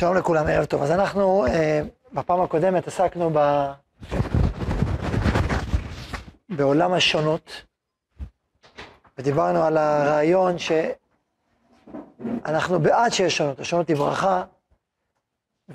שלום 0.00 0.16
לכולם, 0.16 0.46
ערב 0.46 0.64
טוב. 0.64 0.82
אז 0.82 0.90
אנחנו 0.90 1.46
אה, 1.46 1.80
בפעם 2.12 2.40
הקודמת 2.40 2.88
עסקנו 2.88 3.30
ב... 3.34 3.38
בעולם 6.48 6.92
השונות, 6.92 7.64
ודיברנו 9.18 9.64
על 9.64 9.76
הרעיון 9.76 10.56
שאנחנו 10.58 10.90
בעד 12.80 13.12
שיש 13.12 13.36
שונות, 13.36 13.60
השונות 13.60 13.88
היא 13.88 13.96
ברכה, 13.96 14.44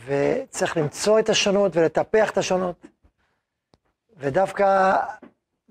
וצריך 0.05 0.77
למצוא 0.77 1.19
את 1.19 1.29
השונות 1.29 1.75
ולטפח 1.75 2.31
את 2.31 2.37
השונות, 2.37 2.85
ודווקא 4.17 4.95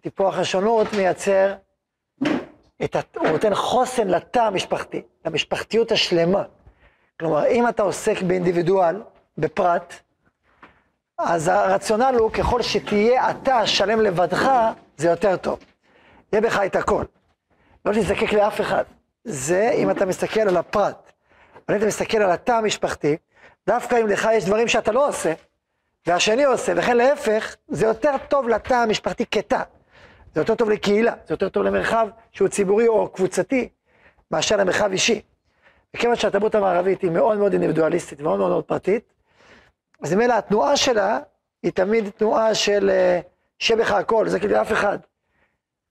טיפוח 0.01 0.39
השונות 0.39 0.87
מייצר 0.93 1.55
את. 2.85 2.97
הוא 3.17 3.29
נותן 3.29 3.55
חוסן 3.55 4.09
לתא 4.09 4.39
המשפחתי, 4.39 5.03
למשפחתיות 5.25 5.93
השלמה. 5.93 6.43
כלומר, 7.21 7.47
אם 7.47 7.69
אתה 7.69 7.83
עוסק 7.83 8.23
באינדיבידואל, 8.23 9.03
בפרט, 9.39 9.95
אז 11.19 11.49
הרציונל 11.49 12.15
הוא 12.19 12.31
ככל 12.31 12.63
שתהיה 12.63 13.31
אתה 13.31 13.67
שלם 13.67 14.01
לבדך, 14.01 14.51
זה 14.97 15.09
יותר 15.09 15.37
טוב. 15.37 15.59
יהיה 16.33 16.43
בך 16.43 16.59
את 16.67 16.77
הכל. 16.77 17.05
לא 17.85 17.93
תזדקק 17.93 18.33
לאף 18.33 18.61
אחד. 18.61 18.85
זה 19.25 19.71
אם 19.75 19.91
אתה 19.91 20.07
מסתכל 20.07 20.41
על 20.41 20.57
הפרט. 20.57 21.13
אבל 21.69 21.75
אם 21.75 21.77
אתה 21.77 21.87
מסתכל 21.87 22.19
על 22.19 22.31
התא 22.31 22.53
המשפחתי, 22.53 23.17
דווקא 23.67 24.01
אם 24.01 24.07
לך 24.07 24.29
יש 24.33 24.45
דברים 24.45 24.69
שאתה 24.69 24.93
לא 24.93 25.09
עושה, 25.09 25.33
והשני 26.07 26.45
עושה, 26.45 26.73
וכן 26.77 26.97
להפך, 26.97 27.57
זה 27.69 27.87
יותר 27.87 28.13
טוב 28.29 28.49
לתא 28.49 28.75
המשפחתי 28.75 29.27
כתא. 29.27 29.63
זה 30.35 30.41
יותר 30.41 30.55
טוב 30.55 30.71
לקהילה, 30.71 31.13
זה 31.27 31.35
יותר 31.35 31.49
טוב 31.49 31.63
למרחב 31.63 32.09
שהוא 32.33 32.49
ציבורי 32.49 32.89
או 32.89 33.09
קבוצתי, 33.09 33.69
מאשר 34.31 34.57
למרחב 34.57 34.91
אישי. 34.93 35.23
וכיוון 35.97 36.17
שהתרבות 36.17 36.55
המערבית 36.55 37.03
היא 37.03 37.11
מאוד 37.11 37.39
מאוד 37.39 37.53
אינדיבידואליסטית 37.53 38.21
ומאוד 38.21 38.39
מאוד 38.39 38.51
מאוד 38.51 38.65
פרטית, 38.65 39.13
אז 40.03 40.15
ממילא 40.15 40.35
התנועה 40.35 40.77
שלה 40.77 41.21
היא 41.63 41.73
תמיד 41.73 42.11
תנועה 42.11 42.55
של 42.55 42.91
אה, 42.91 43.21
שבך 43.59 43.91
הכל, 43.91 44.29
זה 44.29 44.41
כאילו 44.41 44.61
אף 44.61 44.73
אחד. 44.73 44.99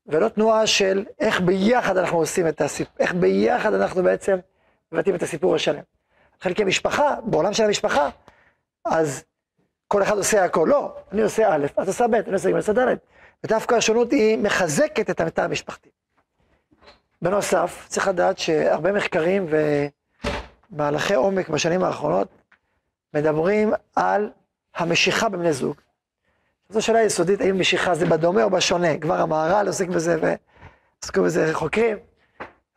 ולא 0.08 0.30
תנועה 0.30 0.68
של 0.68 1.06
איך 1.20 1.42
ביחד 1.42 1.98
אנחנו 1.98 2.18
עושים 2.18 2.48
את 2.48 2.62
הסיפור, 2.62 2.94
איך 3.00 3.14
ביחד 3.14 3.74
אנחנו 3.74 4.04
בעצם 4.04 4.38
מבטאים 4.92 5.16
את 5.16 5.24
הסיפור 5.24 5.56
השלם. 5.56 5.84
חלקי 6.42 6.64
משפחה, 6.64 7.16
בעולם 7.24 7.54
של 7.54 7.64
המשפחה, 7.64 8.10
אז 8.86 9.24
כל 9.88 10.04
אחד 10.04 10.18
עושה 10.18 10.44
הכל. 10.44 10.68
לא, 10.72 10.96
אני 11.12 11.22
עושה 11.22 11.56
א', 11.56 11.66
אתה 11.66 11.82
עושה 11.82 12.08
ב', 12.08 12.14
אני 12.16 12.34
עושה 12.34 12.50
ג', 12.50 12.52
אני 12.52 12.58
עושה 12.58 12.74
ד'. 12.74 12.96
ודווקא 13.44 13.76
השונות 13.76 14.12
היא 14.12 14.38
מחזקת 14.38 15.10
את 15.10 15.22
המתא 15.22 15.42
המשפחתי. 15.42 15.90
בנוסף, 17.26 17.86
צריך 17.88 18.08
לדעת 18.08 18.38
שהרבה 18.38 18.92
מחקרים 18.92 19.48
ומהלכי 20.72 21.14
עומק 21.14 21.50
בשנים 21.50 21.84
האחרונות 21.84 22.28
מדברים 23.14 23.74
על 23.96 24.30
המשיכה 24.76 25.30
בבני 25.30 25.54
זוג. 25.54 25.76
זו 26.70 26.82
שאלה 26.82 27.04
יסודית, 27.04 27.42
האם 27.42 27.60
משיכה 27.60 27.96
זה 27.96 28.06
בדומה 28.06 28.44
או 28.44 28.50
בשונה? 28.50 28.98
כבר 28.98 29.22
המהר"ל 29.22 29.68
עוסק 29.68 29.88
בזה 29.88 30.18
ועסקו 30.22 31.24
בזה 31.24 31.54
חוקרים. 31.54 31.98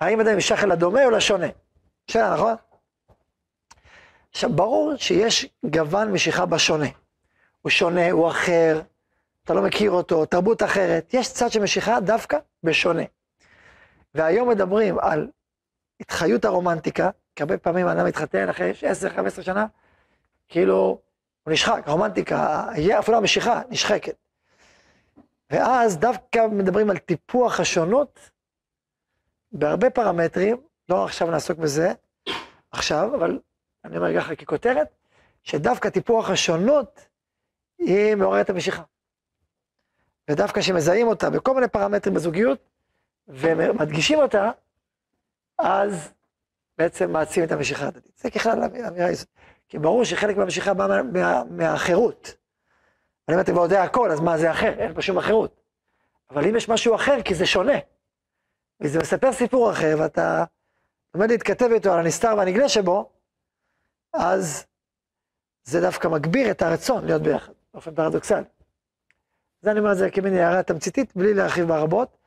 האם 0.00 0.20
אדם 0.20 0.30
נמשך 0.30 0.64
אל 0.64 0.72
הדומה 0.72 1.04
או 1.04 1.10
לשונה? 1.10 1.46
שאלה, 2.06 2.34
נכון? 2.34 2.54
עכשיו, 4.30 4.50
ברור 4.52 4.96
שיש 4.96 5.46
גוון 5.66 6.12
משיכה 6.12 6.46
בשונה. 6.46 6.88
הוא 7.62 7.70
שונה, 7.70 8.10
הוא 8.10 8.28
אחר, 8.28 8.80
אתה 9.44 9.54
לא 9.54 9.62
מכיר 9.62 9.91
אותו, 9.91 10.26
תרבות 10.26 10.62
אחרת. 10.62 11.14
יש 11.14 11.32
צד 11.32 11.50
של 11.50 11.62
משיכה 11.62 12.00
דווקא 12.00 12.38
בשונה. 12.64 13.02
והיום 14.19 14.48
מדברים 14.48 14.98
על 14.98 15.28
התחיות 16.00 16.44
הרומנטיקה, 16.44 17.11
כי 17.36 17.42
הרבה 17.42 17.58
פעמים 17.58 17.88
אדם 17.88 18.06
מתחתן 18.06 18.48
אחרי 18.48 18.72
10-15 19.38 19.42
שנה, 19.42 19.66
כאילו, 20.48 21.00
הוא 21.42 21.53
נשחק, 21.53 21.82
הרומנטיקה, 21.87 22.65
אפילו 22.98 23.16
המשיכה 23.16 23.62
נשחקת. 23.69 24.16
ואז 25.50 25.98
דווקא 25.98 26.47
מדברים 26.47 26.91
על 26.91 26.98
טיפוח 26.98 27.60
השונות 27.60 28.31
בהרבה 29.53 29.91
פרמטרים, 29.91 30.56
לא 30.88 31.04
עכשיו 31.04 31.31
נעסוק 31.31 31.59
בזה 31.59 31.92
עכשיו, 32.71 33.15
אבל 33.15 33.38
אני 33.84 33.97
אומר 33.97 34.21
ככה 34.21 34.37
ככותרת, 34.37 34.88
שדווקא 35.42 35.91
טיפוח 35.91 36.31
השונות 36.31 37.06
היא 37.78 38.15
מעוררת 38.15 38.50
המשיכה. 38.50 38.82
ודווקא 40.31 40.60
כשמזהים 40.60 41.09
אותה 41.09 41.31
בכל 41.31 41.54
מיני 41.54 41.69
פרמטרים 41.69 42.15
בזוגיות, 42.15 42.78
ומדגישים 43.28 44.19
אותה, 44.19 44.50
אז 45.59 46.12
בעצם 46.78 47.12
מעצים 47.12 47.44
את 47.44 47.53
המשיכה 47.53 47.87
הדתית. 47.87 48.19
זה 48.19 48.31
ככלל 48.31 48.62
אמירה 48.65 49.11
יסודית. 49.11 49.34
כי 49.69 49.78
ברור 49.78 50.05
שחלק 50.05 50.37
מהמשיכה 50.37 50.75
בא 50.75 50.87
מה, 50.87 51.03
מה, 51.03 51.43
מהחירות. 51.50 52.34
אבל 53.28 53.37
אם 53.37 53.43
אתה 53.43 53.53
כבר 53.53 53.62
יודע 53.62 53.83
הכל, 53.83 54.11
אז 54.11 54.21
מה 54.21 54.39
זה 54.39 54.50
אחר? 54.50 54.75
אין 54.78 54.94
פה 54.94 55.03
שום 55.03 55.19
אחרות. 55.19 55.61
אבל 56.31 56.44
אם 56.47 56.56
יש 56.56 56.69
משהו 56.69 56.94
אחר, 56.94 57.22
כי 57.22 57.34
זה 57.34 57.47
שונה, 57.47 57.78
וזה 58.81 58.99
מספר 58.99 59.33
סיפור 59.33 59.72
אחר, 59.72 59.97
ואתה 59.99 60.45
לומד 61.15 61.31
להתכתב 61.31 61.69
איתו 61.72 61.93
על 61.93 61.99
הנסתר 61.99 62.34
והנגלה 62.39 62.69
שבו, 62.69 63.10
אז 64.12 64.66
זה 65.65 65.81
דווקא 65.81 66.09
מגביר 66.09 66.50
את 66.50 66.62
הרצון 66.62 67.05
להיות 67.05 67.22
ביחד, 67.22 67.53
באופן 67.75 67.95
פרדוקסלי. 67.95 68.45
זה 69.60 69.71
אני 69.71 69.78
אומר 69.78 69.93
את 69.93 69.99
זה 69.99 70.10
כמין 70.10 70.34
הערה 70.34 70.62
תמציתית, 70.62 71.16
בלי 71.16 71.34
להרחיב 71.34 71.69
בה 71.69 71.78
רבות, 71.78 72.17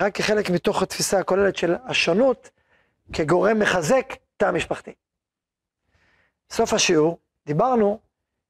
רק 0.00 0.14
כחלק 0.14 0.50
מתוך 0.50 0.82
התפיסה 0.82 1.18
הכוללת 1.18 1.56
של 1.56 1.74
השונות 1.86 2.50
כגורם 3.12 3.58
מחזק 3.58 4.14
תא 4.36 4.50
משפחתי. 4.50 4.92
סוף 6.50 6.72
השיעור 6.72 7.18
דיברנו 7.46 7.98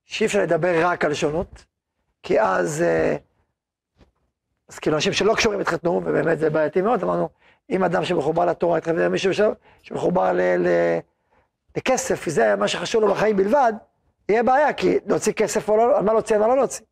שאי 0.05 0.27
אפשר 0.27 0.43
לדבר 0.43 0.87
רק 0.87 1.05
על 1.05 1.15
שונות, 1.15 1.65
כי 2.23 2.41
אז, 2.41 2.83
אה, 2.83 3.17
אז 4.69 4.79
כאילו 4.79 4.97
אנשים 4.97 5.13
שלא 5.13 5.35
קשורים 5.35 5.61
התחתנו, 5.61 6.01
ובאמת 6.05 6.39
זה 6.39 6.51
בעייתי 6.51 6.81
מאוד, 6.83 7.03
אמרנו, 7.03 7.29
אם 7.71 7.85
אדם 7.85 8.05
שמחובר 8.05 8.45
לתורה 8.45 8.79
התחתן 8.79 8.99
עם 8.99 9.13
מישהו 9.13 9.31
שמחובר 9.83 10.33
ל, 10.33 10.41
ל, 10.41 10.69
לכסף, 11.77 12.25
וזה 12.27 12.57
מה 12.57 12.69
שחשוב 12.69 13.03
לו 13.03 13.15
בחיים 13.15 13.37
בלבד, 13.37 13.73
יהיה 14.29 14.43
בעיה, 14.43 14.73
כי 14.73 14.99
להוציא 15.07 15.33
כסף 15.33 15.69
או 15.69 15.77
לא, 15.77 15.99
על 15.99 16.05
מה 16.05 16.13
להוציא, 16.13 16.37
על 16.37 16.43
מה 16.43 16.49
לא 16.49 16.57
להוציא. 16.57 16.85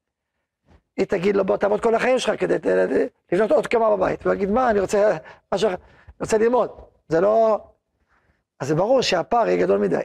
היא 0.96 1.06
תגיד 1.06 1.36
לו, 1.36 1.44
בוא 1.44 1.56
תעבוד 1.56 1.80
כל 1.80 1.94
החיים 1.94 2.18
שלך 2.18 2.40
כדי 2.40 2.56
לבנות 3.32 3.50
עוד 3.50 3.66
כמה 3.66 3.96
בבית. 3.96 4.24
הוא 4.24 4.34
יגיד, 4.34 4.50
מה, 4.50 4.70
אני 4.70 4.80
רוצה, 4.80 5.16
משהו, 5.54 5.68
אני 5.68 5.76
רוצה 6.20 6.38
ללמוד. 6.38 6.70
זה 7.08 7.20
לא... 7.20 7.60
אז 8.60 8.68
זה 8.68 8.74
ברור 8.74 9.02
שהפער 9.02 9.48
יהיה 9.48 9.66
גדול 9.66 9.78
מדי. 9.78 10.00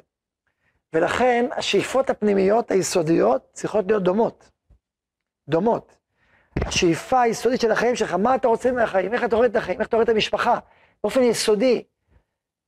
ולכן 0.94 1.46
השאיפות 1.57 2.09
הפנימיות 2.09 2.72
היסודיות 2.72 3.50
צריכות 3.53 3.85
להיות 3.88 4.03
דומות. 4.03 4.50
דומות. 5.50 5.97
השאיפה 6.62 7.22
היסודית 7.22 7.62
של 7.62 7.72
החיים 7.72 7.96
שלך, 7.96 8.13
מה 8.13 8.35
אתה 8.35 8.47
רוצה 8.47 8.72
מהחיים, 8.72 9.13
איך 9.13 9.23
אתה 9.23 9.35
רואה 9.35 9.47
את 9.47 9.56
החיים, 9.56 9.79
איך 9.79 9.88
אתה 9.88 9.96
רואה 9.96 10.03
את 10.03 10.09
המשפחה, 10.09 10.59
באופן 11.03 11.23
יסודי. 11.23 11.84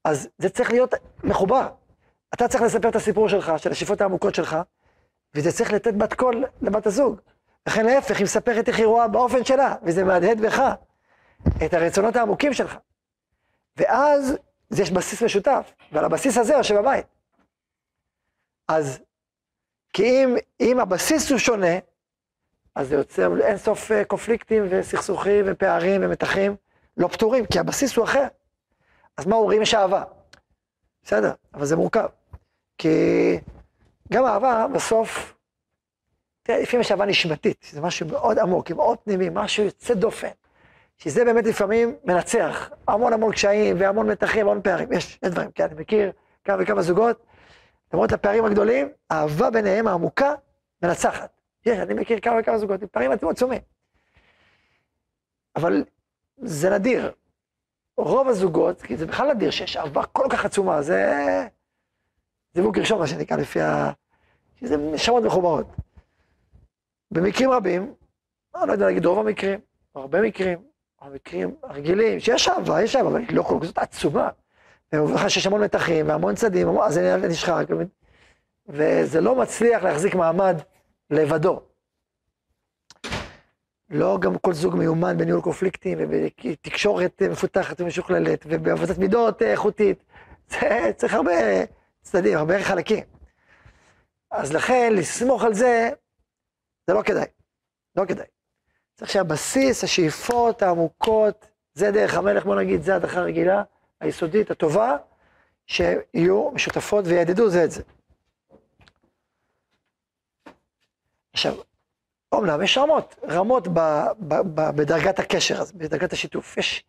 אז 0.05 0.29
זה 0.38 0.49
צריך 0.49 0.72
להיות 0.72 0.94
מחובר. 1.23 1.69
אתה 2.34 2.47
צריך 2.47 2.63
לספר 2.63 2.89
את 2.89 2.95
הסיפור 2.95 3.29
שלך, 3.29 3.51
של 3.57 3.72
השאיפות 3.72 4.01
העמוקות 4.01 4.35
שלך, 4.35 4.57
וזה 5.35 5.51
צריך 5.51 5.73
לתת 5.73 5.94
בת 5.94 6.13
קול 6.13 6.45
לבת 6.61 6.85
הזוג. 6.85 7.22
לכן 7.67 7.85
להפך, 7.85 8.17
היא 8.17 8.23
מספרת 8.23 8.67
איך 8.67 8.78
היא 8.78 8.85
רואה 8.85 9.07
באופן 9.07 9.45
שלה, 9.45 9.75
וזה 9.83 10.03
מהדהד 10.03 10.41
בך 10.41 10.61
את 11.66 11.73
הרצונות 11.73 12.16
העמוקים 12.16 12.53
שלך. 12.53 12.78
ואז 13.78 14.38
יש 14.72 14.91
בסיס 14.91 15.23
משותף, 15.23 15.73
ועל 15.91 16.05
הבסיס 16.05 16.38
הזה 16.38 16.53
יושב 16.53 16.75
הבית. 16.75 17.05
אז, 18.67 19.00
כי 19.94 20.03
אם, 20.03 20.35
אם 20.59 20.79
הבסיס 20.79 21.31
הוא 21.31 21.39
שונה, 21.39 21.78
אז 22.75 22.88
זה 22.88 22.95
יוצר 22.95 23.41
אין 23.41 23.57
סוף 23.57 23.91
אה, 23.91 24.05
קונפליקטים 24.05 24.63
וסכסוכים 24.69 25.45
ופערים 25.47 26.01
ומתחים 26.03 26.55
לא 26.97 27.07
פתורים, 27.07 27.45
כי 27.45 27.59
הבסיס 27.59 27.95
הוא 27.95 28.05
אחר. 28.05 28.28
אז 29.17 29.25
מה 29.25 29.35
אומרים? 29.35 29.61
יש 29.61 29.73
אהבה. 29.73 30.03
בסדר, 31.03 31.31
אבל 31.53 31.66
זה 31.66 31.75
מורכב. 31.75 32.08
כי 32.78 32.90
גם 34.13 34.25
אהבה 34.25 34.66
בסוף 34.73 35.36
תראה, 36.47 36.59
לפעמים 36.59 36.82
יש 36.82 36.91
אהבה 36.91 37.05
נשמתית, 37.05 37.58
שזה 37.70 37.82
משהו 37.82 38.08
מאוד 38.08 38.40
עמוק, 38.40 38.72
מאוד 38.72 38.97
פנימי, 38.97 39.29
משהו 39.34 39.64
יוצא 39.64 39.94
דופן. 39.94 40.28
שזה 40.97 41.26
באמת 41.26 41.46
לפעמים 41.46 41.96
מנצח, 42.03 42.70
המון 42.88 43.14
המון 43.14 43.32
קשיים 43.32 43.76
והמון 43.79 44.11
מתחים, 44.11 44.41
המון 44.41 44.61
פערים. 44.61 44.91
יש, 44.91 45.20
יש 45.23 45.29
דברים, 45.29 45.52
כן, 45.52 45.64
אני 45.64 45.82
מכיר 45.82 46.11
כמה 46.44 46.58
וכמה 46.59 46.82
זוגות, 46.82 47.26
למרות 47.94 48.11
הפערים 48.11 48.46
הגדולים, 48.46 48.90
האהבה 49.09 49.49
ביניהם 49.49 49.88
העמוקה 49.88 50.34
מנצחת. 50.84 51.29
יש, 51.66 51.79
אני 51.79 51.94
מכיר 51.94 52.20
כמה 52.20 52.40
וכמה 52.40 52.58
זוגות 52.58 52.82
עם 52.82 52.88
פערים 52.88 53.11
עצומים. 53.11 53.61
אבל 55.55 55.84
זה 56.38 56.70
נדיר. 56.70 57.11
רוב 57.97 58.28
הזוגות, 58.28 58.82
כי 58.82 58.97
זה 58.97 59.05
בכלל 59.05 59.34
נדיר 59.34 59.52
שיש 59.52 59.78
אהבה 59.78 60.03
כל 60.03 60.28
כך 60.29 60.46
עצומה, 60.46 60.82
זה 60.82 61.14
זיווג 62.53 62.79
ראשון, 62.79 62.99
מה 62.99 63.08
שנקרא, 63.08 63.38
לפי 63.38 63.61
ה... 63.61 63.91
שזה 64.59 64.78
נשמות 64.78 65.23
מחוברות. 65.23 65.86
במקרים 67.12 67.50
רבים, 67.50 67.94
אני 68.56 68.68
לא 68.68 68.72
יודע 68.74 68.86
להגיד 68.86 69.06
רוב 69.06 69.20
המקרים, 69.20 69.59
הרבה 69.96 70.22
מקרים, 70.22 70.59
המקרים 71.02 71.56
הרגילים, 71.64 72.20
שיש 72.20 72.48
אהבה, 72.48 72.82
יש 72.82 72.96
אהבה, 72.96 73.09
אבל 73.09 73.20
היא 73.20 73.36
לא 73.38 73.44
כל 73.44 73.59
כך 73.62 73.72
עצומה. 73.76 74.30
ואומר 74.94 75.16
לך 75.16 75.30
שיש 75.30 75.48
המון 75.48 75.64
מתחים 75.64 76.08
והמון 76.08 76.36
צדים, 76.36 76.80
אז 76.80 76.94
זה 76.94 77.18
נשחק. 77.30 77.66
וזה 78.68 79.22
לא 79.22 79.36
מצליח 79.36 79.84
להחזיק 79.84 80.16
מעמד 80.16 80.58
לבדו. 81.09 81.62
לא 83.90 84.18
גם 84.22 84.38
כל 84.38 84.54
זוג 84.54 84.76
מיומן 84.76 85.18
בניהול 85.18 85.42
קונפליקטים 85.42 85.98
ובתקשורת 86.02 87.22
מפותחת 87.22 87.82
ומשוכללת 87.82 88.46
ובעבודת 88.50 88.98
מידות 88.98 89.42
איכותית. 89.42 90.04
זה 90.50 90.92
צריך 90.96 91.14
הרבה 91.14 91.32
צדדים, 92.02 92.38
הרבה 92.38 92.64
חלקים. 92.64 93.04
אז 94.32 94.54
לכן, 94.54 94.94
לסמוך 94.96 95.44
על 95.44 95.54
זה, 95.54 95.90
זה 96.87 96.93
לא 96.93 97.01
כדאי. 97.01 97.25
לא 97.95 98.05
כדאי. 98.05 98.25
צריך 98.95 99.11
שהבסיס, 99.11 99.84
השאיפות 99.84 100.61
העמוקות, 100.61 101.47
זה 101.73 101.91
דרך 101.91 102.16
המלך, 102.16 102.45
בוא 102.45 102.55
נגיד, 102.55 102.81
זה 102.81 102.95
הדרכה 102.95 103.19
הרגילה, 103.19 103.63
היסודית, 103.99 104.51
הטובה, 104.51 104.97
שיהיו 105.66 106.51
משותפות 106.51 107.05
ויעדדו 107.07 107.49
זה 107.49 107.63
את 107.63 107.72
זה. 107.72 107.84
עכשיו, 111.34 111.55
אומנם 112.31 112.61
יש 112.61 112.78
רמות, 112.78 113.16
רמות 113.29 113.67
ב, 113.67 113.79
ב, 114.19 114.35
ב, 114.55 114.69
בדרגת 114.75 115.19
הקשר, 115.19 115.55
אז 115.61 115.72
בדרגת 115.72 116.13
השיתוף. 116.13 116.57
יש 116.57 116.84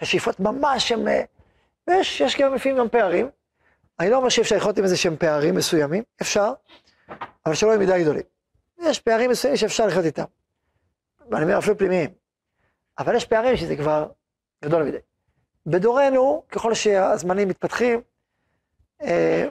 השאיפות 0.00 0.40
ממש 0.40 0.92
הם, 0.92 1.00
ויש 1.86 2.20
יש 2.20 2.36
גם 2.40 2.54
לפעמים 2.54 2.78
גם 2.78 2.88
פערים. 2.88 3.30
אני 4.00 4.10
לא 4.10 4.16
אומר 4.16 4.28
שאפשר 4.28 4.56
לחיות 4.56 4.78
עם 4.78 4.84
איזה 4.84 4.96
שהם 4.96 5.16
פערים 5.16 5.54
מסוימים, 5.54 6.02
אפשר, 6.22 6.52
אבל 7.46 7.54
שלא 7.54 7.68
יהיו 7.68 7.80
מדי 7.80 8.02
גדולים. 8.02 8.22
יש 8.84 9.00
פערים 9.00 9.30
מסוימים 9.30 9.56
שאפשר 9.56 9.86
לחיות 9.86 10.04
איתם. 10.04 10.24
ואני 11.30 11.44
אומר 11.44 11.58
אפילו 11.58 11.78
פנימיים. 11.78 12.10
אבל 12.98 13.14
יש 13.16 13.24
פערים 13.24 13.56
שזה 13.56 13.76
כבר 13.76 14.08
גדול 14.64 14.82
מדי. 14.82 14.96
בדורנו, 15.66 16.42
ככל 16.48 16.74
שהזמנים 16.74 17.48
מתפתחים, 17.48 18.00
אה, 19.02 19.48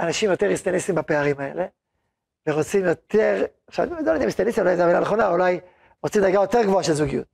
אנשים 0.00 0.30
יותר 0.30 0.46
היסטניסטים 0.48 0.94
בפערים 0.94 1.40
האלה, 1.40 1.66
ורוצים 2.48 2.84
יותר, 2.84 3.44
עכשיו, 3.66 3.84
אני 3.84 3.92
לא 3.92 3.98
יודע 3.98 4.16
אם 4.16 4.20
היסטניסטים, 4.20 4.64
אולי 4.64 4.76
זו 4.76 4.82
המילה 4.82 4.98
הנכונה, 4.98 5.28
אולי 5.28 5.60
רוצים 6.02 6.22
דרגה 6.22 6.34
יותר 6.34 6.62
גבוהה 6.62 6.82
של 6.82 6.92
זוגיות. 6.92 7.26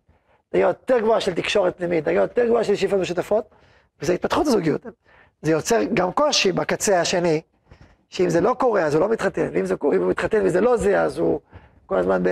דרגה 0.53 0.65
יותר 0.65 0.99
גבוהה 0.99 1.21
של 1.21 1.35
תקשורת 1.35 1.77
פנימית, 1.77 2.05
דרגה 2.05 2.21
יותר 2.21 2.47
גבוהה 2.47 2.65
של 2.65 2.77
שאיפות 2.77 2.99
משותפות, 2.99 3.49
וזה 4.01 4.12
התפתחות 4.12 4.47
הזוגיות. 4.47 4.87
זה 5.43 5.53
יוצר 5.53 5.81
גם 5.94 6.12
קושי 6.12 6.53
בקצה 6.53 7.01
השני, 7.01 7.41
שאם 8.08 8.31
זה 8.31 8.40
לא 8.40 8.56
קורה, 8.58 8.82
אז 8.82 8.94
הוא 8.94 9.00
לא 9.00 9.08
מתחתן, 9.08 9.49
ואם 9.52 9.66
זה, 9.66 9.75
אם 9.94 10.02
הוא 10.02 10.10
מתחתן 10.10 10.46
וזה 10.46 10.60
לא 10.60 10.76
זה, 10.76 11.02
אז 11.02 11.19
הוא 11.19 11.40
כל 11.87 11.99
הזמן 11.99 12.22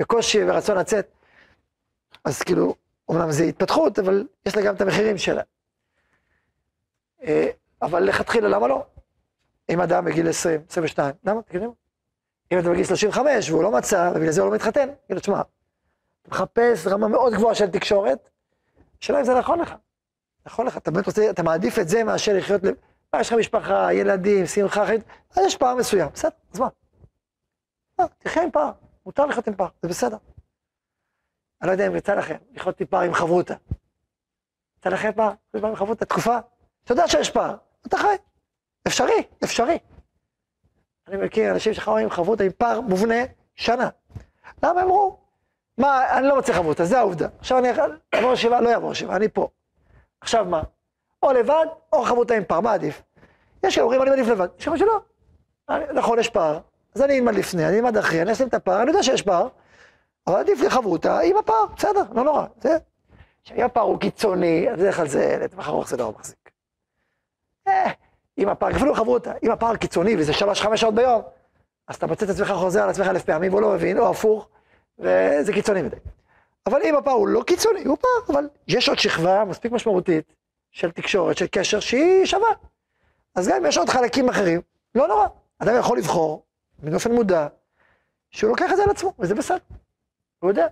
בקושי 0.00 0.44
ורצון 0.44 0.78
לצאת. 0.78 1.06
אז 2.24 2.42
כאילו, 2.42 2.74
אומנם 3.08 3.30
זה 3.30 3.44
התפתחות, 3.44 3.98
אבל 3.98 4.26
יש 4.46 4.56
לה 4.56 4.62
גם 4.62 4.74
את 4.74 4.80
המחירים 4.80 5.18
שלה. 5.18 5.42
אה, 7.22 7.50
אבל 7.82 8.02
לכתחילה, 8.02 8.48
למה 8.48 8.68
לא? 8.68 8.84
אם 9.68 9.80
אדם 9.80 10.04
בגיל 10.04 10.28
20, 10.28 10.60
22, 10.70 11.14
למה? 11.24 11.42
תגידו. 11.42 11.74
אם 12.52 12.58
אתה 12.58 12.70
בגיל 12.70 12.84
35 12.84 13.50
והוא 13.50 13.62
לא 13.62 13.70
מצא, 13.70 14.12
ובגלל 14.14 14.30
זה 14.30 14.40
הוא 14.40 14.48
לא 14.50 14.54
מתחתן, 14.54 14.88
כאילו, 15.06 15.20
תשמע, 15.20 15.40
אתה 16.22 16.30
מחפש 16.30 16.86
רמה 16.86 17.08
מאוד 17.08 17.32
גבוהה 17.32 17.54
של 17.54 17.70
תקשורת, 17.70 18.28
השאלה 19.02 19.18
אם 19.18 19.24
זה 19.24 19.34
נכון 19.34 19.58
לך. 19.58 19.74
נכון 20.46 20.66
לך, 20.66 20.76
אתה 20.76 20.90
באמת 20.90 21.06
רוצה, 21.06 21.30
אתה 21.30 21.42
מעדיף 21.42 21.78
את 21.78 21.88
זה 21.88 22.04
מאשר 22.04 22.36
לחיות, 22.36 22.62
יש 23.20 23.32
לך 23.32 23.38
משפחה, 23.38 23.92
ילדים, 23.92 24.46
שמחה, 24.46 24.86
חיים, 24.86 25.00
אז 25.36 25.46
יש 25.46 25.56
פער 25.56 25.74
מסוים, 25.74 26.08
בסדר, 26.12 26.30
אז 26.52 26.60
מה? 26.60 26.68
מה, 27.98 28.04
תחיה 28.18 28.42
עם 28.42 28.50
פער, 28.50 28.72
מותר 29.06 29.26
לחיות 29.26 29.46
עם 29.46 29.54
פער, 29.54 29.68
זה 29.82 29.88
בסדר. 29.88 30.16
אני 31.62 31.68
לא 31.68 31.72
יודע 31.72 31.86
אם 31.86 31.96
יצא 31.96 32.14
לכם 32.14 32.36
לחיות 32.52 32.80
עם 32.80 32.86
פער 32.86 33.00
עם 33.00 33.14
חברותה. 33.14 33.54
יצא 34.78 34.90
לכם 34.90 35.12
פער, 35.12 35.32
פער 35.50 35.66
עם 35.66 35.76
חברותה, 35.76 36.04
תקופה, 36.04 36.38
אתה 36.84 36.92
יודע 36.92 37.08
שיש 37.08 37.30
פער, 37.30 37.56
אתה 37.86 37.98
חי. 37.98 38.16
אפשרי, 38.86 39.22
אפשרי. 39.44 39.78
אני 41.08 41.16
מכיר 41.16 41.52
אנשים 41.52 41.74
שחיים 41.74 41.96
עם 41.96 42.10
חברותה 42.10 42.44
עם 42.44 42.50
פער 42.58 42.80
מובנה 42.80 43.14
שנה. 43.54 43.88
למה 44.62 44.82
אמרו? 44.82 45.18
מה, 45.78 46.18
אני 46.18 46.26
לא 46.26 46.34
רוצה 46.34 46.52
חברותה, 46.52 46.84
זה 46.84 46.98
העובדה. 46.98 47.28
עכשיו 47.38 47.58
אני 47.58 47.68
אעבור 48.14 48.34
שבעה, 48.34 48.60
לא 48.60 48.72
אעבור 48.72 48.94
שבעה, 48.94 49.16
אני 49.16 49.28
פה. 49.28 49.48
עכשיו 50.20 50.44
מה? 50.44 50.62
או 51.24 51.32
לבד, 51.32 51.66
או 51.92 52.02
חברותה 52.02 52.34
עם 52.34 52.44
פער, 52.44 52.60
מה 52.60 52.72
עדיף? 52.72 53.02
יש 53.62 53.74
כאלה 53.74 53.84
אומרים, 53.84 54.02
אני 54.02 54.10
מעדיף 54.10 54.28
לבד. 54.28 54.48
יש 54.58 54.64
כאלה 54.64 54.78
שלא. 54.78 55.00
נכון, 55.94 56.18
יש 56.18 56.28
פער, 56.28 56.58
אז 56.94 57.02
אני 57.02 57.18
אלמד 57.18 57.34
לפני, 57.34 57.68
אני 57.68 57.76
אלמד 57.76 57.96
אחרי, 57.96 58.22
אני 58.22 58.32
אשים 58.32 58.48
את 58.48 58.54
הפער, 58.54 58.82
אני 58.82 58.90
יודע 58.90 59.02
שיש 59.02 59.22
פער, 59.22 59.48
אבל 60.26 60.36
עדיף 60.36 60.60
לי 60.60 60.70
חברותה 60.70 61.20
עם 61.20 61.36
הפער, 61.36 61.66
בסדר, 61.76 62.02
לא 62.12 62.24
נורא. 62.24 62.46
זה... 62.60 62.76
כשהיה 63.42 63.68
פער 63.68 63.82
הוא 63.82 64.00
קיצוני, 64.00 64.70
אז 64.70 64.78
בדרך 64.80 64.96
כלל 64.96 65.08
זה, 65.08 65.38
לטווח 65.40 65.68
ארוך 65.68 65.88
זה 65.88 65.96
לא 65.96 66.12
מחזיק. 66.18 66.50
אה, 67.68 67.90
אם 68.38 68.48
הפער, 68.48 68.70
אפילו 68.70 68.94
חברותה, 68.94 69.32
אם 69.42 69.50
הפער 69.50 69.76
קיצוני 69.76 70.16
וזה 70.18 70.32
שלוש-חמש 70.32 70.80
שעות 70.80 70.94
ביום, 70.94 71.22
אז 71.88 71.96
אתה 71.96 72.06
מוצא 72.06 72.24
את 72.24 72.30
עצמך 72.30 72.52
חוזר 72.52 72.82
על 72.82 72.90
עצמך 72.90 73.06
אלף 73.06 73.24
פעמים, 73.24 73.52
והוא 73.52 73.62
לא 73.62 73.72
מבין, 73.72 73.98
או 73.98 74.10
הפוך, 74.10 74.48
וזה 74.98 75.52
קיצוני 75.52 75.82
מדי. 75.82 75.96
אבל 76.66 76.80
אם 76.84 76.96
הפער 76.96 77.14
הוא 77.14 77.28
לא 77.28 77.42
קיצוני, 77.42 77.84
הוא 77.84 77.96
פער, 78.00 78.36
אבל 78.36 78.48
יש 78.68 78.88
עוד 78.88 78.98
שכבה 78.98 79.44
מספיק 79.44 79.72
משמעותית 79.72 80.34
של 80.74 80.90
תקשורת, 80.90 81.36
של 81.36 81.46
קשר, 81.46 81.80
שהיא 81.80 82.26
שווה. 82.26 82.48
אז 83.34 83.48
גם 83.48 83.56
אם 83.56 83.66
יש 83.66 83.78
עוד 83.78 83.88
חלקים 83.88 84.28
אחרים, 84.28 84.60
לא 84.94 85.08
נורא. 85.08 85.26
אדם 85.58 85.78
יכול 85.78 85.98
לבחור, 85.98 86.44
באופן 86.78 87.12
מודע, 87.12 87.46
שהוא 88.30 88.50
לוקח 88.50 88.70
את 88.72 88.76
זה 88.76 88.84
על 88.84 88.90
עצמו, 88.90 89.12
וזה 89.18 89.34
בסדר. 89.34 89.58
הוא 90.38 90.50
יודע. 90.50 90.66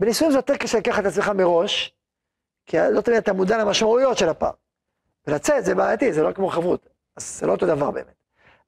בנישואים 0.00 0.32
זה 0.32 0.38
יותר 0.38 0.56
קשה 0.56 0.78
לקחת 0.78 1.00
את 1.00 1.06
עצמך 1.06 1.28
מראש, 1.28 1.94
כי 2.66 2.76
לא 2.90 3.00
תמיד 3.00 3.16
אתה 3.16 3.32
מודע 3.32 3.58
למשמעויות 3.58 4.18
של 4.18 4.28
הפער. 4.28 4.50
ולצאת 5.26 5.64
זה 5.64 5.74
בעייתי, 5.74 6.12
זה 6.12 6.22
לא 6.22 6.32
כמו 6.32 6.48
חברות, 6.48 6.88
אז 7.16 7.38
זה 7.40 7.46
לא 7.46 7.52
אותו 7.52 7.66
דבר 7.66 7.90
באמת. 7.90 8.14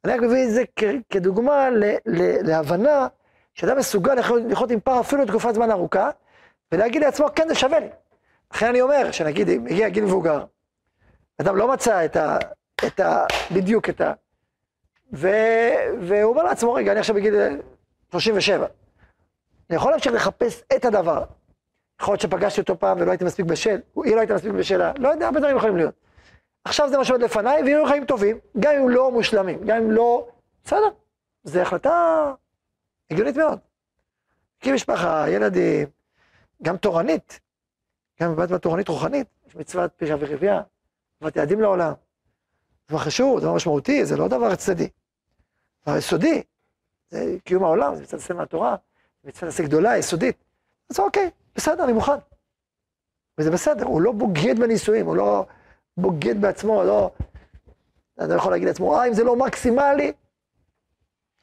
אני 0.05 0.13
רק 0.13 0.21
מביא 0.21 0.45
את 0.45 0.51
זה 0.51 0.63
כדוגמה 1.11 1.69
להבנה 2.43 3.09
שאדם 3.55 3.79
מסוגל 3.79 4.15
לחיות 4.15 4.71
עם 4.71 4.81
פער 4.81 5.01
אפילו 5.01 5.23
לתקופת 5.23 5.55
זמן 5.55 5.71
ארוכה, 5.71 6.11
ולהגיד 6.73 7.03
לעצמו, 7.03 7.27
כן, 7.35 7.49
זה 7.49 7.55
שווה 7.55 7.81
לי. 7.81 7.89
לכן 8.55 8.67
אני 8.67 8.81
אומר, 8.81 9.11
שנגיד, 9.11 9.49
אם 9.49 9.67
הגיע 9.67 9.89
גיל 9.89 10.05
מבוגר, 10.05 10.45
אדם 11.41 11.57
לא 11.57 11.73
מצא 11.73 12.05
את 12.05 12.17
ה... 12.17 12.39
את 12.87 13.01
ה 13.01 13.25
בדיוק 13.55 13.89
את 13.89 14.01
ה... 14.01 14.13
ו, 15.13 15.29
והוא 16.01 16.31
אומר 16.31 16.43
לעצמו, 16.43 16.73
רגע, 16.73 16.93
אני 16.93 17.01
עכשיו 17.01 17.15
בגיל 17.15 17.35
37. 18.11 18.67
אני 19.71 19.77
יכול 19.77 19.91
להמשיך 19.91 20.13
לחפש 20.13 20.63
את 20.77 20.85
הדבר. 20.85 21.25
יכול 22.01 22.13
להיות 22.13 22.21
שפגשתי 22.21 22.61
אותו 22.61 22.79
פעם 22.79 23.01
ולא 23.01 23.11
הייתי 23.11 23.25
מספיק 23.25 23.47
בשל, 23.47 23.81
היא 24.05 24.15
לא 24.15 24.21
הייתה 24.21 24.35
מספיק 24.35 24.53
בשלה, 24.53 24.93
לא 24.99 25.09
יודע, 25.09 25.27
הרבה 25.27 25.41
דברים 25.41 25.57
יכולים 25.57 25.77
להיות. 25.77 25.95
עכשיו 26.65 26.89
זה 26.89 26.99
מה 26.99 27.05
שעוד 27.05 27.23
לפניי, 27.23 27.63
ויהיו 27.63 27.87
חיים 27.87 28.05
טובים, 28.05 28.39
גם 28.61 28.75
אם 28.75 28.89
לא 28.89 29.11
מושלמים, 29.11 29.65
גם 29.65 29.77
אם 29.77 29.91
לא... 29.91 30.29
בסדר, 30.65 30.89
זו 31.45 31.61
החלטה 31.61 32.33
הגיונית 33.11 33.37
מאוד. 33.37 33.59
כי 34.61 34.73
משפחה, 34.73 35.25
ילדים, 35.29 35.89
גם 36.63 36.77
תורנית, 36.77 37.41
גם 38.21 38.37
בבת 38.37 38.63
תורנית 38.63 38.89
רוחנית, 38.89 39.27
יש 39.47 39.57
מצוות 39.57 39.93
פשע 39.97 40.17
ורבייה, 40.21 40.61
מצוות 41.21 41.37
יעדים 41.37 41.61
לעולם. 41.61 41.93
זה 41.93 42.89
דבר 42.89 42.99
חשוב, 42.99 43.39
זה 43.39 43.47
דבר 43.47 43.55
משמעותי, 43.55 44.05
זה 44.05 44.17
לא 44.17 44.29
דבר 44.29 44.55
צדדי. 44.55 44.85
זה 44.85 44.91
דבר 45.87 45.97
יסודי, 45.97 46.43
זה 47.11 47.37
קיום 47.45 47.65
העולם, 47.65 47.95
זה 47.95 48.17
עשה 48.17 48.35
מהתורה, 48.35 48.77
זה 49.23 49.29
מצוות 49.29 49.53
עשה 49.53 49.63
גדולה, 49.63 49.99
יסודית. 49.99 50.37
אז 50.91 51.01
אוקיי, 51.01 51.31
בסדר, 51.57 51.85
אני 51.85 51.93
מוכן. 51.93 52.13
וזה 53.39 53.51
בסדר, 53.51 53.85
הוא 53.85 54.01
לא 54.01 54.13
בוגד 54.13 54.59
בנישואים, 54.59 55.07
הוא 55.07 55.17
לא 55.17 55.47
בוגד 55.97 56.41
בעצמו, 56.41 56.85
לא... 56.85 57.11
אתה 58.25 58.35
יכול 58.35 58.53
להגיד 58.53 58.69
לעצמו, 58.69 58.97
אה, 58.97 59.09
אם 59.09 59.15
זה 59.15 59.25
לא 59.25 59.37
מקסימלי, 59.37 60.13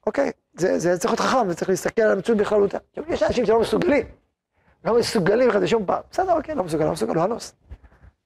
אוקיי, 0.08 0.32
זה, 0.54 0.80
זה 0.80 0.98
צריך 0.98 1.13
להיות 1.13 1.20
חכם, 1.20 1.50
זה 1.50 1.56
צריך 1.56 1.70
להסתכל 1.70 2.01
על 2.01 2.12
המציאות 2.12 2.40
בכללותה. 2.40 2.78
יש 3.08 3.24
אנשים 3.24 3.46
שלא 3.46 3.62
מסוגלים, 3.62 4.08
לא 4.86 5.00
מסוגלים 5.00 5.50
לך 5.50 5.56
בשום 5.56 5.86
פעם. 5.86 6.01
בסדר, 6.12 6.34
אוקיי, 6.34 6.56
לא 6.56 6.63
מסוגל, 6.63 6.86
לא 6.86 6.92
מסוגל, 6.92 7.13
לא 7.13 7.25
אנוס. 7.25 7.56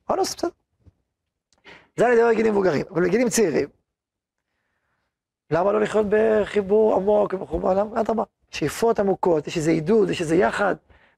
לא 0.10 0.16
אנוס, 0.16 0.36
בסדר. 0.36 0.50
זה 2.00 2.08
על 2.08 2.36
גילים 2.36 2.52
מבוגרים, 2.52 2.86
אבל 2.92 3.04
בגילים 3.08 3.30
צעירים, 3.30 3.68
למה 5.52 5.72
לא 5.72 5.82
לחיות 5.82 6.06
בחיבור 6.10 6.96
עמוק, 6.96 7.34
מחובר, 7.34 7.74
למה? 7.74 8.02
אדרבה. 8.02 8.24
שאיפות 8.52 9.00
עמוקות, 9.00 9.48
יש 9.48 9.58
איזה 9.58 9.72
עידוד, 9.72 10.10
יש 10.10 10.22
איזה 10.22 10.36
יחד 10.36 10.76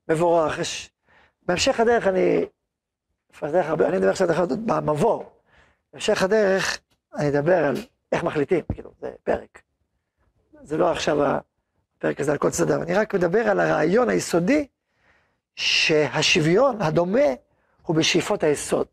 מבורך, 0.07 0.59
יש... 0.59 0.91
בהמשך 1.43 1.79
הדרך 1.79 2.07
אני... 2.07 2.45
הדרך 3.41 3.65
הרבה, 3.65 3.87
אני 3.87 3.97
מדבר 3.97 4.09
עכשיו 4.09 4.27
דרך 4.27 4.39
במבוא. 4.65 5.23
בהמשך 5.93 6.23
הדרך 6.23 6.79
אני 7.15 7.29
אדבר 7.29 7.65
על 7.65 7.75
איך 8.11 8.23
מחליטים, 8.23 8.61
כאילו, 8.73 8.91
זה 8.99 9.11
פרק. 9.23 9.61
זה 10.61 10.77
לא 10.77 10.91
עכשיו 10.91 11.17
הפרק 11.23 12.19
הזה 12.19 12.31
על 12.31 12.37
כל 12.37 12.49
צדדיו, 12.49 12.83
אני 12.83 12.93
רק 12.93 13.15
מדבר 13.15 13.49
על 13.49 13.59
הרעיון 13.59 14.09
היסודי 14.09 14.67
שהשוויון 15.55 16.81
הדומה 16.81 17.29
הוא 17.81 17.95
בשאיפות 17.95 18.43
היסוד. 18.43 18.87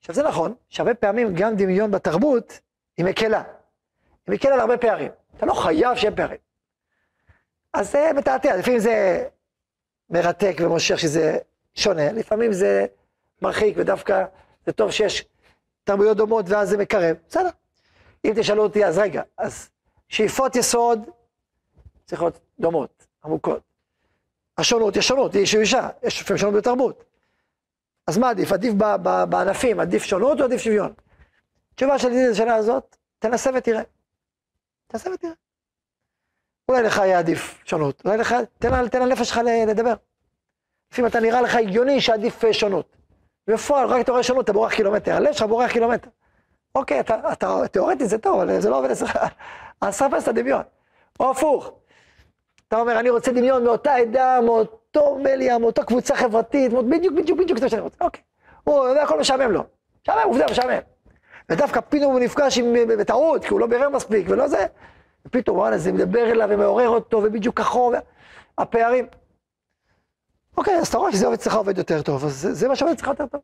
עכשיו 0.00 0.14
זה 0.14 0.22
נכון 0.22 0.54
שהרבה 0.68 0.94
פעמים 0.94 1.34
גם 1.34 1.56
דמיון 1.56 1.90
בתרבות 1.90 2.60
היא 2.96 3.06
מקלה. 3.06 3.42
היא 4.26 4.34
מקלה 4.34 4.54
על 4.54 4.60
הרבה 4.60 4.76
פערים. 4.78 5.10
אתה 5.36 5.46
לא 5.46 5.54
חייב 5.54 5.96
שיהיה 5.96 6.16
פערים. 6.16 6.38
אז 7.72 7.92
זה 7.92 8.10
מתעתע, 8.16 8.56
לפעמים 8.56 8.78
זה 8.78 9.28
מרתק 10.10 10.56
ומושך 10.60 10.98
שזה 10.98 11.38
שונה, 11.74 12.12
לפעמים 12.12 12.52
זה 12.52 12.86
מרחיק 13.42 13.74
ודווקא 13.78 14.24
זה 14.66 14.72
טוב 14.72 14.90
שיש 14.90 15.24
תרבויות 15.84 16.16
דומות 16.16 16.46
ואז 16.48 16.68
זה 16.68 16.76
מקרב, 16.76 17.16
בסדר. 17.28 17.48
אם 18.24 18.32
תשאלו 18.36 18.62
אותי, 18.62 18.84
אז 18.84 18.98
רגע, 18.98 19.22
אז 19.38 19.70
שאיפות 20.08 20.56
יסוד 20.56 21.10
צריכות 22.04 22.40
דומות, 22.60 23.06
עמוקות. 23.24 23.62
השונות, 24.58 24.96
יש 24.96 25.08
שונות, 25.08 25.34
יש 25.34 25.54
אישה, 25.54 25.88
יש 26.02 26.20
לפעמים 26.20 26.38
שונות 26.38 26.54
בתרבות. 26.54 27.04
אז 28.06 28.18
מה 28.18 28.30
עדיף? 28.30 28.52
עדיף 28.52 28.74
בענפים, 29.28 29.80
עדיף 29.80 30.02
שונות 30.02 30.40
או 30.40 30.44
עדיף 30.44 30.60
שוויון? 30.60 30.92
תשובה 31.74 31.98
שלי 31.98 32.28
לשאלה 32.30 32.54
הזאת, 32.54 32.96
תנסה 33.18 33.50
ותראה. 33.54 33.82
תנסה 34.86 35.10
ותראה. 35.10 35.32
אולי 36.68 36.82
לך 36.82 36.96
יהיה 36.96 37.18
עדיף 37.18 37.62
שונות, 37.64 38.02
אולי 38.04 38.16
לך, 38.16 38.34
תן, 38.58 38.88
תן 38.88 39.02
לנפש 39.02 39.28
שלך 39.28 39.40
לדבר. 39.66 39.94
לפעמים 40.92 41.10
אתה 41.10 41.20
נראה 41.20 41.40
לך 41.40 41.54
הגיוני 41.54 42.00
שעדיף 42.00 42.44
אה, 42.44 42.52
שונות. 42.52 42.96
בפועל, 43.46 43.88
רק 43.88 44.00
אתה 44.00 44.12
רואה 44.12 44.22
שונות, 44.22 44.44
אתה 44.44 44.52
בורח 44.52 44.74
קילומטר, 44.74 45.14
הלב 45.14 45.32
שלך 45.32 45.46
בורח 45.46 45.72
קילומטר. 45.72 46.10
אוקיי, 46.74 47.00
אתה, 47.00 47.32
אתה 47.32 47.68
תיאורטית 47.72 48.08
זה 48.08 48.18
טוב, 48.18 48.40
אבל 48.40 48.60
זה 48.60 48.70
לא 48.70 48.78
עובד 48.78 48.90
אצלך. 48.90 49.18
אז 49.80 49.98
תחפש 49.98 50.22
את 50.22 50.28
הדמיון. 50.28 50.62
או 51.20 51.30
הפוך, 51.30 51.72
אתה 52.68 52.76
אומר, 52.80 53.00
אני 53.00 53.10
רוצה 53.10 53.32
דמיון 53.32 53.64
מאותה 53.64 53.94
עדה, 53.94 54.38
מאותו 54.96 55.18
מליה, 55.18 55.58
מאותה 55.58 55.84
קבוצה 55.84 56.16
חברתית, 56.16 56.72
בדיוק, 56.72 57.14
בדיוק, 57.14 57.38
בדיוק 57.38 57.58
זה 57.58 57.64
מה 57.64 57.70
שאני 57.70 57.82
רוצה. 57.82 57.96
אוקיי. 58.00 58.22
הוא 58.64 58.88
יודע, 58.88 59.02
הכל 59.02 59.20
משעמם 59.20 59.52
לו. 59.52 59.64
משעמם, 60.02 60.20
עובדה, 60.24 60.46
משעמם. 60.50 60.78
ודווקא 61.48 61.80
פתאום 61.80 62.12
הוא 62.12 62.20
נפגש 62.20 62.58
עם, 62.58 62.74
בטעות, 62.98 63.44
כי 63.44 63.48
הוא 63.48 63.60
לא 63.60 63.66
בירר 63.66 63.88
מספיק, 63.88 64.26
ולא 64.30 64.48
זה. 64.48 64.66
ופתאום, 65.26 65.56
וואלה, 65.56 65.78
זה 65.78 65.92
מדבר 65.92 66.30
אליו 66.30 66.48
ומעורר 66.50 66.88
אותו, 66.88 67.16
ובדיוק 67.16 67.58
כחור, 67.58 67.94
הפערים. 68.58 69.06
אוקיי, 70.56 70.76
אז 70.76 70.88
אתה 70.88 70.98
רואה 70.98 71.12
שזה 71.12 71.26
עובד 71.26 71.38
אצלך 71.38 71.54
עובד 71.54 71.78
יותר 71.78 72.02
טוב, 72.02 72.24
אז 72.24 72.48
זה, 72.50 72.68
מה 72.68 72.76
שעובד 72.76 72.92
אצלך 72.92 73.08
יותר 73.08 73.26
טוב. 73.26 73.40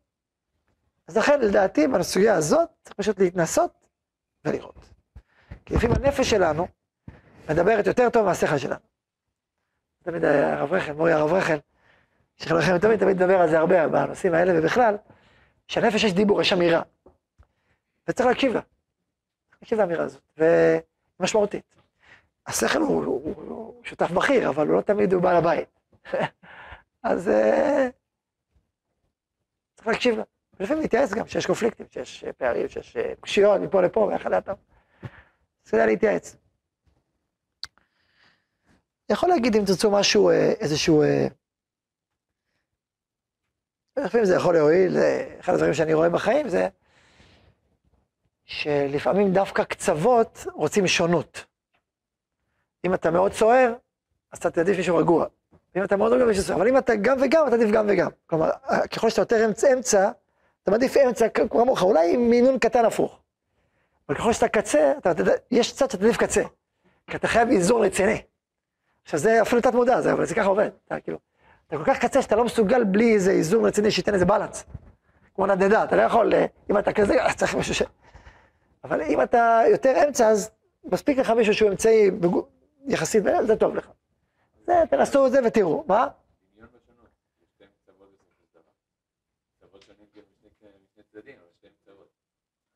אז 1.09 1.17
לכן, 1.17 1.41
לדעתי, 1.41 1.89
בסוגיה 1.89 2.35
הזאת, 2.35 2.69
צריך 2.83 2.97
פשוט 2.97 3.19
להתנסות 3.19 3.71
ולראות. 4.45 4.91
כי 5.67 5.75
לפעמים 5.75 5.97
הנפש 5.97 6.31
שלנו 6.31 6.67
מדברת 7.51 7.87
יותר 7.87 8.11
טוב 8.11 8.25
מהשכל 8.25 8.59
שלנו. 8.59 8.96
תמיד 10.07 10.25
הרב 10.25 10.73
רחל, 10.73 10.93
מורי 10.93 11.13
הרב 11.13 11.33
רחל, 11.33 11.59
שכם 12.37 12.57
לכם 12.57 12.79
תמיד 12.79 13.01
תמיד 13.01 13.17
מדבר 13.17 13.41
על 13.41 13.51
זה 13.51 13.59
הרבה 13.59 13.89
בנושאים 13.89 14.35
האלה, 14.35 14.53
ובכלל, 14.59 14.97
שהנפש 15.69 16.05
יש 16.05 16.13
דיבור, 16.13 16.41
יש 16.41 16.53
אמירה. 16.53 16.83
וצריך 18.09 18.29
להקשיב 18.29 18.53
לה. 18.53 18.61
להקשיב 19.61 19.79
לאמירה 19.79 20.05
הזאת, 20.05 20.41
ומשמעותית. 21.19 21.75
השכל 22.47 22.79
הוא, 22.79 23.05
הוא, 23.05 23.21
הוא, 23.25 23.35
הוא 23.49 23.85
שותף 23.85 24.11
בכיר, 24.11 24.49
אבל 24.49 24.67
הוא 24.67 24.77
לא 24.77 24.81
תמיד 24.81 25.13
הוא 25.13 25.23
בעל 25.23 25.37
הבית. 25.37 25.69
אז 27.03 27.29
אה, 27.29 27.89
צריך 29.75 29.89
להקשיב 29.89 30.17
לה. 30.17 30.23
ולפעמים 30.61 30.83
להתייעץ 30.83 31.13
גם, 31.15 31.27
שיש 31.27 31.47
קונפליקטים, 31.47 31.87
שיש 31.91 32.25
פערים, 32.37 32.69
שיש 32.69 32.97
אה, 32.97 33.13
קשיות 33.21 33.61
מפה 33.61 33.83
לפה, 33.83 34.01
ואיך 34.01 34.27
לדעת. 34.27 34.49
אז 34.49 35.71
כדאי 35.71 35.87
להתייעץ. 35.87 36.37
יכול 39.09 39.29
להגיד 39.29 39.57
אם 39.57 39.65
תרצו 39.65 39.91
משהו, 39.91 40.31
אה, 40.31 40.53
איזשהו... 40.61 41.03
אה, 41.03 41.27
לפעמים 43.97 44.27
זה 44.27 44.35
יכול 44.35 44.55
להועיל, 44.55 44.97
אחד 45.41 45.53
הדברים 45.55 45.75
שאני 45.75 45.95
רואה 45.95 46.09
בחיים 46.09 46.49
זה 46.49 46.69
שלפעמים 48.45 49.33
דווקא 49.33 49.65
קצוות 49.65 50.47
רוצים 50.55 50.87
שונות. 50.87 51.45
אם 52.87 52.95
אתה 52.95 53.11
מאוד 53.11 53.33
סוער, 53.33 53.75
אז 54.33 54.39
אתה 54.39 54.51
תעדיף 54.51 54.77
מישהו 54.77 54.97
רגוע. 54.97 55.27
אם 55.77 55.85
אתה 55.85 55.97
מאוד 55.97 56.13
רגוע, 56.13 56.27
מישהו 56.27 56.43
סוער. 56.43 56.59
אבל 56.59 56.69
אם 56.69 56.79
אתה 56.79 56.97
גם 56.97 57.17
וגם, 57.21 57.47
אתה 57.47 57.55
עדיף 57.55 57.71
גם 57.71 57.87
וגם. 57.89 58.11
כלומר, 58.27 58.51
ככל 58.97 59.11
שאתה 59.11 59.23
יותר 59.23 59.45
אמצע, 59.45 59.73
אמצע 59.73 60.11
אתה 60.63 60.71
מעדיף 60.71 60.97
אמצע 60.97 61.29
כמוך, 61.29 61.83
אולי 61.83 62.17
מינון 62.17 62.59
קטן 62.59 62.85
הפוך. 62.85 63.19
אבל 64.09 64.19
ככל 64.19 64.33
שאתה 64.33 64.49
קצה, 64.49 64.93
אתה, 64.99 65.11
יש 65.51 65.73
צד 65.73 65.91
שאתה 65.91 66.05
עדיף 66.05 66.17
קצה. 66.17 66.43
כי 67.11 67.17
אתה 67.17 67.29
חייב 67.29 67.49
איזון 67.49 67.85
רציני. 67.85 68.23
עכשיו 69.07 69.21
זה 69.21 69.43
אפילו 69.43 69.61
תת 69.61 69.75
מודע, 69.75 70.01
זה, 70.01 70.13
אבל 70.13 70.27
זה 70.27 70.35
ככה 70.35 70.47
עובד. 70.47 70.71
אתה 70.87 71.01
כאילו, 71.01 71.19
אתה 71.67 71.77
כל 71.77 71.85
כך 71.85 71.99
קצה 71.99 72.23
שאתה 72.23 72.37
לא 72.37 72.45
מסוגל 72.45 72.85
בלי 72.85 73.15
איזה 73.15 73.31
איזון 73.31 73.65
רציני 73.65 73.91
שייתן 73.91 74.15
איזה 74.15 74.25
בלנס. 74.25 74.65
כמו 75.35 75.47
נדדה, 75.47 75.85
אתה 75.85 75.97
לא 75.97 76.03
יכול, 76.03 76.35
אה, 76.35 76.47
אם 76.71 76.79
אתה 76.79 76.93
כזה, 76.93 77.25
אז 77.25 77.37
צריך 77.37 77.55
מישהו 77.55 77.75
ש... 77.75 77.83
אבל 78.85 79.03
אם 79.03 79.23
אתה 79.23 79.63
יותר 79.71 80.05
אמצע, 80.07 80.29
אז 80.29 80.51
מספיק 80.85 81.19
לך 81.19 81.31
מישהו 81.31 81.55
שהוא 81.55 81.71
אמצעי 81.71 82.11
יחסית, 82.87 83.25
זה 83.47 83.57
טוב 83.57 83.75
לך. 83.77 83.89
זה, 84.67 84.73
תנסו 84.91 85.27
את 85.27 85.33
זה 85.33 85.41
ותראו. 85.45 85.85
מה? 85.89 86.09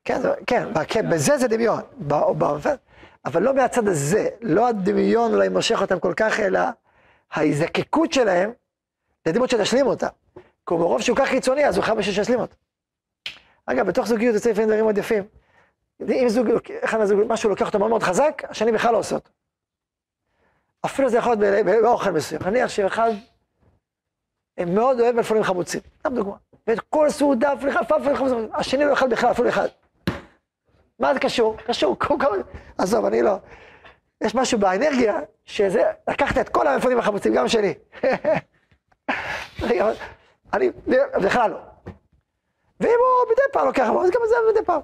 כן, 0.05 0.21
כן, 0.47 0.69
כן, 0.89 1.11
בזה 1.11 1.39
זה 1.39 1.49
דמיון. 1.49 1.81
אבל 3.25 3.43
לא 3.43 3.55
מהצד 3.55 3.89
הזה, 3.89 4.29
לא 4.41 4.69
הדמיון 4.69 5.35
אולי 5.35 5.49
מושך 5.49 5.81
אותם 5.81 6.01
כל 6.01 6.15
כך, 6.17 6.41
אלא 6.41 6.61
ההזקקות 7.31 8.13
שלהם 8.13 8.53
לדמות 9.27 9.51
שתשלים 9.51 9.87
אותה. 9.87 10.09
כי 10.69 10.75
מרוב 10.75 11.01
שהוא 11.01 11.17
כך 11.17 11.29
קיצוני, 11.29 11.67
אז 11.67 11.77
הוא 11.77 11.85
חייב 11.85 11.99
בשביל 11.99 12.15
שישלים 12.15 12.41
אותו. 12.41 12.55
אגב, 13.67 13.87
בתוך 13.87 14.07
זוגיות 14.07 14.35
יוצא 14.35 14.51
לפעמים 14.51 14.69
דברים 14.69 14.85
מאוד 14.85 14.99
יפים. 14.99 15.25
אם 16.09 16.29
זוג, 16.29 16.47
אחד 16.85 16.99
מהזוג, 16.99 17.21
משהו 17.27 17.51
לוקח 17.51 17.67
אותו 17.67 17.79
מאוד 17.79 17.91
מאוד 17.91 18.03
חזק, 18.03 18.43
השני 18.49 18.73
בכלל 18.73 18.93
לא 18.93 18.99
עושה 18.99 19.15
אותו. 19.15 19.31
אפילו 20.85 21.11
זה 21.11 21.19
יכול 21.19 21.35
להיות 21.35 21.67
באוכל 21.83 22.11
מסוים. 22.11 22.43
נניח 22.47 22.69
שאחד 22.69 23.11
מאוד 24.67 25.01
אוהב 25.01 25.17
מלפונים 25.17 25.43
חמוצים, 25.43 25.81
סתם 25.99 26.15
דוגמה. 26.15 26.37
ואת 26.67 26.81
כל 26.81 27.11
סעודה, 27.11 27.53
פלפל 27.61 28.17
חמוצים, 28.17 28.49
השני 28.55 28.85
לא 28.85 28.93
אכל 28.93 29.09
בכלל, 29.09 29.31
אפילו 29.31 29.49
אחד. 29.49 29.69
מה 31.01 31.15
זה 31.15 31.21
קשור? 31.21 31.57
קשור, 31.57 31.97
עזוב, 32.79 33.05
אני 33.05 33.23
לא. 33.23 33.37
יש 34.21 34.35
משהו 34.35 34.59
באנרגיה, 34.59 35.21
שזה, 35.45 35.83
לקחת 36.09 36.39
את 36.39 36.49
כל 36.49 36.67
המפונים 36.67 36.99
החמוצים, 36.99 37.35
גם 37.35 37.49
שלי. 37.49 37.75
אני, 40.53 40.71
בכלל 41.23 41.51
לא. 41.51 41.59
ואם 42.81 42.91
הוא 42.99 43.33
מדי 43.33 43.43
פעם 43.53 43.67
לוקח, 43.67 43.83
אז 43.83 44.11
גם 44.11 44.21
זה 44.29 44.35
מדי 44.51 44.65
פעם. 44.65 44.81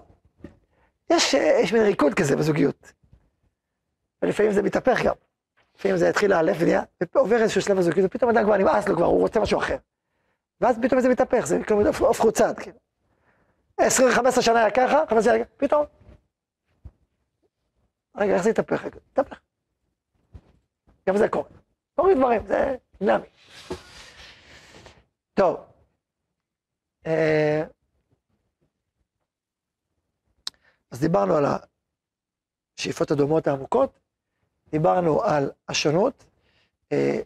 יש, 1.10 1.34
יש 1.34 1.72
מין 1.72 1.82
ריקוד 1.82 2.14
כזה 2.14 2.36
בזוגיות. 2.36 2.92
ולפעמים 4.22 4.52
זה 4.52 4.62
מתהפך 4.62 5.02
גם. 5.04 5.14
לפעמים 5.78 5.96
זה 5.96 6.08
יתחיל 6.08 6.30
לאלף 6.30 6.56
ונהיה, 6.60 6.82
ועובר 7.14 7.42
איזשהו 7.42 7.62
שלב 7.62 7.76
בזוגיות, 7.76 8.06
ופתאום 8.10 8.30
אדם 8.30 8.44
כבר 8.44 8.56
נמאס 8.56 8.88
לו 8.88 8.96
כבר, 8.96 9.06
הוא 9.06 9.20
רוצה 9.20 9.40
משהו 9.40 9.58
אחר. 9.58 9.76
ואז 10.60 10.78
פתאום 10.82 11.00
זה 11.00 11.08
מתהפך, 11.08 11.46
זה 11.46 11.58
כאילו 11.66 11.82
הופכו 11.98 12.32
צד, 12.32 12.54
כאילו. 12.58 12.76
20-15 13.80 13.84
שנה 14.40 14.60
היה 14.60 14.70
ככה, 14.70 15.04
15 15.08 15.22
שנה 15.22 15.32
היה 15.32 15.44
ככה, 15.44 15.56
פתאום 15.56 15.84
רגע, 18.16 18.34
איך 18.34 18.42
זה 18.42 18.50
יתהפך? 18.50 18.84
יתהפך. 19.12 19.40
גם 21.08 21.16
זה 21.16 21.28
קורה. 21.28 21.48
קורים 21.94 22.18
דברים, 22.18 22.46
זה 22.46 22.76
דינמי. 23.00 23.26
טוב. 25.34 25.56
אה, 27.06 27.64
אז 30.90 31.00
דיברנו 31.00 31.34
על 31.34 31.44
השאיפות 32.78 33.10
הדומות 33.10 33.46
העמוקות, 33.46 33.98
דיברנו 34.70 35.22
על 35.22 35.50
השונות. 35.68 36.24
אה, 36.92 37.18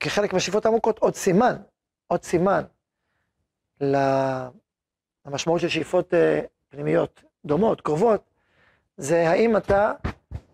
כחלק 0.00 0.32
מהשאיפות 0.32 0.64
העמוקות, 0.64 0.98
עוד 0.98 1.14
סימן, 1.14 1.56
עוד 2.06 2.22
סימן 2.22 2.62
למשמעות 5.26 5.60
של 5.60 5.68
שאיפות 5.68 6.14
אה, 6.14 6.40
פנימיות 6.68 7.22
דומות, 7.44 7.80
קרובות, 7.80 8.31
זה 8.96 9.28
האם 9.30 9.56
אתה 9.56 9.92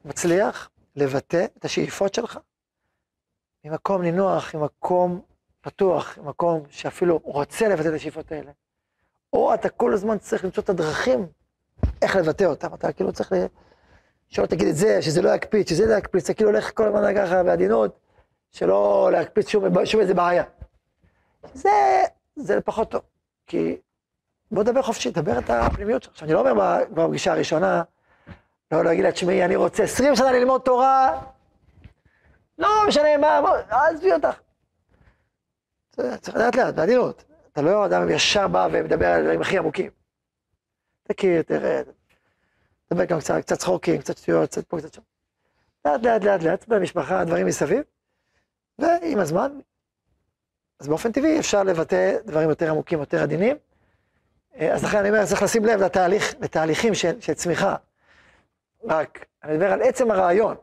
מצליח 0.04 0.70
לבטא 0.96 1.46
את 1.58 1.64
השאיפות 1.64 2.14
שלך 2.14 2.38
ממקום 3.64 4.02
נינוח, 4.02 4.54
ממקום 4.54 5.20
פתוח, 5.60 6.18
ממקום 6.18 6.62
שאפילו 6.70 7.20
רוצה 7.24 7.68
לבטא 7.68 7.88
את 7.88 7.94
השאיפות 7.94 8.32
האלה. 8.32 8.50
או 9.32 9.54
אתה 9.54 9.68
כל 9.68 9.92
הזמן 9.92 10.18
צריך 10.18 10.44
למצוא 10.44 10.62
את 10.62 10.68
הדרכים 10.68 11.26
איך 12.02 12.16
לבטא 12.16 12.44
אותם. 12.44 12.74
אתה 12.74 12.92
כאילו 12.92 13.12
צריך 13.12 13.32
ל... 13.32 13.36
שלא 14.28 14.46
תגיד 14.46 14.68
את 14.68 14.76
זה, 14.76 15.02
שזה 15.02 15.22
לא 15.22 15.34
יקפיץ, 15.34 15.68
שזה 15.68 15.86
לא 15.86 15.94
יקפיץ, 15.94 16.24
אתה 16.24 16.34
כאילו 16.34 16.50
הולך 16.50 16.76
כל 16.76 16.84
הזמן 16.84 17.14
ככה 17.16 17.42
בעדינות, 17.42 17.98
שלא 18.50 19.08
להקפיץ 19.12 19.48
שום, 19.48 19.84
שום 19.84 20.00
איזה 20.00 20.14
בעיה. 20.14 20.44
זה, 21.54 21.70
זה 22.36 22.60
פחות 22.60 22.90
טוב, 22.90 23.00
כי 23.46 23.76
בוא 24.50 24.62
נדבר 24.62 24.82
חופשי, 24.82 25.10
דבר 25.10 25.38
את 25.38 25.50
הפנימיות 25.50 26.02
שלך. 26.02 26.12
עכשיו, 26.12 26.26
אני 26.26 26.34
לא 26.34 26.50
אומר 26.50 26.84
בפגישה 26.90 27.32
הראשונה, 27.32 27.82
לא 28.72 28.84
להגיד 28.84 29.04
לה, 29.04 29.12
תשמעי, 29.12 29.44
אני 29.44 29.56
רוצה 29.56 29.82
20 29.82 30.16
שנה 30.16 30.32
ללמוד 30.32 30.60
תורה, 30.60 31.20
לא 32.58 32.68
משנה 32.88 33.16
מה, 33.16 33.40
עזבי 33.70 34.12
אותך. 34.12 34.40
צריך 35.90 36.36
לדעת 36.36 36.56
לאט, 36.56 36.74
בעדינות. 36.74 37.24
אתה 37.52 37.62
לא 37.62 37.86
אדם 37.86 38.10
ישר 38.10 38.48
בא 38.48 38.68
ומדבר 38.72 39.06
על 39.06 39.20
הדברים 39.20 39.40
הכי 39.40 39.58
עמוקים. 39.58 39.90
תכיר, 41.02 41.42
תרד. 41.42 41.84
תדבר 42.88 43.04
גם 43.04 43.18
קצת, 43.20 43.34
קצת 43.40 43.58
צחוקים, 43.58 44.00
קצת 44.00 44.16
שטויות, 44.16 44.50
קצת 44.50 44.66
פה, 44.66 44.78
קצת 44.78 44.94
שם. 44.94 45.02
לאט, 45.84 46.02
לאט, 46.02 46.24
לאט, 46.24 46.42
לאט, 46.42 46.68
במשפחה, 46.68 47.24
דברים 47.24 47.46
מסביב, 47.46 47.82
ועם 48.78 49.18
הזמן, 49.18 49.58
אז 50.80 50.88
באופן 50.88 51.12
טבעי 51.12 51.38
אפשר 51.38 51.62
לבטא 51.62 52.16
דברים 52.24 52.48
יותר 52.48 52.70
עמוקים, 52.70 52.98
יותר 52.98 53.22
עדינים. 53.22 53.56
אז 54.72 54.84
לכן 54.84 54.98
אני 54.98 55.08
אומר, 55.08 55.26
צריך 55.26 55.42
לשים 55.42 55.64
לב 55.64 55.80
לתהליך, 55.80 56.34
לתהליכים 56.40 56.94
של, 56.94 57.20
של 57.20 57.34
צמיחה. 57.34 57.76
רק, 58.84 59.26
אני 59.42 59.52
מדבר 59.52 59.72
על 59.72 59.82
עצם 59.82 60.10
הרעיון, 60.10 60.56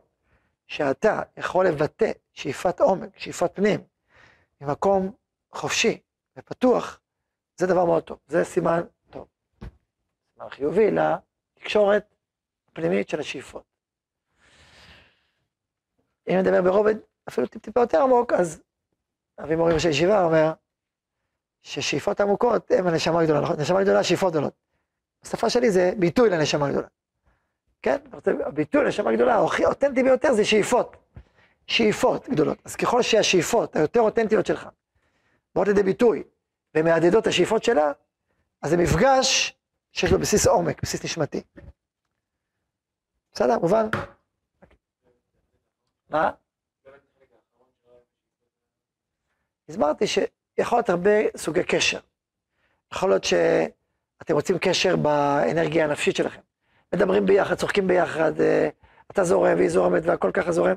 שאתה 0.66 1.22
יכול 1.36 1.66
לבטא 1.66 2.12
שאיפת 2.32 2.80
עומק, 2.80 3.18
שאיפת 3.18 3.50
פנים, 3.54 3.80
ממקום 4.60 5.14
חופשי 5.52 6.00
ופתוח, 6.36 7.00
זה 7.56 7.66
דבר 7.66 7.84
מאוד 7.84 8.02
טוב, 8.02 8.18
זה 8.26 8.44
סימן 8.44 8.80
טוב. 9.10 9.26
סימן 10.34 10.48
חיובי 10.50 10.90
לתקשורת 10.90 12.14
הפנימית 12.68 13.08
של 13.08 13.20
השאיפות. 13.20 13.64
אם 16.28 16.34
נדבר 16.34 16.62
ברובד 16.62 16.94
אפילו 17.28 17.46
טיפ 17.46 17.62
טיפה 17.62 17.80
יותר 17.80 18.02
עמוק, 18.02 18.32
אז 18.32 18.62
אבי 19.38 19.56
מורי 19.56 19.74
ראשי 19.74 19.88
ישיבה 19.88 20.24
אומר 20.24 20.52
ששאיפות 21.62 22.20
עמוקות 22.20 22.70
הן 22.70 22.86
הנשמה 22.86 23.20
הגדולה, 23.20 23.40
נכון? 23.40 23.60
נשמה 23.60 23.82
גדולה, 23.82 24.04
שאיפות 24.04 24.32
גדולות. 24.32 24.54
השפה 25.22 25.50
שלי 25.50 25.70
זה 25.70 25.92
ביטוי 25.98 26.30
לנשמה 26.30 26.70
גדולה. 26.70 26.86
כן? 27.86 27.98
הביטוי 28.46 28.84
לנשמה 28.84 29.12
גדולה, 29.12 29.44
הכי 29.44 29.64
אותנטי 29.64 30.02
ביותר 30.02 30.32
זה 30.32 30.44
שאיפות. 30.44 30.96
שאיפות 31.66 32.28
גדולות. 32.28 32.58
אז 32.64 32.76
ככל 32.76 33.02
שהשאיפות 33.02 33.76
היותר 33.76 34.00
אותנטיות 34.00 34.46
שלך 34.46 34.68
באות 35.54 35.68
לידי 35.68 35.82
ביטוי 35.82 36.22
ומהדהדות 36.74 37.26
השאיפות 37.26 37.64
שלה, 37.64 37.92
אז 38.62 38.70
זה 38.70 38.76
מפגש 38.76 39.54
שיש 39.92 40.12
לו 40.12 40.18
בסיס 40.18 40.46
עומק, 40.46 40.82
בסיס 40.82 41.04
נשמתי. 41.04 41.42
בסדר, 43.32 43.58
מובן? 43.58 43.86
מה? 46.10 46.30
הסברתי 49.68 50.06
שיכול 50.06 50.78
להיות 50.78 50.88
הרבה 50.88 51.10
סוגי 51.36 51.64
קשר. 51.64 52.00
יכול 52.92 53.08
להיות 53.08 53.24
שאתם 53.24 54.34
רוצים 54.34 54.58
קשר 54.58 54.96
באנרגיה 54.96 55.84
הנפשית 55.84 56.16
שלכם. 56.16 56.40
מדברים 56.96 57.26
ביחד, 57.26 57.54
צוחקים 57.54 57.86
ביחד, 57.86 58.40
אה, 58.40 58.68
אתה 59.10 59.24
זורם 59.24 59.56
והיא 59.56 59.68
זורמת 59.68 60.02
והכל 60.06 60.30
ככה 60.32 60.52
זורם. 60.52 60.76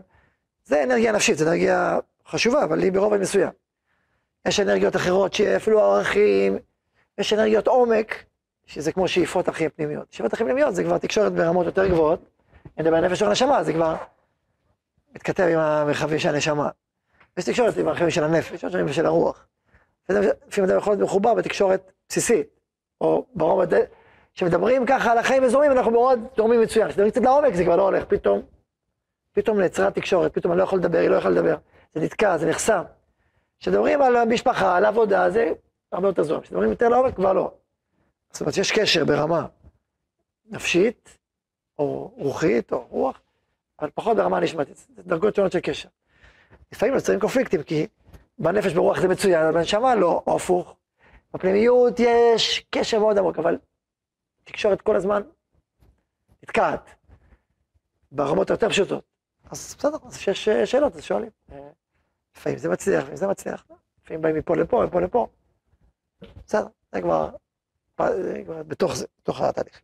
זה 0.65 0.83
אנרגיה 0.83 1.11
נפשית, 1.11 1.37
זו 1.37 1.45
אנרגיה 1.45 1.99
חשובה, 2.27 2.63
אבל 2.63 2.79
היא 2.79 2.91
ברובד 2.91 3.19
מסוים. 3.19 3.49
יש 4.47 4.59
אנרגיות 4.59 4.95
אחרות 4.95 5.33
שאפילו 5.33 5.81
הערכים, 5.81 6.57
יש 7.17 7.33
אנרגיות 7.33 7.67
עומק, 7.67 8.23
שזה 8.65 8.91
כמו 8.91 9.07
שאיפות 9.07 9.47
הכי 9.47 9.69
פנימיות. 9.69 10.07
שאיפות 10.11 10.33
הכי 10.33 10.43
פנימיות 10.43 10.75
זה 10.75 10.83
כבר 10.83 10.97
תקשורת 10.97 11.33
ברמות 11.33 11.65
יותר 11.65 11.87
גבוהות, 11.87 12.19
אני 12.77 12.83
מדבר 12.83 12.97
על 12.97 13.07
נפש 13.07 13.23
או 13.23 13.31
נשמה, 13.31 13.63
זה 13.63 13.73
כבר 13.73 13.95
מתכתב 15.15 15.43
עם 15.43 15.59
המרחבים 15.59 16.19
של 16.19 16.29
הנשמה. 16.29 16.69
יש 17.37 17.45
תקשורת 17.45 17.77
עם 17.77 17.87
המרחבים 17.87 18.09
של 18.09 18.23
הנפש, 18.23 18.51
יש 18.51 18.65
תקשורת 18.65 18.93
של 18.93 19.05
הרוח. 19.05 19.45
לפעמים 20.09 20.69
אדם 20.69 20.77
יכול 20.77 20.93
להיות 20.93 21.03
מחובר 21.03 21.33
בתקשורת 21.33 21.91
בסיסית, 22.09 22.47
או 23.01 23.25
ברובד, 23.35 23.83
כשמדברים 24.33 24.85
ככה 24.85 25.11
על 25.11 25.17
החיים 25.17 25.43
וזורמים, 25.43 25.71
אנחנו 25.71 25.91
מאוד 25.91 26.19
זורמים 26.37 26.61
מצוין. 26.61 26.87
כשמדברים 26.87 27.11
קצת 27.11 27.21
לעומק 27.21 27.53
זה 27.53 27.63
כבר 27.63 27.75
לא 27.75 27.83
הולך, 27.83 28.05
פתאום, 28.05 28.41
פתאום 29.33 29.59
נעצרה 29.59 29.91
תקשורת, 29.91 30.33
פתאום 30.33 30.51
אני 30.51 30.59
לא 30.59 30.63
יכול 30.63 30.79
לדבר, 30.79 30.97
היא 30.97 31.09
לא 31.09 31.15
יכולה 31.15 31.33
לדבר. 31.35 31.55
זה 31.93 32.01
נתקע, 32.01 32.37
זה 32.37 32.49
נחסם. 32.49 32.81
כשמדברים 33.59 34.01
על 34.01 34.15
המשפחה, 34.15 34.77
על 34.77 34.85
העבודה, 34.85 35.29
זה 35.29 35.51
הרבה 35.91 36.07
יותר 36.07 36.23
זורם. 36.23 36.41
כשמדברים 36.41 36.69
יותר 36.69 36.89
לעומק, 36.89 37.15
כבר 37.15 37.33
לא. 37.33 37.51
זאת 38.31 38.41
אומרת, 38.41 38.57
יש 38.57 38.71
קשר 38.71 39.05
ברמה 39.05 39.45
נפשית, 40.49 41.17
או 41.79 42.11
רוחית, 42.17 42.71
או 42.71 42.87
רוח, 42.89 43.21
אבל 43.81 43.89
פחות 43.93 44.17
ברמה 44.17 44.39
נשמתית. 44.39 44.77
זה 44.95 45.03
דרגות 45.03 45.35
שונות 45.35 45.51
של 45.51 45.59
קשר. 45.59 45.89
לפעמים 46.71 46.95
נוצרים 46.95 47.19
קונפליקטים, 47.19 47.63
כי 47.63 47.87
בנפש 48.39 48.73
ברוח 48.73 49.01
זה 49.01 49.07
מצוין, 49.07 49.41
אבל 49.45 49.53
בנשמה 49.53 49.95
לא, 49.95 50.21
או 50.27 50.35
הפוך. 50.35 50.75
בפנימיות 51.33 51.99
יש 51.99 52.65
קשר 52.69 52.99
מאוד 52.99 53.17
עמוק, 53.17 53.39
אבל 53.39 53.57
תקשורת 54.51 54.81
כל 54.81 54.95
הזמן 54.95 55.21
נתקעת 56.43 56.89
ברמות 58.11 58.49
היותר 58.49 58.69
פשוטות. 58.69 59.03
אז 59.51 59.75
בסדר, 59.79 59.97
אז 60.05 60.17
כשיש 60.17 60.49
שאלות, 60.49 60.95
אז 60.95 61.03
שואלים. 61.03 61.29
לפעמים 62.37 62.57
זה 62.59 62.69
מצליח, 62.69 62.99
לפעמים 62.99 63.15
זה 63.17 63.27
מצליח. 63.27 63.65
לפעמים 64.03 64.21
באים 64.21 64.35
מפה 64.35 64.55
לפה, 64.55 64.83
מפה 64.87 65.01
לפה. 65.01 65.27
בסדר, 66.45 66.67
זה 66.91 67.01
כבר 67.01 67.29
בתוך 68.67 68.95
זה, 68.95 69.05
בתוך 69.21 69.41
התהליך. 69.41 69.81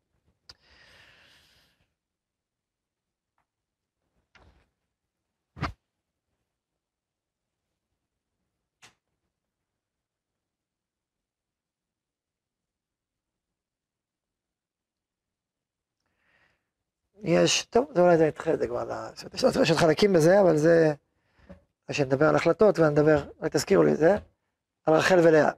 יש, 17.27 17.65
טוב, 17.65 17.91
זה 17.95 18.01
אולי 18.01 18.17
זה 18.17 18.27
נדחה, 18.27 18.57
זה 18.57 18.67
כבר, 18.67 19.09
יש 19.33 19.43
עוד 19.43 19.79
חלקים 19.79 20.13
בזה, 20.13 20.41
אבל 20.41 20.57
זה, 20.57 20.93
כשנדבר 21.87 22.25
על 22.29 22.35
החלטות 22.35 22.79
ונדבר, 22.79 23.29
רק 23.41 23.51
תזכירו 23.51 23.83
לי 23.83 23.91
את 23.91 23.97
זה, 23.97 24.15
על 24.85 24.93
רחל 24.93 25.19
ולאה. 25.23 25.51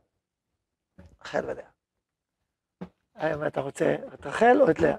רחל 1.22 1.46
ולאה. 1.46 1.70
האם 3.16 3.48
אתה 3.48 3.62
רוצה 3.62 3.96
את 4.14 4.26
רחל 4.26 4.58
או 4.62 4.72
את 4.72 4.80
לאה? 4.80 4.98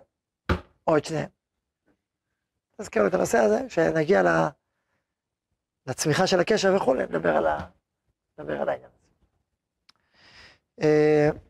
או 0.87 0.97
את 0.97 1.05
שניהם. 1.05 1.29
תזכירו 2.81 3.07
את 3.07 3.15
הנושא 3.15 3.39
הזה, 3.39 3.61
כשנגיע 3.69 4.23
לצמיחה 5.87 6.27
של 6.27 6.41
הקשר 6.41 6.77
וכולי, 6.77 7.03
נדבר 7.03 7.37
על, 7.37 7.47
ה... 7.47 7.59
נדבר 8.39 8.61
על 8.61 8.69
העניין 8.69 8.91
הזה. 10.79 11.48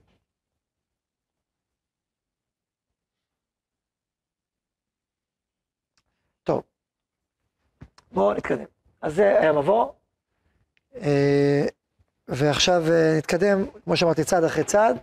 בואו 8.19 8.35
נתקדם. 8.35 8.65
אז 9.03 9.15
זה 9.15 9.41
היה 9.41 9.53
מבוא, 9.53 9.93
אה, 10.97 11.67
ועכשיו 12.29 12.83
אה, 12.91 13.15
נתקדם, 13.19 13.67
כמו 13.85 13.97
שאמרתי, 13.97 14.25
צעד 14.25 14.45
אחרי 14.45 14.65
צעד, 14.65 14.99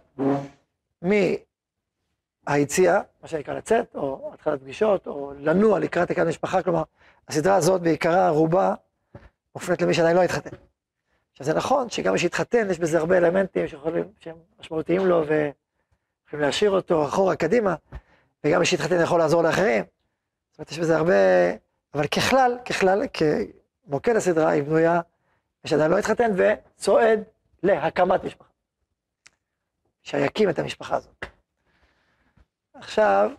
מהיציאה, 2.47 3.01
מה 3.21 3.27
שנקרא 3.27 3.53
לצאת, 3.53 3.95
או 3.95 4.31
התחלת 4.33 4.61
פגישות, 4.61 5.07
או 5.07 5.33
לנוע 5.39 5.79
לקראת 5.79 6.11
הקמת 6.11 6.27
משפחה, 6.27 6.63
כלומר, 6.63 6.83
הסדרה 7.27 7.55
הזאת 7.55 7.81
בעיקרה, 7.81 8.29
רובה, 8.29 8.73
מופנית 9.55 9.81
למי 9.81 9.93
שעדיין 9.93 10.15
לא 10.15 10.23
התחתן. 10.23 10.55
עכשיו 11.31 11.45
זה 11.45 11.53
נכון 11.53 11.89
שגם 11.89 12.13
מי 12.13 12.19
שהתחתן, 12.19 12.67
יש 12.69 12.79
בזה 12.79 12.97
הרבה 12.97 13.17
אלמנטים 13.17 13.67
שיכולים, 13.67 14.03
שהם 14.19 14.35
משמעותיים 14.59 15.05
לו 15.05 15.19
ויכולים 15.27 16.45
להשאיר 16.45 16.71
אותו 16.71 17.05
אחורה, 17.05 17.35
קדימה, 17.35 17.75
וגם 18.43 18.59
מי 18.59 18.65
שהתחתן 18.65 19.01
יכול 19.03 19.19
לעזור 19.19 19.43
לאחרים. 19.43 19.83
זאת 20.51 20.59
אומרת, 20.59 20.71
יש 20.71 20.79
בזה 20.79 20.97
הרבה, 20.97 21.13
אבל 21.95 22.07
ככלל, 22.07 22.57
ככלל, 22.65 23.01
כמוקד 23.87 24.15
הסדרה 24.15 24.49
היא 24.49 24.63
בנויה, 24.63 25.01
מי 25.63 25.69
שעדיין 25.69 25.91
לא 25.91 25.97
התחתן 25.97 26.31
וצועד 26.37 27.23
להקמת 27.63 28.23
משפחה. 28.23 28.49
שיקים 30.03 30.49
את 30.49 30.59
המשפחה 30.59 30.95
הזאת. 30.95 31.25
עכשיו, 32.73 33.31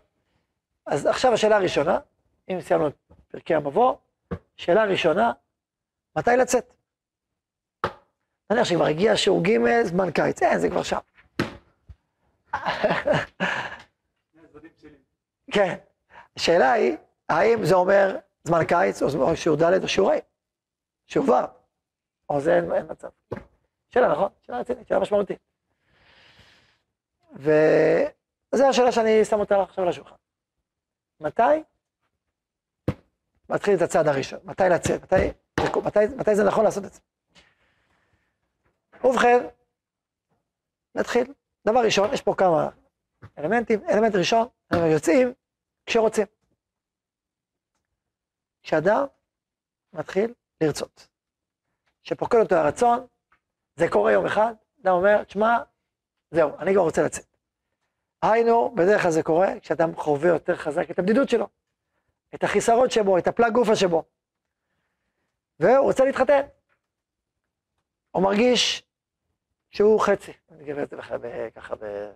אז 0.86 1.06
עכשיו 1.06 1.32
השאלה 1.32 1.56
הראשונה, 1.56 1.98
אם 2.48 2.60
סיימנו 2.60 2.88
את 2.88 2.94
פרקי 3.28 3.54
המבוא, 3.54 3.96
שאלה 4.56 4.84
ראשונה, 4.84 5.32
מתי 6.16 6.30
לצאת? 6.38 6.74
נניח 8.50 8.64
שכבר 8.64 8.86
הגיע 8.86 9.16
שיעור 9.16 9.42
ג' 9.42 9.82
זמן 9.82 10.10
קיץ, 10.10 10.42
אין, 10.42 10.58
זה 10.58 10.68
כבר 10.70 10.82
שם. 10.82 10.98
כן, 15.54 15.76
השאלה 16.36 16.72
היא, 16.72 16.96
האם 17.28 17.64
זה 17.64 17.74
אומר 17.74 18.18
זמן 18.46 18.64
קיץ, 18.68 19.02
או 19.02 19.36
שיעור 19.36 19.58
ד' 19.58 19.82
או 19.82 19.88
שיעור 19.88 20.12
ה', 20.12 20.16
שיעור 21.06 21.30
ו', 21.30 21.32
או 22.28 22.40
זה 22.40 22.56
אין, 22.56 22.72
אין 22.72 22.86
מצב. 22.90 23.08
שאלה, 23.88 24.08
נכון? 24.12 24.28
שאלה 24.42 24.58
רצינית, 24.58 24.88
שאלה 24.88 25.00
משמעותית. 25.00 25.38
וזו 27.32 28.66
השאלה 28.68 28.92
שאני 28.92 29.24
שם 29.24 29.40
אותה 29.40 29.62
עכשיו 29.62 29.84
על 29.84 29.90
השולחן. 29.90 30.14
מתי 31.20 31.62
מתחיל 33.48 33.74
את 33.76 33.82
הצעד 33.82 34.08
הראשון? 34.08 34.38
מתי 34.44 34.62
לצאת? 34.70 35.02
מתי, 35.02 35.30
מתי, 35.84 35.98
מתי 36.16 36.34
זה 36.34 36.44
נכון 36.44 36.64
לעשות 36.64 36.84
את 36.84 36.92
זה? 36.92 37.00
ובכן, 39.04 39.46
נתחיל. 40.94 41.32
דבר 41.66 41.80
ראשון, 41.80 42.12
יש 42.12 42.22
פה 42.22 42.34
כמה 42.34 42.68
אלמנטים. 43.38 43.80
אלמנט 43.88 44.14
ראשון, 44.14 44.48
אנחנו 44.70 44.86
יוצאים 44.86 45.32
כשרוצים. 45.86 46.26
כשאדם 48.66 49.06
מתחיל 49.92 50.34
לרצות. 50.60 51.08
שפוקד 52.02 52.38
אותו 52.38 52.54
הרצון, 52.54 53.06
זה 53.76 53.86
קורה 53.90 54.12
יום 54.12 54.26
אחד, 54.26 54.54
אדם 54.82 54.92
אומר, 54.92 55.24
תשמע, 55.24 55.58
זהו, 56.30 56.58
אני 56.58 56.72
כבר 56.74 56.82
רוצה 56.82 57.02
לצאת. 57.02 57.24
היינו, 58.22 58.74
בדרך 58.74 59.02
כלל 59.02 59.10
זה 59.10 59.22
קורה 59.22 59.60
כשאדם 59.60 59.94
חווה 59.94 60.28
יותר 60.28 60.56
חזק 60.56 60.90
את 60.90 60.98
הבדידות 60.98 61.28
שלו, 61.28 61.48
את 62.34 62.44
החיסרות 62.44 62.90
שבו, 62.90 63.18
את 63.18 63.26
הפלג 63.26 63.52
גופה 63.52 63.76
שבו. 63.76 64.04
והוא 65.60 65.86
רוצה 65.86 66.04
להתחתן. 66.04 66.40
הוא 68.10 68.22
מרגיש 68.22 68.82
שהוא 69.70 70.00
חצי. 70.00 70.32
אני 70.50 70.62
אגיד 70.62 70.78
את 70.78 70.90
זה 70.90 70.96
ככה 71.54 71.76
ב... 71.76 72.10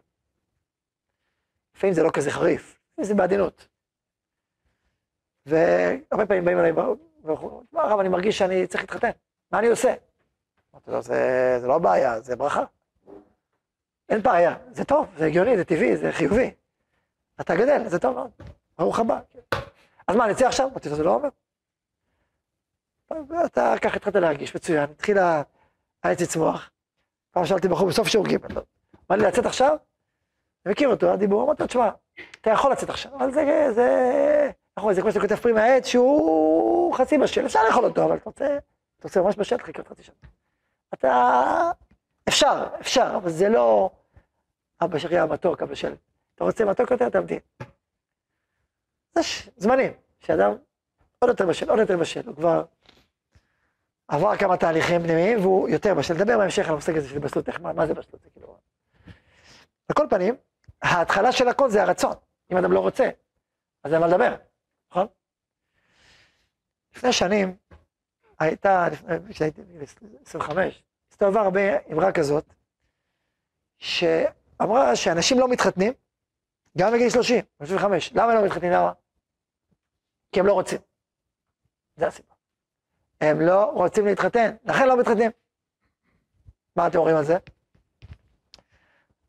לפעמים 1.75 1.95
זה 1.95 2.03
לא 2.03 2.11
כזה 2.15 2.31
חריף, 2.31 2.81
זה 3.01 3.15
בעדינות. 3.15 3.70
והרבה 5.47 6.27
פעמים 6.27 6.45
באים 6.45 6.59
אליי, 6.59 6.73
ואומרים, 6.73 7.61
הרב, 7.75 7.99
אני 8.01 8.09
מרגיש 8.09 8.39
שאני 8.39 8.67
צריך 8.67 8.83
להתחתן, 8.83 9.11
מה 9.53 9.59
אני 9.59 9.69
עושה? 9.69 9.95
אמרתי 10.75 10.91
לו, 10.91 11.03
זה, 11.03 11.61
לא 11.67 11.79
בעיה, 11.79 12.21
זה 12.21 12.37
ברכה. 12.37 12.65
אין 14.09 14.23
בעיה, 14.23 14.57
זה 14.71 14.85
טוב, 14.85 15.07
זה 15.17 15.27
הגיוני, 15.27 15.57
זה 15.57 15.65
טבעי, 15.65 15.97
זה 15.97 16.13
חיובי. 16.13 16.51
אתה 17.41 17.57
גדל, 17.57 17.89
זה 17.89 17.99
טוב 17.99 18.15
מאוד, 18.15 18.31
ברוך 18.79 18.99
הבא. 18.99 19.21
אז 20.09 20.17
מה, 20.17 20.27
נצא 20.27 20.47
עכשיו? 20.47 20.69
אמרתי 20.69 20.89
לו, 20.89 20.97
זה 20.97 21.05
לא 21.05 21.15
אומר. 21.15 21.29
ואתה 23.29 23.75
ככה 23.83 23.97
התחלת 23.97 24.17
להרגיש, 24.17 24.57
מצוין, 24.57 24.91
התחיל 24.91 25.19
העץ 26.03 26.21
לצמוח. 26.21 26.71
פעם 27.31 27.47
שאלתי 27.47 27.69
בחור 27.69 27.89
בסוף 27.89 28.09
שיעור 28.09 28.27
ג', 28.27 28.37
אמר 29.11 29.19
לי 29.19 29.25
לצאת 29.25 29.47
עכשיו? 29.47 29.77
אני 30.67 30.73
מכיר 30.73 30.89
אותו, 30.89 31.13
הדיבור, 31.13 31.45
אמרתי 31.45 31.63
לו, 31.63 31.67
תשמע, 31.67 31.91
אתה 32.41 32.51
יכול 32.51 32.73
לצאת 32.73 32.91
עכשיו, 32.91 33.15
אבל 33.17 33.33
זה, 33.33 33.67
זה, 33.75 34.51
נכון, 34.81 34.95
זה 34.95 35.01
כמו 35.01 35.11
שאתה 35.11 35.21
כותב 35.21 35.35
פרי 35.35 35.53
מהעץ 35.53 35.87
שהוא 35.87 36.95
חצי 36.95 37.19
בשל, 37.19 37.47
אפשר 37.47 37.65
לאכול 37.69 37.85
אותו, 37.85 38.05
אבל 38.05 38.17
אתה 38.17 38.25
רוצה, 38.25 38.59
אתה 38.99 39.09
רוצה 39.09 39.21
ממש 39.21 39.37
בשל, 39.37 39.57
תחכה 39.57 39.79
עוד 39.79 39.89
חצי 39.89 40.03
שנה. 40.03 40.15
אתה, 40.95 41.71
אפשר, 42.29 42.67
אפשר, 42.81 43.13
אבל 43.17 43.31
זה 43.31 43.49
לא 43.49 43.91
אבא 44.85 44.99
שלי 44.99 45.19
המתוק, 45.19 45.63
אבא 45.63 45.75
שלי. 45.75 45.95
אתה 46.35 46.45
רוצה 46.45 46.65
מתוק 46.65 46.91
יותר, 46.91 47.09
תמתין. 47.09 47.39
יש 49.19 49.51
זמנים, 49.57 49.93
שאדם 50.21 50.55
עוד 51.19 51.31
יותר 51.31 51.47
בשל, 51.47 51.71
עוד 51.71 51.79
יותר 51.79 51.97
בשל, 51.97 52.27
הוא 52.27 52.37
כבר 52.37 52.65
עבר 54.09 54.37
כמה 54.37 54.57
תהליכים 54.57 55.03
פנימיים 55.03 55.41
והוא 55.41 55.69
יותר 55.69 55.95
בשל. 55.95 56.15
נדבר 56.15 56.39
בהמשך 56.39 56.67
על 56.67 56.73
המושג 56.73 56.97
הזה 56.97 57.09
של 57.09 57.19
בשלות, 57.19 57.49
איך, 57.49 57.61
מה, 57.61 57.73
מה 57.73 57.87
זה 57.87 57.95
בשלות, 57.95 58.23
זה 58.23 58.31
כאילו... 58.31 58.57
על 59.89 59.97
כל 59.97 60.07
פנים, 60.11 60.35
ההתחלה 60.83 61.33
של 61.33 61.49
הכל 61.49 61.71
זה 61.71 61.83
הרצון. 61.83 62.15
אם 62.53 62.57
אדם 62.57 62.73
לא 62.73 62.81
רוצה, 62.81 63.11
אז 63.85 63.93
אין 63.93 64.01
מה 64.01 64.07
לדבר, 64.07 64.35
נכון? 64.91 65.07
לפני 66.97 67.13
שנים, 67.13 67.57
הייתה, 68.39 68.89
כשהייתי 69.29 69.63
בגיל 69.63 69.83
25, 70.27 70.83
הסתובבה 71.11 71.41
הרבה 71.41 71.61
אמרה 71.93 72.13
כזאת, 72.13 72.55
שאמרה 73.79 74.97
שאנשים 74.97 75.39
לא 75.39 75.49
מתחתנים, 75.49 75.93
גם 76.79 76.93
בגיל 76.93 77.11
30, 77.11 77.45
35. 77.59 78.13
למה 78.13 78.35
לא 78.35 78.45
מתחתנים? 78.45 78.73
למה? 78.73 78.93
כי 80.33 80.41
הם 80.41 80.47
לא 80.47 80.53
רוצים. 80.53 80.79
זה 81.97 82.07
הסיבה. 82.07 82.35
הם 83.21 83.41
לא 83.41 83.65
רוצים 83.65 84.07
להתחתן, 84.07 84.57
לכן 84.65 84.89
לא 84.89 85.01
מתחתנים. 85.01 85.31
מה 86.77 86.87
אתם 86.87 86.99
אומרים 86.99 87.17
על 87.17 87.25
זה? 87.25 87.37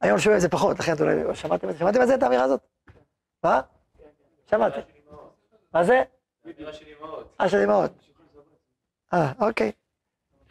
היום 0.02 0.20
שומעים 0.20 0.38
את 0.38 0.42
זה 0.42 0.50
פחות, 0.50 0.80
לכן 0.80 0.94
אתם 0.94 1.06
לא 1.06 1.36
שמעתם 1.36 1.70
את 1.70 1.74
זה? 1.74 1.80
שמעתם 1.80 2.02
את 2.02 2.08
זה, 2.08 2.16
את 2.16 2.24
האמירה 2.24 2.44
הזאת? 2.44 2.62
מה? 3.44 3.62
שמעתם. 4.50 5.01
מה 5.74 5.84
זה? 5.84 6.04
אה, 7.42 7.50
של 7.50 7.58
אמהות. 7.58 7.92
אה, 9.14 9.32
אוקיי. 9.40 9.72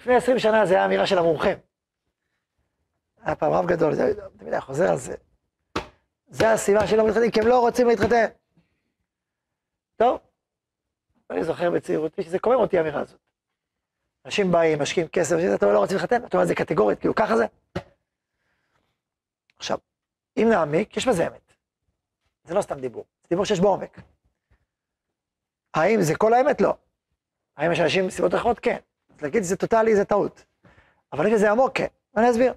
לפני 0.01 0.15
עשרים 0.15 0.39
שנה 0.39 0.67
זה 0.67 0.75
היה 0.75 0.85
אמירה 0.85 1.07
של 1.07 1.19
המומחים. 1.19 1.59
היה 3.23 3.35
פעם 3.35 3.53
רב 3.53 3.67
גדול, 3.67 3.95
זה 3.95 4.15
תמיד 4.39 4.53
היה 4.53 4.61
חוזר 4.61 4.91
על 4.91 4.97
זה. 4.97 5.15
זה 6.29 6.53
הסיבה 6.53 6.87
שלא 6.87 7.07
מתחתנים, 7.07 7.31
כי 7.31 7.41
הם 7.41 7.47
לא 7.47 7.61
רוצים 7.61 7.87
להתחתן. 7.87 8.27
טוב, 9.97 10.19
אני 11.31 11.45
זוכר 11.45 11.71
בצעירותי 11.71 12.23
שזה 12.23 12.39
קומם 12.39 12.57
אותי 12.57 12.79
האמירה 12.79 13.01
הזאת. 13.01 13.21
אנשים 14.25 14.53
באים, 14.53 14.83
משקיעים 14.83 15.09
כסף, 15.09 15.37
אתם 15.55 15.67
לא 15.67 15.79
רוצים 15.79 15.97
להתחתן, 15.97 16.25
אתה 16.25 16.37
אומר, 16.37 16.47
זה 16.47 16.55
קטגורית, 16.55 16.99
כאילו 17.01 17.15
ככה 17.15 17.37
זה. 17.37 17.47
עכשיו, 19.59 19.79
אם 20.37 20.47
נעמיק, 20.51 20.97
יש 20.97 21.09
בזה 21.09 21.27
אמת. 21.27 21.53
זה 22.45 22.55
לא 22.55 22.63
סתם 22.63 22.81
דיבור, 22.81 23.05
זה 23.23 23.29
דיבור 23.29 23.45
שיש 23.45 23.61
בו 23.61 23.69
עומק. 23.69 24.01
האם 25.75 26.03
זה 26.03 26.15
כל 26.15 26.35
האמת? 26.35 26.61
לא. 26.61 26.75
האם 27.57 27.73
יש 27.73 27.81
אנשים 27.81 28.07
מסיבות 28.07 28.35
אחרות? 28.35 28.59
כן. 28.59 28.77
אז 29.11 29.23
להגיד 29.23 29.43
שזה 29.43 29.57
טוטאלי 29.57 29.97
זה 29.97 30.05
טעות. 30.05 30.45
אבל 31.13 31.27
יש 31.27 31.33
לזה 31.33 31.51
עמוק, 31.51 31.73
כן. 31.75 31.87
ואני 32.15 32.31
אסביר. 32.31 32.55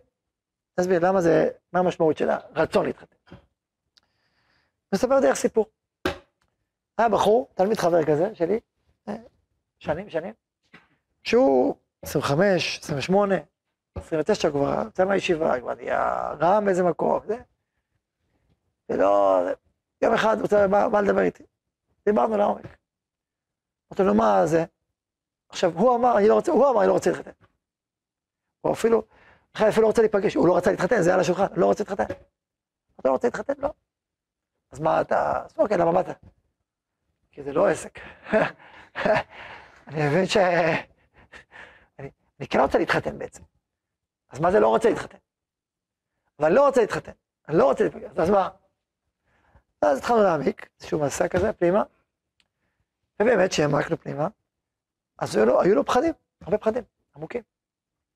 אני 0.77 0.83
אסביר 0.83 1.07
למה 1.07 1.21
זה, 1.21 1.49
מה 1.73 1.79
המשמעות 1.79 2.17
של 2.17 2.29
הרצון 2.29 2.85
להתחתן. 2.85 3.15
נספר 4.93 5.19
דרך 5.19 5.35
סיפור. 5.35 5.65
היה 6.97 7.09
בחור, 7.09 7.47
תלמיד 7.53 7.77
חבר 7.77 8.05
כזה 8.05 8.35
שלי, 8.35 8.59
אה, 9.07 9.15
שנים, 9.79 10.09
שנים, 10.09 10.33
שהוא 11.23 11.75
25, 12.01 12.79
28, 12.79 13.35
29 13.95 14.49
כבר, 14.49 14.81
יוצא 14.85 15.05
מהישיבה, 15.05 15.59
כבר 15.59 15.73
נהיה 15.73 16.33
רם 16.39 16.65
באיזה 16.65 16.83
מקום, 16.83 17.19
זה. 17.25 17.37
ולא, 18.89 19.41
יום 20.01 20.13
אחד 20.13 20.37
הוא 20.39 20.47
בא 20.91 21.01
לדבר 21.01 21.21
איתי. 21.21 21.43
דיברנו 22.05 22.37
לעומק. 22.37 22.77
אמרתי 23.93 24.03
לו, 24.03 24.13
מה 24.13 24.45
זה? 24.45 24.65
עכשיו, 25.49 25.71
הוא 25.79 25.95
אמר, 25.95 26.17
אני 26.17 26.27
לא 26.27 26.35
רוצה, 26.35 26.51
הוא 26.51 26.69
אמר, 26.69 26.79
אני 26.79 26.87
לא 26.87 26.93
רוצה 26.93 27.09
להתחתן. 27.09 27.31
הוא 28.61 28.73
אפילו, 28.73 29.03
בכלל 29.53 29.69
אפילו 29.69 29.81
לא 29.81 29.87
רוצה 29.87 30.01
להיפגש, 30.01 30.35
הוא 30.35 30.47
לא 30.47 30.57
רצה 30.57 30.71
להתחתן, 30.71 31.01
זה 31.01 31.09
היה 31.09 31.15
על 31.15 31.21
השולחן, 31.21 31.45
לא 31.55 31.65
רוצה 31.65 31.83
להתחתן. 31.83 32.13
אתה 32.99 33.09
לא 33.09 33.13
רוצה 33.13 33.27
להתחתן? 33.27 33.53
לא. 33.57 33.69
אז 34.71 34.79
מה 34.79 35.01
אתה, 35.01 35.43
אז 35.45 35.53
אוקיי, 35.57 35.77
למה 35.77 35.91
באת? 35.91 36.17
כי 37.31 37.43
זה 37.43 37.53
לא 37.53 37.67
עסק. 37.67 37.99
אני 39.87 40.07
מבין 40.07 40.25
ש... 40.25 40.37
אני, 41.99 42.11
אני 42.39 42.47
כן 42.47 42.59
רוצה 42.59 42.77
להתחתן 42.77 43.19
בעצם. 43.19 43.43
אז 44.29 44.39
מה 44.39 44.51
זה 44.51 44.59
לא 44.59 44.67
רוצה 44.67 44.89
להתחתן? 44.89 45.17
אבל 46.39 46.47
אני 46.47 46.55
לא 46.55 46.65
רוצה 46.65 46.81
להתחתן, 46.81 47.11
אני 47.49 47.57
לא 47.57 47.65
רוצה 47.65 47.83
להיפגש, 47.83 48.11
אז 48.17 48.29
מה? 48.29 48.49
ואז 49.81 49.97
התחלנו 49.97 50.23
להעמיק, 50.23 50.69
איזשהו 50.79 50.99
מסע 50.99 51.27
כזה 51.27 51.53
פנימה, 51.53 51.83
ובאמת 53.21 53.49
כשהעמקנו 53.49 53.97
פנימה, 53.97 54.27
אז 55.19 55.35
היו 55.35 55.45
לו, 55.45 55.61
היו 55.61 55.75
לו 55.75 55.85
פחדים, 55.85 56.13
הרבה 56.41 56.57
פחדים, 56.57 56.83
עמוקים, 57.15 57.41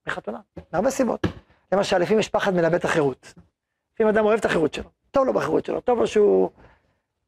מחתונה, 0.08 0.40
מהרבה 0.74 0.90
סיבות. 0.90 1.28
למשל, 1.72 1.98
לפעמים 1.98 2.20
יש 2.20 2.30
פחד 2.30 2.54
מלאבד 2.54 2.76
את 2.76 2.86
החירות. 2.86 3.34
לפעמים 3.94 4.16
אדם 4.16 4.26
אוהב 4.26 4.40
את 4.40 4.46
החירות 4.46 4.74
שלו, 4.74 4.90
טוב 5.12 5.28
לו 5.28 5.34
בחירות 5.34 5.66
שלו, 5.66 5.82
טוב 5.82 6.00
לו 6.00 6.08
שהוא 6.08 6.52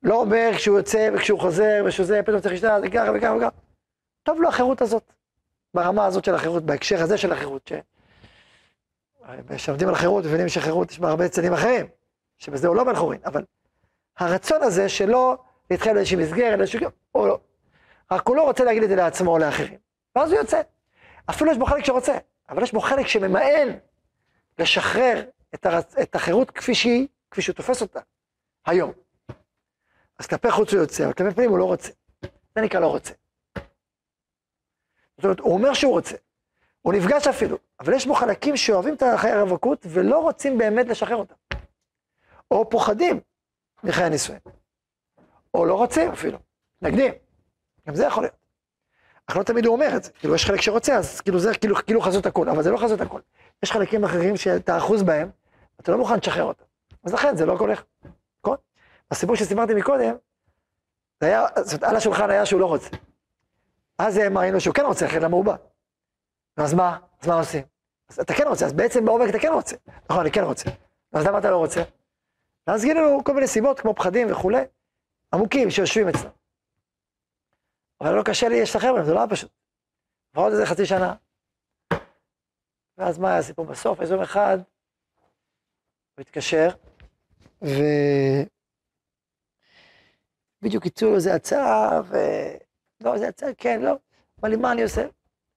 לא 0.04 0.22
אומר 0.22 0.52
כשהוא 0.56 0.78
יוצא 0.78 1.10
וכשהוא 1.14 1.40
חוזר 1.40 1.84
וכשהוא 1.86 2.06
זה, 2.06 2.22
פתאום 2.24 2.40
צריך 2.40 2.52
להשתנה, 2.52 2.82
זה 2.82 2.90
ככה 2.90 3.12
וככה 3.16 3.36
וככה. 3.36 3.50
טוב 4.24 4.42
לו 4.42 4.50
החירות 4.50 4.82
הזאת, 4.82 5.14
ברמה 5.74 6.06
הזאת 6.06 6.26
של 6.26 6.36
החירות, 6.36 6.64
בהקשר 6.64 7.02
הזה 7.02 7.18
של 7.18 7.32
החירות, 7.32 7.68
ש... 7.68 7.74
כשעומדים 9.56 9.88
על 9.88 9.96
חירות, 9.96 10.26
מבינים 10.26 10.50
שחירות 10.50 10.92
יש 10.92 11.00
בה 11.00 11.10
הרבה 11.10 11.30
צדדים 11.30 11.54
אחרים, 11.54 11.86
שבזה 12.38 12.68
הוא 12.68 12.76
לא 12.76 12.84
בן 12.84 12.96
חורין, 12.96 13.20
אבל 13.26 13.44
הרצון 14.18 14.64
הזה 14.64 14.90
שלא 14.90 15.38
להתחיל 15.72 15.94
לאיזושהי 15.94 16.18
מסגרת, 16.18 16.58
לאיזשהו... 16.58 16.90
או 17.16 17.28
לא. 17.28 17.40
רק 18.12 18.28
הוא 18.28 18.36
לא 18.36 18.44
רוצה 18.44 18.64
להגיד 18.64 18.84
את 18.84 18.90
זה 18.90 18.96
לעצמו 18.96 19.32
או 19.32 19.38
לאחרים. 19.38 19.78
ואז 20.16 20.32
הוא 20.32 20.40
יוצא. 20.40 20.62
אפילו 21.30 21.52
יש 21.52 21.58
בו 21.58 21.66
חלק 21.66 21.86
שרוצה, 21.86 22.18
אבל 22.50 22.64
יש 22.64 22.74
בו 22.74 22.80
חלק 22.80 23.08
שממאן 23.08 23.78
לשחרר 24.60 25.24
את, 25.54 25.66
הרצ... 25.66 25.96
את 25.98 26.16
החירות 26.16 26.52
כפי 26.52 26.76
שהיא, 26.76 27.08
כפי 27.32 27.42
שהוא 27.42 27.56
תופס 27.56 27.82
אותה, 27.82 28.00
היום. 28.66 28.92
אז 30.20 30.28
כלפי 30.28 30.52
חוץ 30.52 30.74
הוא 30.74 30.82
יוצא, 30.82 31.06
אבל 31.06 31.14
כלפי 31.14 31.36
פנים 31.36 31.50
הוא 31.50 31.60
לא 31.60 31.66
רוצה. 31.66 31.92
זה 32.56 32.62
נקרא 32.62 32.80
לא 32.80 32.88
רוצה. 32.88 33.14
זאת 35.18 35.24
אומרת, 35.24 35.40
הוא 35.40 35.54
אומר 35.54 35.74
שהוא 35.74 35.92
רוצה. 35.92 36.16
הוא 36.82 36.94
נפגש 36.94 37.28
אפילו, 37.28 37.58
אבל 37.80 37.94
יש 37.94 38.08
בו 38.08 38.14
חלקים 38.14 38.58
שאוהבים 38.58 38.94
את 38.94 39.04
החיי 39.04 39.32
הרווקות 39.32 39.86
ולא 39.90 40.20
רוצים 40.20 40.58
באמת 40.58 40.86
לשחרר 40.88 41.16
אותם. 41.16 41.36
או 42.52 42.70
פוחדים 42.70 43.20
מחיי 43.84 44.04
הנישואין. 44.04 44.40
או 45.54 45.66
לא 45.66 45.74
רוצים 45.74 46.12
אפילו, 46.12 46.40
נגדים. 46.82 47.14
גם 47.90 47.96
זה 47.96 48.06
יכול 48.06 48.24
להיות. 48.24 48.36
אך 49.28 49.38
לא 49.38 49.44
תמיד 49.44 49.66
הוא 49.66 49.76
אומר 49.76 49.96
את 49.96 50.04
זה, 50.04 50.12
כאילו 50.12 50.36
יש 50.36 50.46
חלק 50.46 50.62
שרוצה, 50.62 50.96
אז 50.96 51.22
כאילו 51.22 51.40
זה 51.40 51.58
כאילו, 51.58 51.76
כאילו 51.76 52.02
חזות 52.02 52.26
הכל, 52.26 52.50
אבל 52.50 52.64
זה 52.64 52.72
לא 52.72 52.78
חזות 52.78 53.02
הכל. 53.02 53.22
יש 53.64 53.72
חלקים 53.72 54.04
אחרים 54.04 54.38
שאתה 54.38 54.78
אחוז 54.78 55.04
בהם, 55.04 55.30
אתה 55.80 55.92
לא 55.92 55.98
מוכן 55.98 56.18
לשחרר 56.18 56.44
אותם. 56.44 56.64
אז 57.04 57.14
לכן 57.14 57.36
זה 57.36 57.46
לא 57.46 57.54
הולך, 57.60 57.84
נכון? 58.44 58.58
הסיפור 59.12 59.36
שסיפרתי 59.36 59.74
מקודם, 59.74 60.16
זה 61.20 61.28
היה, 61.28 61.46
זאת 61.62 61.84
על 61.84 61.96
השולחן 61.96 62.30
היה 62.30 62.46
שהוא 62.46 62.62
לא 62.62 62.66
רוצה. 62.66 62.90
אז 63.98 64.18
הם 64.18 64.38
ראינו 64.38 64.60
שהוא 64.60 64.74
כן 64.74 64.86
רוצה, 64.86 65.06
אחרת 65.06 65.22
למה 65.22 65.36
הוא 65.36 65.46
בא? 65.46 65.56
אז 66.58 66.74
מה? 66.74 66.98
אז 67.22 67.28
מה 67.28 67.36
עושים? 67.36 67.64
אז 68.10 68.20
אתה 68.20 68.34
כן 68.34 68.48
רוצה, 68.48 68.66
אז 68.66 68.74
בעצם 68.74 69.06
בעומק 69.06 69.30
אתה 69.30 69.40
כן 69.40 69.52
רוצה. 69.54 69.76
נכון, 70.10 70.22
אני 70.22 70.32
כן 70.32 70.44
רוצה. 70.44 70.70
אז 71.14 71.26
למה 71.26 71.38
אתה 71.38 71.52
לא 71.52 71.58
רוצה? 71.58 71.82
ואז 72.68 72.84
גילינו 72.84 73.24
כל 73.24 73.34
מיני 73.34 73.48
סיבות, 73.48 73.80
כמו 73.80 73.96
פחדים 73.96 74.32
וכולי, 74.32 74.64
עמוקים 75.34 75.70
שיושבים 75.70 76.08
אצלנו. 76.08 76.39
אבל 78.02 78.16
לא 78.16 78.24
קשה 78.26 78.50
לי 78.50 78.60
להשתחרר 78.60 78.94
מהם, 78.94 79.06
זה 79.06 79.14
לא 79.14 79.20
היה 79.20 79.30
פשוט. 79.30 79.52
ועוד 80.34 80.52
איזה 80.52 80.66
חצי 80.66 80.86
שנה. 80.86 81.16
ואז 82.98 83.20
מה 83.20 83.30
היה 83.30 83.38
הסיפור 83.38 83.66
בסוף? 83.66 84.02
איזה 84.02 84.14
יום 84.14 84.24
אחד, 84.24 84.58
הוא 86.16 86.22
התקשר, 86.22 86.70
ו... 87.62 87.82
בדיוק 90.62 90.86
הציעו 90.86 91.12
לו 91.12 91.16
איזה 91.16 91.36
הצעה, 91.36 92.02
ו... 92.04 92.16
לא, 93.04 93.14
איזה 93.14 93.28
הצעה, 93.28 93.50
כן, 93.58 93.82
לא. 93.82 93.92
אמר 94.40 94.50
לי, 94.50 94.56
מה 94.56 94.72
אני 94.72 94.84
עושה? 94.84 95.02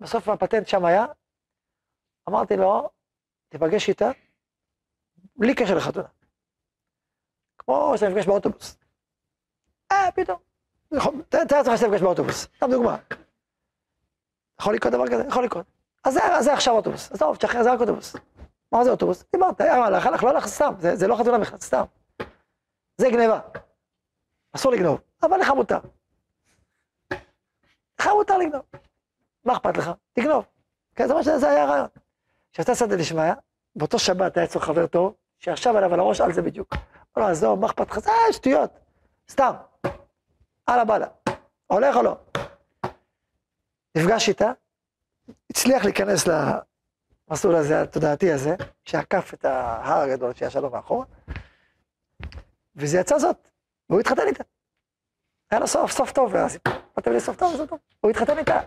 בסוף 0.00 0.28
הפטנט 0.28 0.66
שם 0.66 0.84
היה, 0.84 1.06
אמרתי 2.28 2.56
לו, 2.56 2.90
תיפגש 3.48 3.88
איתה, 3.88 4.10
בלי 5.36 5.54
קשר 5.54 5.74
לחתונה. 5.76 6.08
כמו 7.58 7.92
שאתה 7.96 8.08
נפגש 8.08 8.26
באוטובוס. 8.26 8.78
אה, 9.92 10.08
פתאום, 10.14 10.38
תאר 11.28 11.58
לעצמך 11.58 11.76
שאתה 11.76 11.88
נפגש 11.88 12.00
באוטובוס, 12.02 12.46
סתם 12.56 12.70
דוגמה. 12.70 12.96
יכול 14.60 14.74
לקרות 14.74 14.92
דבר 14.92 15.06
כזה? 15.06 15.24
יכול 15.28 15.44
לקרות. 15.44 15.66
אז 16.04 16.12
זה, 16.12 16.24
אז 16.24 16.48
עכשיו 16.48 16.74
אוטובוס, 16.74 17.12
עזוב, 17.12 17.36
תשחרר, 17.36 17.62
זה 17.62 17.72
רק 17.72 17.80
אוטובוס. 17.80 18.16
מה 18.72 18.84
זה 18.84 18.90
אוטובוס? 18.90 19.24
דיברת, 19.32 19.60
אה, 19.60 19.84
הלך, 19.84 20.06
הלך, 20.06 20.24
לא 20.24 20.28
הלך, 20.28 20.46
סתם, 20.46 20.74
זה, 20.78 21.06
לא 21.06 21.16
חתונה 21.16 21.38
בכלל, 21.38 21.58
סתם. 21.58 21.84
זה 22.98 23.10
גניבה. 23.10 23.40
אסור 24.52 24.72
לגנוב, 24.72 25.00
אבל 25.22 25.38
לך 25.40 25.50
מותר. 25.50 25.78
לך 28.00 28.06
מותר 28.06 28.38
לגנוב. 28.38 28.62
מה 29.44 29.52
אכפת 29.52 29.76
לך? 29.76 29.90
תגנוב. 30.12 30.44
כן, 30.94 31.08
זה 31.08 31.14
מה 31.14 31.22
שזה 31.22 31.50
היה 31.50 31.62
הרעיון. 31.62 31.88
כשאתה 32.52 32.74
סעדה 32.74 32.96
דשמיא, 32.96 33.32
באותו 33.76 33.98
שבת 33.98 34.36
היה 34.36 34.46
אצלו 34.46 34.60
חבר 34.60 34.86
טוב, 34.86 35.14
שישב 35.38 35.76
עליו 35.76 35.94
על 35.94 36.00
הראש 36.00 36.20
על 36.20 36.32
זה 36.32 36.42
בדיוק. 36.42 36.74
אמר 37.18 37.26
לו, 37.26 37.32
עזוב, 37.32 37.60
מה 37.60 37.66
אכפת 37.66 37.90
לך? 37.90 37.98
זה 37.98 38.10
שטויות, 38.32 38.70
סתם. 39.30 39.52
הלאה 40.68 40.84
בלה. 40.84 41.06
הולך 41.66 41.96
או 41.96 42.02
לא? 42.02 42.16
נפגש 43.96 44.28
איתה, 44.28 44.52
הצליח 45.50 45.84
להיכנס 45.84 46.28
למסלול 46.28 47.54
הזה, 47.54 47.82
התודעתי 47.82 48.32
הזה, 48.32 48.54
שעקף 48.84 49.34
את 49.34 49.44
ההר 49.44 50.00
הגדול 50.00 50.34
שישב 50.34 50.60
לו 50.60 50.70
מאחורה, 50.70 51.06
וזה 52.76 52.98
יצא 52.98 53.18
זאת, 53.18 53.48
והוא 53.90 54.00
התחתן 54.00 54.26
איתה. 54.26 54.44
היה 55.50 55.60
לו 55.60 55.66
סוף, 55.66 55.92
סוף 55.92 56.12
טוב, 56.12 56.30
והסיפור, 56.34 56.72
לי 57.06 57.20
סוף 57.20 57.36
טוב, 57.36 57.56
זה 57.56 57.66
טוב. 57.66 57.78
הוא 58.00 58.10
התחתן 58.10 58.38
איתה. 58.38 58.60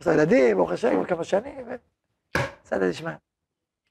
יש 0.00 0.06
לו 0.06 0.12
ילדים, 0.12 0.56
ברוך 0.56 0.70
השם, 0.70 1.04
כמה 1.04 1.24
שנים, 1.24 1.68
בסדר, 2.64 2.90
תשמע. 2.90 3.14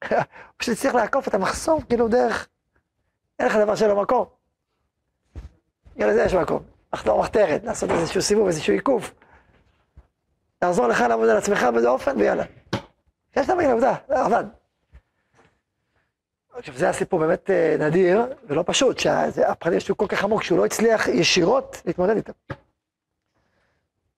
הוא 0.09 0.17
פשוט 0.57 0.77
הצליח 0.77 0.95
לעקוף 0.95 1.27
את 1.27 1.33
המחסום, 1.33 1.81
כאילו 1.81 2.07
דרך, 2.07 2.47
אין 3.39 3.47
לך 3.47 3.55
דבר 3.55 3.75
שלא 3.75 4.01
מקום. 4.01 4.25
גם 5.97 6.09
לזה 6.09 6.23
יש 6.23 6.33
מקום. 6.33 6.76
לחתור 6.93 7.19
מחתרת, 7.19 7.63
לעשות 7.63 7.91
איזשהו 7.91 8.21
סיבוב, 8.21 8.47
איזשהו 8.47 8.73
עיקוף. 8.73 9.13
לעזור 10.61 10.87
לך 10.87 11.01
לעבוד 11.01 11.29
על 11.29 11.37
עצמך 11.37 11.63
באיזה 11.73 11.89
אופן, 11.89 12.17
ויאללה. 12.17 12.43
יש 13.35 13.47
דבר 13.47 13.71
עובדה, 13.71 13.95
זה 14.07 14.19
עבד. 14.25 14.43
עכשיו, 16.53 16.77
זה 16.77 16.89
הסיפור 16.89 17.19
באמת 17.19 17.49
אה, 17.49 17.75
נדיר 17.79 18.21
ולא 18.43 18.63
פשוט, 18.65 18.99
שהפחד 18.99 19.73
יש 19.73 19.91
כל 19.91 20.07
כך 20.07 20.23
עמוק, 20.23 20.43
שהוא 20.43 20.57
לא 20.57 20.65
הצליח 20.65 21.07
ישירות 21.07 21.81
להתמודד 21.85 22.15
איתם. 22.15 22.33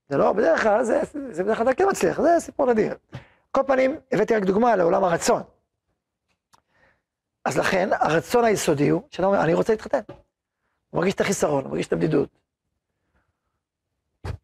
זה 0.10 0.18
לא, 0.18 0.34
בדרך 0.34 0.64
כלל, 0.64 0.84
זה, 0.84 1.02
זה 1.32 1.44
בדרך 1.44 1.58
כלל 1.58 1.74
כן 1.74 1.86
מצליח, 1.90 2.22
זה 2.22 2.30
סיפור 2.40 2.74
נדיר. 2.74 2.96
כל 3.52 3.62
פנים, 3.68 4.00
הבאתי 4.12 4.36
רק 4.36 4.44
דוגמה 4.44 4.76
לעולם 4.76 5.04
הרצון. 5.04 5.42
אז 7.46 7.58
לכן, 7.58 7.90
הרצון 7.94 8.46
היסודי 8.46 8.90
הוא, 8.90 9.02
שאתה 9.10 9.26
אומר, 9.26 9.44
אני 9.44 9.54
רוצה 9.54 9.74
להתחתן. 9.74 10.02
הוא 10.90 11.00
מרגיש 11.00 11.14
את 11.14 11.22
החיסרון, 11.22 11.64
הוא 11.64 11.72
מרגיש 11.72 11.88
את 11.88 11.94
הבדידות. 11.94 12.30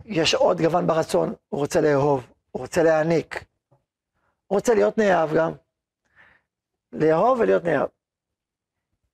יש 0.06 0.34
עוד 0.34 0.62
גוון 0.62 0.88
ברצון, 0.88 1.34
הוא 1.50 1.60
רוצה 1.60 1.82
לאהוב, 1.82 2.28
הוא 2.52 2.62
רוצה 2.62 2.84
להעניק. 2.84 3.44
הוא 4.48 4.58
רוצה 4.58 4.74
להיות 4.74 4.98
נאהב 4.98 5.34
גם. 5.36 5.52
לאהוב 6.92 7.40
ולהיות 7.40 7.64
נאהב. 7.64 7.88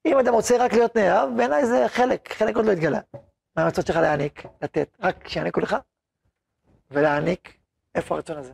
אם 0.05 0.17
אדם 0.19 0.33
רוצה 0.33 0.57
רק 0.59 0.73
להיות 0.73 0.95
נאהב, 0.95 1.29
בעיניי 1.37 1.65
זה 1.65 1.85
חלק, 1.87 2.33
חלק 2.33 2.55
עוד 2.55 2.65
לא 2.65 2.71
התגלה. 2.71 2.99
מה 3.55 3.63
הרצון 3.63 3.85
שלך 3.85 3.95
להעניק, 3.95 4.45
לתת, 4.61 4.97
רק 4.99 5.27
שיעניקו 5.27 5.59
לך, 5.59 5.75
ולהעניק, 6.91 7.57
איפה 7.95 8.15
הרצון 8.15 8.37
הזה? 8.37 8.53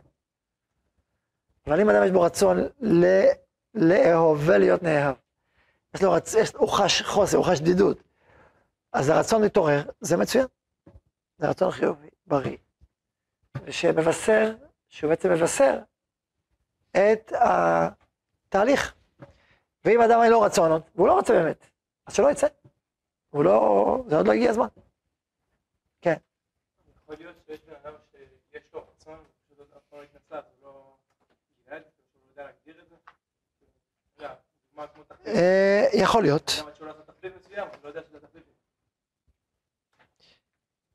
אבל 1.66 1.80
אם 1.80 1.90
אדם 1.90 2.04
יש 2.04 2.10
בו 2.10 2.20
רצון 2.20 2.58
ל... 2.80 3.04
לאהוב 3.74 4.42
ולהיות 4.46 4.82
נאהב, 4.82 5.14
יש 5.94 6.02
לו 6.02 6.12
רצון, 6.12 6.40
הוא 6.56 6.68
חש 6.68 7.02
חוסר, 7.02 7.36
הוא 7.36 7.46
חש 7.46 7.60
בדידות, 7.60 8.02
אז 8.92 9.08
הרצון 9.08 9.44
מתעורר, 9.44 9.82
זה 10.00 10.16
מצוין. 10.16 10.46
זה 11.38 11.48
רצון 11.48 11.70
חיובי, 11.70 12.08
בריא, 12.26 12.56
ושמבשר, 13.64 14.54
שהוא 14.88 15.10
בעצם 15.10 15.32
מבשר 15.32 15.78
את 16.90 17.32
התהליך. 17.32 18.94
ואם 19.84 20.00
אדם 20.00 20.20
אין 20.22 20.30
לו 20.30 20.40
רצון, 20.40 20.80
והוא 20.94 21.08
לא 21.08 21.12
רוצה 21.12 21.32
באמת, 21.32 21.66
אז 22.06 22.14
שלא 22.14 22.30
יצא. 22.30 22.46
הוא 23.30 23.44
לא, 23.44 24.04
זה 24.08 24.16
עוד 24.16 24.26
לא 24.26 24.32
הגיע 24.32 24.50
הזמן. 24.50 24.66
כן. 26.00 26.16
יכול 27.04 27.16
להיות 27.18 27.36
שיש 27.46 27.60
בן 27.64 27.74
אדם 27.82 27.92
שיש 28.12 28.62
לו 28.72 28.84
רצון, 28.90 29.18
פשוט 29.46 29.72
אף 29.76 29.82
פעם 29.90 29.98
לא 29.98 30.04
התנצלה, 30.04 30.40
הוא 30.40 30.66
לא 30.66 30.96
הוא 31.68 31.72
לא 31.72 31.74
יודע 32.30 32.42
להגדיר 32.42 32.82
את 32.82 32.88
זה? 32.88 32.96
אה, 35.26 35.84
יכול 35.92 36.22
להיות. 36.22 36.50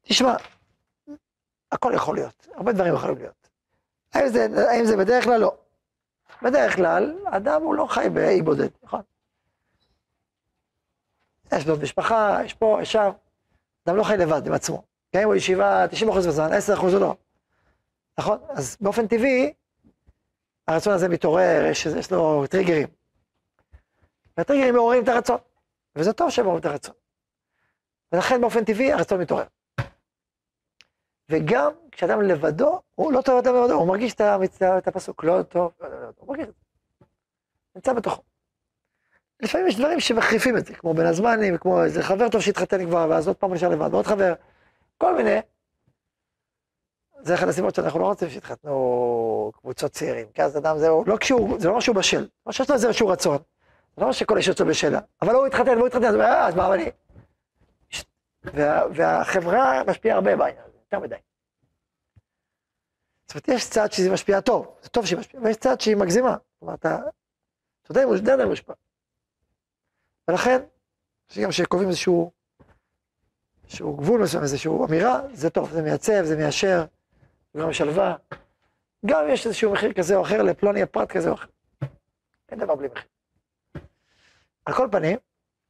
תשמע, 0.04 0.36
הכל 1.72 1.92
יכול 1.96 2.16
להיות, 2.16 2.48
הרבה 2.54 2.74
דברים 2.74 2.94
יכולים 2.94 3.18
להיות. 3.18 3.50
האם 4.14 4.28
זה, 4.28 4.70
האם 4.70 4.86
זה 4.86 4.98
בדרך 4.98 5.24
כלל? 5.24 5.38
לא. 5.38 5.56
בדרך 6.42 6.76
כלל, 6.76 7.18
אדם 7.26 7.62
הוא 7.62 7.76
לא 7.76 7.86
חי 7.90 8.08
באי 8.14 8.42
בודד, 8.42 8.70
נכון? 8.84 9.02
יש 11.54 11.68
לו 11.68 11.78
משפחה, 11.78 12.38
יש 12.46 12.54
פה, 12.54 12.80
יש 12.82 12.92
שם. 12.92 13.10
אדם 13.86 13.96
לא 13.96 14.04
חי 14.04 14.18
לבד 14.18 14.48
עם 14.48 14.54
עצמו. 14.54 14.84
גם 15.16 15.22
אם 15.22 15.28
הוא 15.28 15.36
ישיבה 15.36 15.86
90% 15.86 16.28
בזמן, 16.28 16.50
10% 16.78 16.82
הוא 16.82 17.00
לא. 17.00 17.16
נכון? 18.18 18.38
אז 18.50 18.78
באופן 18.82 19.08
טבעי, 19.08 19.54
הרצון 20.68 20.94
הזה 20.94 21.10
מתעורר, 21.10 21.66
יש, 21.72 21.86
יש 21.86 22.12
לו 22.12 22.48
טריגרים. 22.48 22.88
והטריגרים 24.38 24.74
מעוררים 24.74 25.04
את 25.04 25.08
הרצון, 25.08 25.38
וזה 25.96 26.14
טוב 26.14 26.30
שהם 26.30 26.46
מעוררים 26.46 26.62
את 26.62 26.66
הרצון. 26.66 26.96
ולכן 28.12 28.42
באופן 28.42 28.66
טבעי 28.66 28.94
הרצון 28.94 29.22
מתעורר. 29.22 29.46
וגם 31.30 31.72
כשאדם 31.92 32.22
לבדו, 32.22 32.82
הוא 32.96 33.14
לא 33.14 33.22
טוב 33.22 33.38
אדם 33.38 33.56
לבדו, 33.56 33.74
הוא 33.74 33.88
מרגיש 33.88 34.14
את 34.14 34.88
הפסוק, 34.88 35.24
לא 35.24 35.44
טוב, 35.44 35.72
לא, 35.82 35.90
לא, 35.90 36.02
לא, 36.02 36.08
הוא 36.20 36.28
מרגיש 36.28 36.48
את 36.48 36.54
זה. 36.54 36.64
נמצא 37.76 37.94
בתוכו. 37.94 38.22
לפעמים 39.42 39.68
יש 39.68 39.78
דברים 39.78 40.00
שמחריפים 40.00 40.58
את 40.58 40.66
זה, 40.66 40.74
כמו 40.74 40.94
בין 40.94 41.06
הזמנים, 41.06 41.58
כמו 41.58 41.84
איזה 41.84 42.04
חבר 42.04 42.30
טוב 42.30 42.42
שהתחתן 42.42 42.86
כבר, 42.86 43.08
ואז 43.10 43.28
עוד 43.28 43.38
פעם 43.38 43.50
הוא 43.50 43.56
נשאר 43.56 43.70
לבד, 43.70 43.94
ועוד 43.94 44.06
חבר, 44.06 44.34
כל 44.98 45.16
מיני. 45.16 45.40
זה 47.22 47.34
אחת 47.34 47.48
הסיבות 47.48 47.76
שאנחנו 47.76 48.00
לא 48.00 48.06
רוצים 48.06 48.30
שיתחתנו 48.30 49.52
קבוצות 49.56 49.92
צעירים, 49.92 50.28
כי 50.34 50.44
אז 50.44 50.58
אדם 50.58 50.78
זהו, 50.78 51.04
לא 51.08 51.18
כשהוא, 51.18 51.60
זה 51.60 51.68
לא 51.68 51.78
משהו 51.78 51.94
בשל, 51.94 52.28
מה 52.46 52.54
שיש 52.54 52.70
לו 52.70 52.76
איזשהו 52.76 53.08
רצון, 53.08 53.38
זה 53.98 54.06
לא 54.06 54.14
שכל 54.14 54.38
איש 54.38 54.48
יוצא 54.48 54.64
בשלה, 54.64 55.00
אבל 55.22 55.36
הוא 55.36 55.46
התחתן 55.46 55.78
והוא 55.78 55.88
התחתן, 55.88 56.06
אז 56.06 56.16
אה, 56.16 56.56
מה 56.56 56.74
אני? 56.74 56.92
והחברה 58.94 59.84
משפיעה 59.88 60.16
הרבה 60.16 60.36
בעניין. 60.36 60.73
יותר 60.94 61.06
מדי. 61.06 61.22
זאת 63.28 63.36
אומרת, 63.36 63.48
יש 63.48 63.70
צד 63.70 63.92
שזה 63.92 64.14
משפיע 64.14 64.42
טוב, 64.42 64.78
זה 64.82 64.90
טוב 64.90 65.06
שהיא 65.06 65.20
משפיעה, 65.20 65.44
ויש 65.44 65.58
צד 65.58 65.82
שהיא 65.82 65.96
מגזימה. 65.96 66.38
כלומר, 66.60 66.74
אתה, 66.74 66.98
אתה 67.82 67.92
יודע, 67.92 68.04
הוא 68.04 68.18
די 68.18 68.46
מושפע. 68.48 68.74
ולכן, 70.28 70.62
גם 71.42 71.50
כשקובעים 71.50 71.90
איזשהו, 71.90 72.32
איזשהו 73.64 73.98
גבול 73.98 74.22
מסוים, 74.22 74.44
איזושהי 74.44 74.72
אמירה, 74.90 75.22
זה 75.34 75.50
טוב, 75.50 75.72
זה 75.72 75.82
מייצב, 75.82 76.24
זה 76.24 76.38
מיישר, 76.38 76.86
זה 77.54 77.60
גם 77.60 77.70
משלווה. 77.70 78.16
גם 79.06 79.26
יש 79.30 79.46
איזשהו 79.46 79.74
מחיר 79.74 79.94
כזה 79.94 80.16
או 80.16 80.22
אחר 80.22 80.42
לפלוני 80.42 80.82
הפרט 80.82 81.12
כזה 81.12 81.30
או 81.30 81.34
אחר. 81.34 81.48
אין 82.50 82.60
דבר 82.60 82.76
בלי 82.76 82.88
מחיר. 82.88 83.10
על 84.66 84.74
כל 84.74 84.88
פנים, 84.92 85.18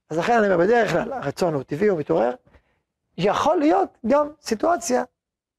אז 0.09 0.17
לכן 0.17 0.37
אני 0.37 0.53
אומר, 0.53 0.65
בדרך 0.65 0.91
כלל 0.91 1.13
הרצון 1.13 1.53
הוא 1.53 1.63
טבעי, 1.63 1.87
הוא 1.87 1.99
מתעורר. 1.99 2.35
יכול 3.17 3.57
להיות 3.57 3.97
גם 4.07 4.31
סיטואציה 4.41 5.03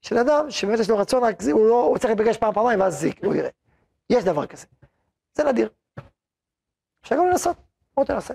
של 0.04 0.18
אדם 0.18 0.50
שבאמת 0.50 0.78
יש 0.78 0.90
לו 0.90 0.98
רצון, 0.98 1.24
רק 1.24 1.42
זה, 1.42 1.52
הוא, 1.52 1.66
לא, 1.68 1.82
הוא 1.82 1.98
צריך 1.98 2.10
להיפגש 2.10 2.36
פעם, 2.36 2.52
פעמיים, 2.52 2.80
ואז 2.80 3.06
הוא 3.24 3.34
יראה. 3.34 3.50
יש 4.10 4.24
דבר 4.24 4.46
כזה. 4.46 4.66
זה 5.34 5.44
נדיר. 5.44 5.68
אפשר 7.02 7.16
גם 7.16 7.26
לנסות, 7.26 7.56
בוא 7.96 8.04
תנסה. 8.04 8.34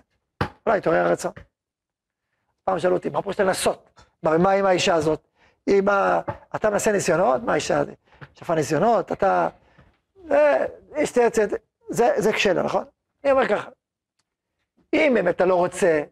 אולי 0.65 0.77
יתעורר 0.77 1.05
הרצון. 1.05 1.31
פעם 2.63 2.79
שאלו 2.79 2.95
אותי, 2.95 3.09
מה 3.09 3.21
פה 3.21 3.31
יש 3.31 3.39
לנסות? 3.39 4.01
מה 4.23 4.51
עם 4.51 4.65
האישה 4.65 4.95
הזאת? 4.95 5.27
עם 5.67 5.89
ה... 5.89 6.21
אתה 6.55 6.69
מנסה 6.69 6.91
ניסיונות? 6.91 7.43
מה 7.43 7.51
האישה 7.51 7.79
הזאת? 7.79 7.95
שפה 8.35 8.55
ניסיונות? 8.55 9.11
אתה... 9.11 9.49
יש 10.97 11.15
זה, 11.15 11.27
זה, 11.89 12.13
זה 12.17 12.33
כשלה, 12.33 12.63
נכון? 12.63 12.83
אני 13.23 13.31
אומר 13.31 13.47
ככה, 13.47 13.69
אם 14.93 15.11
באמת 15.15 15.35
אתה 15.35 15.45
לא 15.45 15.55
רוצה, 15.55 16.03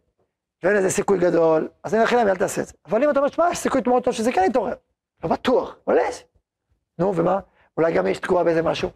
ואין 0.63 0.75
לזה 0.75 0.89
סיכוי 0.89 1.19
גדול, 1.19 1.69
אז 1.83 1.95
אני 1.95 2.03
אליהם, 2.11 2.27
אל 2.27 2.35
תעשה 2.35 2.61
את 2.61 2.67
זה. 2.67 2.73
אבל 2.85 3.03
אם 3.03 3.09
אתה 3.09 3.19
אומר, 3.19 3.29
שמע, 3.29 3.49
יש 3.51 3.57
סיכוי 3.57 3.81
מאוד 3.87 4.03
טוב 4.03 4.13
שזה 4.13 4.31
כן 4.31 4.43
יתעורר. 4.43 4.73
לא 5.23 5.29
בטוח, 5.29 5.75
אבל 5.87 5.97
יש. 5.97 6.25
נו, 6.99 7.15
ומה? 7.15 7.39
אולי 7.77 7.93
גם 7.93 8.07
יש 8.07 8.19
תקועה 8.19 8.43
באיזה 8.43 8.61
משהו. 8.61 8.89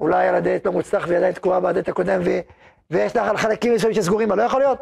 אולי 0.00 0.28
על 0.28 0.34
הדלת 0.34 0.66
לא 0.66 0.72
מוצלח 0.72 1.04
והיא 1.06 1.16
עדיין 1.18 1.32
תקועה 1.32 1.60
בדלת 1.60 1.88
הקודם, 1.88 2.20
ו... 2.24 2.30
ויש 2.90 3.16
לך 3.16 3.40
חלקים 3.40 3.74
מסוימים 3.74 4.02
שסגורים, 4.02 4.32
לא 4.32 4.42
יכול 4.42 4.60
להיות? 4.60 4.78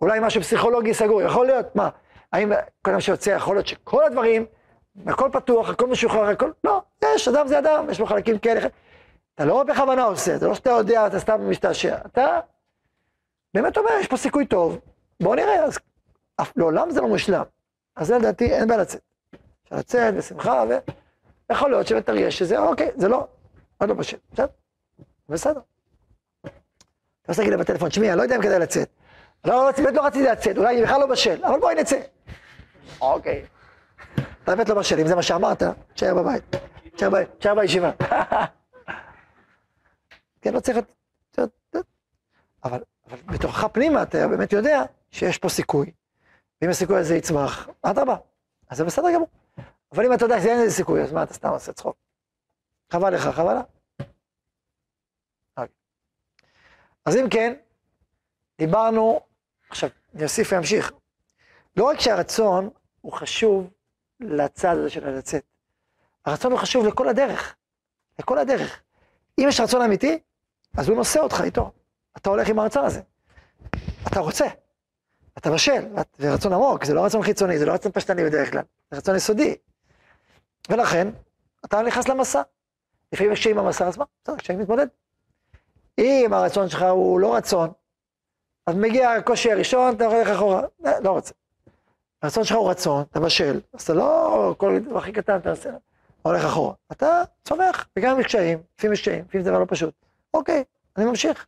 אולי 0.00 0.20
משהו 0.22 0.40
פסיכולוגי 0.42 0.94
סגור, 0.94 1.22
יכול 1.22 1.46
להיות? 1.46 1.76
מה? 1.76 1.88
האם 2.32 2.52
כל 2.82 2.92
מה 2.92 3.00
שיוצא, 3.00 3.30
יכול 3.30 3.56
להיות 3.56 3.66
שכל 3.66 4.04
הדברים, 4.04 4.46
הכל 5.06 5.28
פתוח, 5.32 5.70
הכל 5.70 5.86
משוחרר, 5.86 6.28
הכל... 6.28 6.50
לא, 6.64 6.82
יש, 7.04 7.28
אדם 7.28 7.46
זה 7.48 7.58
אדם, 7.58 7.90
יש 7.90 8.00
לו 8.00 8.06
חלקים 8.06 8.38
כאלה. 8.38 8.60
אתה 9.34 9.44
לא 9.44 9.62
בכוונה 9.64 10.02
עושה, 10.02 10.38
זה 10.38 10.48
לא 10.48 10.54
שאתה 10.54 10.70
יודע, 10.70 11.06
אתה 11.06 11.20
סתם 11.20 11.50
משתעשע. 11.50 11.96
אתה 12.06 12.40
באמת 13.54 13.78
אומר, 13.78 13.90
יש 14.00 14.06
פה 14.06 14.16
סיכוי 14.16 14.46
טוב, 14.46 14.78
בוא 15.22 15.36
נראה, 15.36 15.64
אז 15.64 15.78
לעולם 16.56 16.90
זה 16.90 17.00
לא 17.00 17.08
מושלם. 17.08 17.42
אז 17.96 18.06
זה 18.06 18.18
לדעתי, 18.18 18.52
אין 18.54 18.68
בעיה 18.68 18.80
לצאת. 18.80 19.11
אפשר 19.80 19.98
לצאת 19.98 20.14
בשמחה, 20.14 20.64
ויכול 21.50 21.70
להיות 21.70 21.86
שבתרגיש 21.86 22.38
שזה, 22.38 22.58
אוקיי, 22.58 22.90
זה 22.96 23.08
לא, 23.08 23.26
עוד 23.78 23.88
לא 23.88 23.94
בשל, 23.94 24.16
בסדר, 24.32 24.46
בסדר. 25.28 25.60
אתה 26.42 27.32
רוצה 27.32 27.42
להגיד 27.42 27.58
לה 27.58 27.64
בטלפון, 27.64 27.90
שמי, 27.90 28.08
אני 28.08 28.18
לא 28.18 28.22
יודע 28.22 28.36
אם 28.36 28.42
כדאי 28.42 28.58
לצאת. 28.58 28.88
לא, 29.44 29.70
באמת 29.76 29.94
לא 29.94 30.06
רציתי 30.06 30.24
לצאת, 30.24 30.58
אולי 30.58 30.74
אני 30.74 30.82
בכלל 30.82 31.00
לא 31.00 31.06
בשל, 31.06 31.44
אבל 31.44 31.60
בואי 31.60 31.74
נצא. 31.74 32.00
אוקיי. 33.00 33.44
אתה 34.14 34.56
באמת 34.56 34.68
לא 34.68 34.74
בשל, 34.74 35.00
אם 35.00 35.06
זה 35.06 35.14
מה 35.14 35.22
שאמרת, 35.22 35.62
תשאר 35.94 36.14
בבית. 36.14 36.44
תשאר 37.38 37.54
בישיבה. 37.54 37.90
כן, 40.42 40.54
לא 40.54 40.60
צריך... 40.60 40.78
אבל 42.64 42.82
בתוכך 43.26 43.66
פנימה 43.72 44.02
אתה 44.02 44.28
באמת 44.28 44.52
יודע 44.52 44.82
שיש 45.10 45.38
פה 45.38 45.48
סיכוי, 45.48 45.90
ואם 46.62 46.70
הסיכוי 46.70 46.98
הזה 46.98 47.16
יצמח, 47.16 47.68
אדרבה, 47.82 48.16
אז 48.70 48.78
זה 48.78 48.84
בסדר 48.84 49.14
גמור. 49.14 49.28
אבל 49.92 50.06
אם 50.06 50.12
אתה 50.12 50.24
יודע 50.24 50.40
שאין 50.40 50.60
לזה 50.60 50.74
סיכוי, 50.74 51.02
אז 51.02 51.12
מה 51.12 51.22
אתה 51.22 51.34
סתם 51.34 51.48
עושה 51.48 51.72
צחוק? 51.72 51.96
חבל 52.92 53.14
לך, 53.14 53.26
חבל 53.26 53.54
לה. 53.54 53.62
אוקיי. 55.56 55.74
אז 57.04 57.16
אם 57.16 57.28
כן, 57.30 57.54
דיברנו, 58.58 59.20
עכשיו, 59.68 59.90
אני 60.14 60.24
אוסיף 60.24 60.52
ואמשיך. 60.52 60.92
לא 61.76 61.84
רק 61.84 62.00
שהרצון 62.00 62.70
הוא 63.00 63.12
חשוב 63.12 63.70
לצד 64.20 64.76
הזה 64.76 64.90
של 64.90 65.10
לצאת, 65.10 65.44
הרצון 66.24 66.52
הוא 66.52 66.60
חשוב 66.60 66.86
לכל 66.86 67.08
הדרך, 67.08 67.54
לכל 68.18 68.38
הדרך. 68.38 68.82
אם 69.38 69.44
יש 69.48 69.60
רצון 69.60 69.82
אמיתי, 69.82 70.18
אז 70.76 70.88
הוא 70.88 70.96
נושא 70.96 71.20
אותך 71.20 71.40
איתו. 71.44 71.72
אתה 72.16 72.30
הולך 72.30 72.48
עם 72.48 72.58
הרצון 72.58 72.84
הזה. 72.84 73.00
אתה 74.06 74.20
רוצה, 74.20 74.46
אתה 75.38 75.50
בשל, 75.50 75.82
זה 76.18 76.34
רצון 76.34 76.52
עמוק, 76.52 76.84
זה 76.84 76.94
לא 76.94 77.04
רצון 77.04 77.22
חיצוני, 77.22 77.58
זה 77.58 77.66
לא 77.66 77.72
רצון 77.72 77.92
פשטני 77.92 78.24
בדרך 78.24 78.50
כלל, 78.50 78.62
זה 78.90 78.96
רצון 78.96 79.16
יסודי. 79.16 79.56
ולכן, 80.68 81.08
אתה 81.64 81.82
נכנס 81.82 82.08
למסע. 82.08 82.42
לפעמים 83.12 83.32
יש 83.32 83.40
קשיים 83.40 83.56
במסע, 83.56 83.86
אז 83.88 83.98
מה? 83.98 84.04
בסדר, 84.22 84.36
קשיים 84.36 84.58
מתמודד. 84.58 84.86
אם 85.98 86.30
הרצון 86.32 86.68
שלך 86.68 86.82
הוא 86.82 87.20
לא 87.20 87.36
רצון, 87.36 87.70
אז 88.66 88.74
מגיע 88.74 89.10
הקושי 89.10 89.52
הראשון, 89.52 89.94
אתה 89.94 90.06
הולך 90.06 90.28
אחורה, 90.28 90.62
לא, 90.80 90.90
לא 91.02 91.10
רוצה. 91.10 91.34
הרצון 92.22 92.44
שלך 92.44 92.56
הוא 92.56 92.70
רצון, 92.70 93.04
אתה 93.10 93.20
בשל, 93.20 93.60
אז 93.72 93.82
אתה 93.82 93.94
לא, 93.94 94.54
כל 94.58 94.78
דבר 94.78 94.98
הכי 94.98 95.12
קטן 95.12 95.36
אתה 95.36 95.50
עושה, 95.50 95.70
הולך 96.22 96.44
אחורה. 96.44 96.74
אתה 96.92 97.22
צומח, 97.44 97.88
וגם 97.96 98.20
יש 98.20 98.26
קשיים, 98.26 98.62
לפעמים 98.78 98.92
יש 98.92 99.00
קשיים, 99.00 99.24
לפעמים 99.28 99.44
זה 99.44 99.50
דבר 99.50 99.58
לא 99.58 99.66
פשוט. 99.68 99.94
אוקיי, 100.34 100.64
אני 100.96 101.04
ממשיך, 101.04 101.46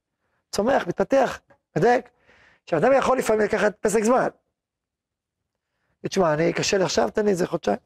צומח, 0.53 0.87
מתפתח, 0.87 1.41
מדייק. 1.77 2.09
עכשיו, 2.65 2.79
אדם 2.79 2.93
יכול 2.99 3.19
לפעמים 3.19 3.43
לקחת 3.43 3.75
פסק 3.81 4.05
זמן. 4.05 4.29
תשמע, 6.09 6.35
אני 6.35 6.53
קשה 6.53 6.79
לי 6.79 6.85
עכשיו, 6.85 7.11
תן 7.11 7.25
לי 7.25 7.31
איזה 7.31 7.47
חודשיים, 7.47 7.79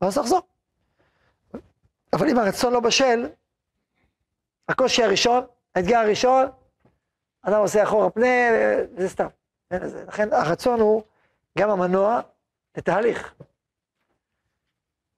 ואז 0.00 0.18
לחזור. 0.18 0.40
אבל 2.16 2.28
אם 2.28 2.38
הרצון 2.38 2.72
לא 2.72 2.80
בשל, 2.80 3.28
הקושי 4.68 5.02
הראשון, 5.02 5.44
האתגר 5.74 5.98
הראשון, 5.98 6.46
אדם 7.42 7.60
עושה 7.60 7.82
אחורה 7.82 8.10
פנה, 8.10 8.26
זה 8.96 9.08
סתם. 9.08 9.26
לכן 10.08 10.32
הרצון 10.32 10.80
הוא 10.80 11.02
גם 11.58 11.70
המנוע 11.70 12.20
לתהליך. 12.76 13.34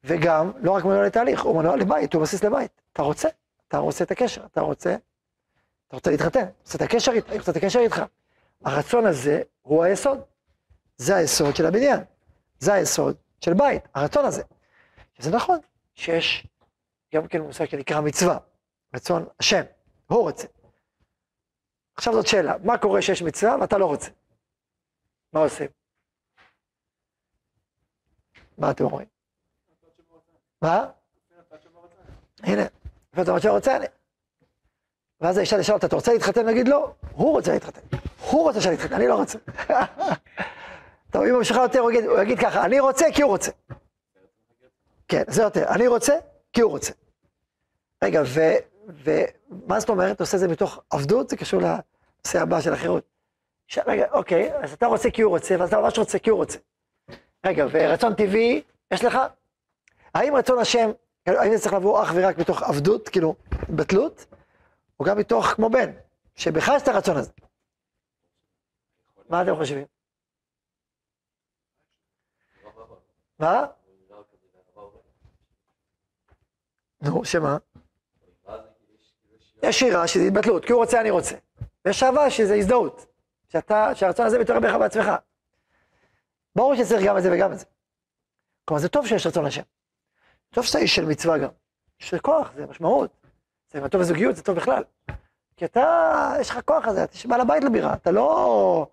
וגם, 0.05 0.53
לא 0.61 0.73
רק 0.73 0.85
מנוע 0.85 1.07
לתהליך, 1.07 1.43
הוא 1.43 1.57
מנוע 1.57 1.77
לבית, 1.77 2.15
הוא 2.15 2.23
בסיס 2.23 2.45
לבית. 2.45 2.83
אתה 2.93 3.03
רוצה, 3.03 3.29
אתה 3.69 3.79
רוצה 3.79 4.05
את 4.05 4.11
הקשר, 4.11 4.47
אתה 4.47 4.61
רוצה, 4.61 4.97
אתה 5.89 5.97
רוצה 5.97 6.11
להתחתן, 6.11 6.45
אתה 6.45 6.53
רוצה 6.63 6.77
את 6.77 6.83
הקשר, 6.83 7.13
איתך, 7.13 7.33
רוצה 7.33 7.51
את 7.51 7.57
הקשר 7.57 7.79
איתך. 7.79 8.03
הרצון 8.65 9.07
הזה 9.07 9.43
הוא 9.63 9.85
היסוד. 9.85 10.21
זה 10.97 11.17
היסוד 11.17 11.57
של 11.57 11.67
הבניין. 11.67 12.01
זה 12.59 12.75
היסוד 12.75 13.17
של 13.41 13.55
בית, 13.55 13.89
הרצון 13.95 14.25
הזה. 14.25 14.43
וזה 15.19 15.31
נכון 15.31 15.59
שיש 15.95 16.47
גם 17.15 17.29
כן 17.29 17.41
מושג 17.41 17.65
שנקרא 17.65 18.01
מצווה, 18.01 18.39
רצון 18.95 19.27
השם, 19.41 19.63
הוא 20.07 20.23
רוצה. 20.23 20.47
עכשיו 21.97 22.13
זאת 22.13 22.27
שאלה, 22.27 22.55
מה 22.65 22.79
קורה 22.79 23.03
שיש 23.03 23.23
מצווה 23.23 23.57
ואתה 23.61 23.79
לא 23.79 23.87
רוצה? 23.87 24.11
מה 25.33 25.41
עושים? 25.41 25.69
מה 28.59 28.71
אתם 28.71 28.85
אומרים? 28.85 29.07
מה? 30.63 30.91
הנה, 32.43 32.63
ואתה 33.13 33.31
אומר 33.31 33.41
שרוצה 33.41 33.77
אני. 33.77 33.87
ואז 35.21 35.39
האישה 35.39 35.59
תשאל 35.59 35.75
אותה, 35.75 35.87
אתה 35.87 35.97
רוצה 35.97 36.13
להתחתן? 36.13 36.47
נגיד 36.47 36.69
לא, 36.69 36.95
הוא 37.13 37.33
רוצה 37.33 37.53
להתחתן. 37.53 37.81
הוא 38.31 38.43
רוצה 38.43 38.61
שאני 38.61 38.75
אתחתן, 38.75 38.95
אני 38.95 39.09
לא 39.09 39.15
רוצה. 39.15 39.39
טוב, 41.13 41.23
אם 41.23 41.31
הוא 41.31 41.39
ממשיכה 41.39 41.63
יותר, 41.63 41.79
הוא 41.79 42.23
יגיד 42.23 42.39
ככה, 42.39 42.65
אני 42.65 42.81
רוצה 42.81 43.07
כי 43.15 43.23
הוא 43.23 43.31
רוצה. 43.31 43.51
כן, 45.09 45.23
זה 45.29 45.43
יותר, 45.43 45.69
אני 45.69 45.87
רוצה 45.87 46.15
כי 46.53 46.61
הוא 46.61 46.71
רוצה. 46.71 46.93
רגע, 48.05 48.23
ומה 48.87 49.81
זאת 49.81 49.89
אומרת? 49.89 50.17
אתה 50.17 50.23
עושה 50.23 50.37
את 50.37 50.41
זה 50.41 50.49
מתוך 50.49 50.83
עבדות? 50.91 51.29
זה 51.29 51.37
קשור 51.37 51.61
לנושא 51.61 52.43
הבא 52.43 52.61
של 52.61 52.73
החירות. 52.73 53.05
ש... 53.67 53.79
רגע, 53.87 54.07
אוקיי, 54.13 54.65
אז 54.65 54.73
אתה 54.73 54.87
רוצה 54.87 55.11
כי 55.11 55.23
הוא 55.23 55.31
רוצה, 55.31 55.57
ואז 55.59 55.69
אתה 55.69 55.81
ממש 55.81 55.99
רוצה 55.99 56.19
כי 56.19 56.31
הוא 56.31 56.37
רוצה. 56.37 56.59
רגע, 57.47 57.67
ורצון 57.73 58.15
טבעי, 58.15 58.63
יש 58.91 59.05
לך? 59.05 59.19
האם 60.15 60.35
רצון 60.37 60.59
השם, 60.59 60.91
האם 61.27 61.57
זה 61.57 61.63
צריך 61.63 61.75
לבוא 61.75 62.03
אך 62.03 62.13
ורק 62.15 62.39
מתוך 62.39 62.63
עבדות, 62.63 63.09
כאילו, 63.09 63.35
בתלות, 63.69 64.27
או 65.01 65.05
גם 65.05 65.19
מתוך 65.19 65.47
כמו 65.47 65.71
בן, 65.71 65.91
שבך 66.37 66.69
יש 66.77 66.83
את 66.83 66.89
הרצון 66.89 67.17
הזה? 67.17 67.31
מה 69.29 69.43
אתם 69.43 69.57
חושבים? 69.57 69.87
מה? 73.39 73.67
נו, 77.03 77.25
שמה? 77.25 77.57
יש 79.63 79.79
שירה 79.79 80.07
שזה 80.07 80.25
התבטלות, 80.25 80.65
כי 80.65 80.73
הוא 80.73 80.81
רוצה, 80.81 81.01
אני 81.01 81.11
רוצה. 81.11 81.37
ויש 81.85 82.03
אהבה 82.03 82.31
שזה 82.31 82.55
הזדהות, 82.55 83.07
שאתה, 83.49 83.95
שהרצון 83.95 84.27
הזה 84.27 84.39
מתעורר 84.39 84.61
בך 84.61 84.75
בעצמך. 84.75 85.11
ברור 86.57 86.77
שצריך 86.77 87.03
גם 87.05 87.19
את 87.19 87.23
זה 87.23 87.33
וגם 87.33 87.53
את 87.53 87.59
זה. 87.59 87.65
כלומר, 88.65 88.81
זה 88.81 88.89
טוב 88.89 89.07
שיש 89.07 89.27
רצון 89.27 89.47
השם. 89.47 89.63
טוב 90.51 90.65
שאתה 90.65 90.79
איש 90.79 90.97
של 90.97 91.05
מצווה 91.05 91.39
גם. 91.39 91.49
יש 92.01 92.15
לך 92.15 92.21
כוח, 92.21 92.53
זה 92.57 92.67
משמעות. 92.67 93.11
זה 93.73 93.89
טוב 93.89 94.01
בזוגיות, 94.01 94.37
זה 94.37 94.43
טוב 94.43 94.57
בכלל. 94.57 94.85
כי 95.57 95.65
אתה, 95.65 96.33
יש 96.41 96.51
לך 96.51 96.61
כוח 96.65 96.87
הזה, 96.87 97.05
אתה 97.05 97.29
בעל 97.29 97.41
הבית 97.41 97.65
לבירה, 97.65 97.95
אתה 97.95 98.11
לא 98.11 98.87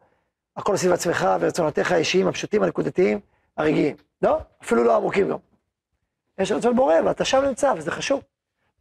הכל 0.56 0.78
סביב 0.78 0.92
עצמך 0.92 1.28
ורצונותיך 1.40 1.92
האישיים, 1.92 2.28
הפשוטים, 2.28 2.64
הנקודתיים, 2.64 3.20
הרגעיים. 3.58 3.96
לא, 4.22 4.38
אפילו 4.64 4.84
לא 4.84 4.96
עמוקים 4.96 5.30
גם. 5.30 5.38
יש 6.38 6.52
רצון 6.52 6.76
בורא, 6.76 6.96
ואתה 7.06 7.26
שם 7.26 7.42
נמצא, 7.48 7.74
וזה 7.78 7.92
חשוב, 7.92 8.24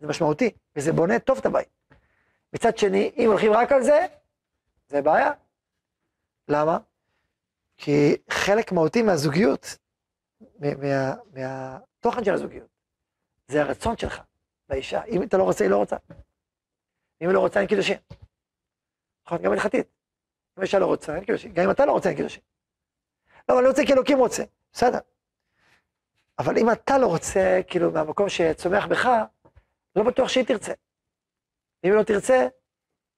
זה 0.01 0.07
משמעותי, 0.07 0.51
וזה 0.77 0.93
בונה 0.93 1.19
טוב 1.19 1.39
את 1.39 1.47
הבית. 1.47 1.69
מצד 2.53 2.79
שני, 2.79 3.13
אם 3.17 3.31
הולכים 3.31 3.53
רק 3.53 3.73
על 3.73 3.83
זה, 3.83 4.07
זה 4.89 5.03
בעיה. 5.03 5.31
למה? 6.49 6.79
כי 7.77 8.17
חלק 8.31 8.73
מהותי 8.73 9.03
מהזוגיות, 9.03 9.79
מה, 10.41 10.69
מה, 10.75 11.15
מהתוכן 11.33 12.25
של 12.25 12.35
הזוגיות, 12.35 12.69
זה 13.49 13.63
הרצון 13.63 13.97
שלך 13.97 14.21
לאישה. 14.71 15.05
אם 15.05 15.23
אתה 15.23 15.37
לא 15.37 15.43
רוצה, 15.43 15.65
היא 15.65 15.71
לא 15.71 15.77
רוצה. 15.77 15.97
אם 17.23 17.27
היא 17.29 17.35
לא 17.35 17.41
רוצה, 17.41 17.61
אין 17.61 17.69
קידושין. 17.69 17.99
נכון, 19.27 19.43
גם 19.43 19.53
הלכתית. 19.53 19.87
אם 20.59 20.63
האישה 20.63 20.79
לא 20.79 20.87
רוצה, 20.87 21.17
אין 21.17 21.25
קידושין. 21.25 21.53
גם 21.53 21.65
אם 21.65 21.71
אתה 21.71 21.87
לא 21.87 21.93
רוצה, 21.93 22.09
אין 22.09 22.17
קידושין. 22.17 22.43
לא, 23.49 23.55
אבל 23.55 23.63
אני 23.63 23.69
רוצה 23.69 23.83
כי 23.87 23.93
אלוקים 23.93 24.19
רוצה. 24.19 24.45
בסדר. 24.73 24.99
אבל 26.39 26.59
אם 26.59 26.71
אתה 26.73 26.99
לא 26.99 27.07
רוצה, 27.07 27.61
כאילו, 27.67 27.91
מהמקום 27.91 28.29
שצומח 28.29 28.87
בך, 28.87 29.09
לא 29.97 30.03
בטוח 30.03 30.29
שהיא 30.29 30.47
תרצה. 30.47 30.73
אם 31.85 31.91
היא 31.91 31.99
לא 31.99 32.03
תרצה, 32.03 32.49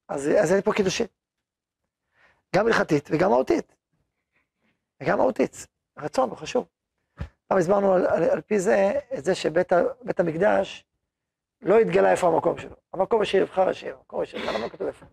אז, 0.09 0.29
אז 0.43 0.53
אין 0.53 0.63
פה 0.63 0.73
קידושין. 0.73 1.07
גם 2.57 2.67
הלכתית 2.67 3.09
וגם 3.13 3.31
מהותית. 3.31 3.77
וגם 5.03 5.19
מהותית. 5.19 5.67
רצון 5.99 6.31
הוא 6.31 6.39
חשוב. 6.39 6.67
פעם 7.47 7.59
הסברנו 7.59 7.95
על, 7.95 8.07
על, 8.07 8.25
על 8.25 8.41
פי 8.41 8.59
זה, 8.59 8.93
את 9.19 9.25
זה 9.25 9.35
שבית 9.35 10.21
המקדש 10.21 10.85
לא 11.63 11.79
התגלה 11.79 12.11
איפה 12.11 12.29
המקום 12.29 12.59
שלו. 12.59 12.77
המקום 12.93 13.23
אשר 13.23 13.39
יבחר 13.39 13.69
השם, 13.69 13.97
המקום 13.97 14.23
אשר 14.23 14.39
יבחר, 14.39 14.59
למה 14.59 14.69
כתוב 14.69 14.87
איפה? 14.87 15.07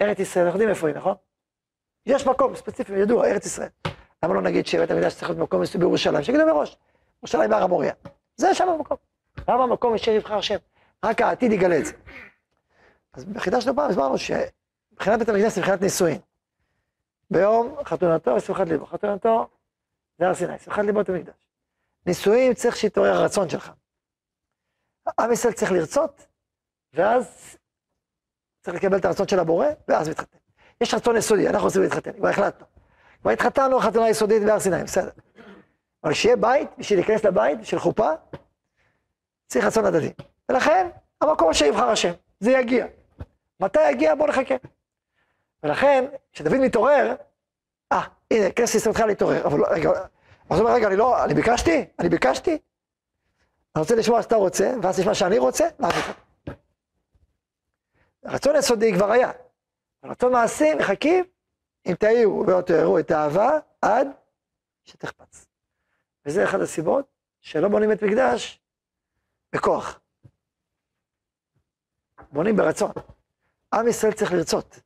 ארץ 0.00 0.18
ישראל, 0.18 0.44
אנחנו 0.44 0.58
יודעים 0.58 0.70
איפה 0.70 0.88
היא, 0.88 0.96
נכון? 0.96 1.14
יש 2.06 2.26
מקום 2.26 2.56
ספציפי, 2.56 2.92
ידוע, 2.92 3.26
ארץ 3.26 3.46
ישראל. 3.46 3.68
למה 4.22 4.34
לא 4.34 4.42
נגיד 4.42 4.66
שבית 4.66 4.90
המקדש 4.90 5.14
צריך 5.14 5.30
להיות 5.30 5.42
מקום 5.42 5.62
מסוים 5.62 5.80
בירושלים? 5.80 6.22
שיגידו 6.22 6.46
מראש, 6.46 6.76
ירושלים 7.22 7.50
בהר 7.50 7.62
המוריה. 7.62 7.92
זה 8.36 8.54
שם 8.54 8.68
המקום. 8.68 8.96
למה 9.48 9.64
המקום 9.64 9.94
אשר 9.94 10.10
יבחר 10.10 10.38
השם? 10.38 10.56
רק 11.04 11.20
העתיד 11.20 11.52
יגלה 11.52 11.78
את 11.78 11.86
זה. 11.86 11.92
אז 13.12 13.24
בחידה 13.24 13.60
שלנו 13.60 13.76
פעם 13.76 13.90
הסברנו 13.90 14.18
שמבחינת 14.18 15.18
בית 15.18 15.28
המקדש 15.28 15.52
זה 15.52 15.60
מבחינת 15.60 15.82
נישואין. 15.82 16.20
ביום 17.30 17.76
חתונתו 17.84 18.30
ושמחת 18.30 18.68
ליבו. 18.68 18.86
חתונתו 18.86 19.48
זה 20.18 20.26
הר 20.26 20.34
סיני, 20.34 20.58
שמחת 20.58 20.84
ליבו 20.84 20.98
בית 20.98 21.08
המקדש. 21.08 21.34
נישואין 22.06 22.54
צריך 22.54 22.76
שיתעורר 22.76 23.12
הרצון 23.12 23.48
שלך. 23.48 23.72
עם 25.20 25.32
ישראל 25.32 25.52
צריך 25.52 25.72
לרצות, 25.72 26.26
ואז 26.94 27.56
צריך 28.60 28.76
לקבל 28.76 28.98
את 28.98 29.04
הרצון 29.04 29.28
של 29.28 29.38
הבורא, 29.38 29.66
ואז 29.88 30.08
מתחתן. 30.08 30.38
יש 30.80 30.94
רצון 30.94 31.16
יסודי, 31.16 31.48
אנחנו 31.48 31.64
רוצים 31.64 31.82
להתחתן, 31.82 32.12
כבר 32.12 32.28
החלטנו. 32.28 32.66
כבר 33.20 33.30
התחתנו 33.30 33.80
חתונה 33.80 34.08
יסודית 34.08 34.42
בהר 34.42 34.60
סיני, 34.60 34.82
בסדר. 34.82 35.10
אבל 36.08 36.14
שיהיה 36.14 36.36
בית, 36.36 36.68
בשביל 36.78 36.98
להיכנס 36.98 37.24
לבית, 37.24 37.60
בשביל 37.60 37.80
חופה, 37.80 38.10
צריך 39.46 39.64
רצון 39.64 39.84
הדדי. 39.84 40.12
ולכן, 40.48 40.88
המקום 41.20 41.54
שיבחר 41.54 41.88
השם, 41.88 42.12
זה 42.40 42.50
יגיע. 42.50 42.86
מתי 43.60 43.90
יגיע? 43.90 44.14
בואו 44.14 44.28
נחכה. 44.28 44.54
ולכן, 45.62 46.04
כשדוד 46.32 46.52
מתעורר, 46.52 47.14
אה, 47.92 48.02
הנה, 48.30 48.50
כנסת 48.50 48.74
ישראל 48.74 48.90
התחילה 48.90 49.08
להתעורר, 49.08 49.46
אבל 49.46 49.58
לא, 49.58 49.66
רגע, 49.70 49.90
אז 49.90 50.58
הוא 50.58 50.58
אומר, 50.58 50.72
רגע, 50.72 50.86
אני 50.86 50.96
לא, 50.96 51.24
אני 51.24 51.34
ביקשתי? 51.34 51.84
אני 51.98 52.08
ביקשתי? 52.08 52.50
אני 52.50 53.80
רוצה 53.80 53.94
לשמוע 53.94 54.22
שאתה 54.22 54.36
רוצה, 54.36 54.74
ואז 54.82 55.00
תשמע 55.00 55.14
שאני 55.14 55.38
רוצה, 55.38 55.68
ואז 55.80 55.92
אני 55.92 56.54
הרצון 58.24 58.56
היסודי 58.56 58.94
כבר 58.94 59.12
היה. 59.12 59.30
הרצון 60.02 60.32
מעשי, 60.32 60.74
מחכים, 60.74 61.24
אם 61.86 61.94
תעירו 61.94 62.44
ולא 62.46 62.60
תעירו 62.60 62.98
את 62.98 63.10
האהבה, 63.10 63.58
עד 63.82 64.08
שתחפץ. 64.84 65.47
וזה 66.28 66.44
אחת 66.44 66.60
הסיבות 66.60 67.06
שלא 67.40 67.68
בונים 67.68 67.92
את 67.92 68.02
מקדש 68.02 68.60
בכוח. 69.52 70.00
בונים 72.32 72.56
ברצון. 72.56 72.92
עם 73.74 73.88
ישראל 73.88 74.12
צריך 74.12 74.32
לרצות, 74.32 74.80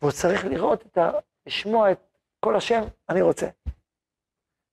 והוא 0.00 0.12
צריך 0.12 0.44
לראות 0.44 0.86
את 0.86 0.98
ה... 0.98 1.10
לשמוע 1.46 1.92
את 1.92 1.98
כל 2.40 2.56
השם, 2.56 2.82
אני 3.08 3.22
רוצה. 3.22 3.46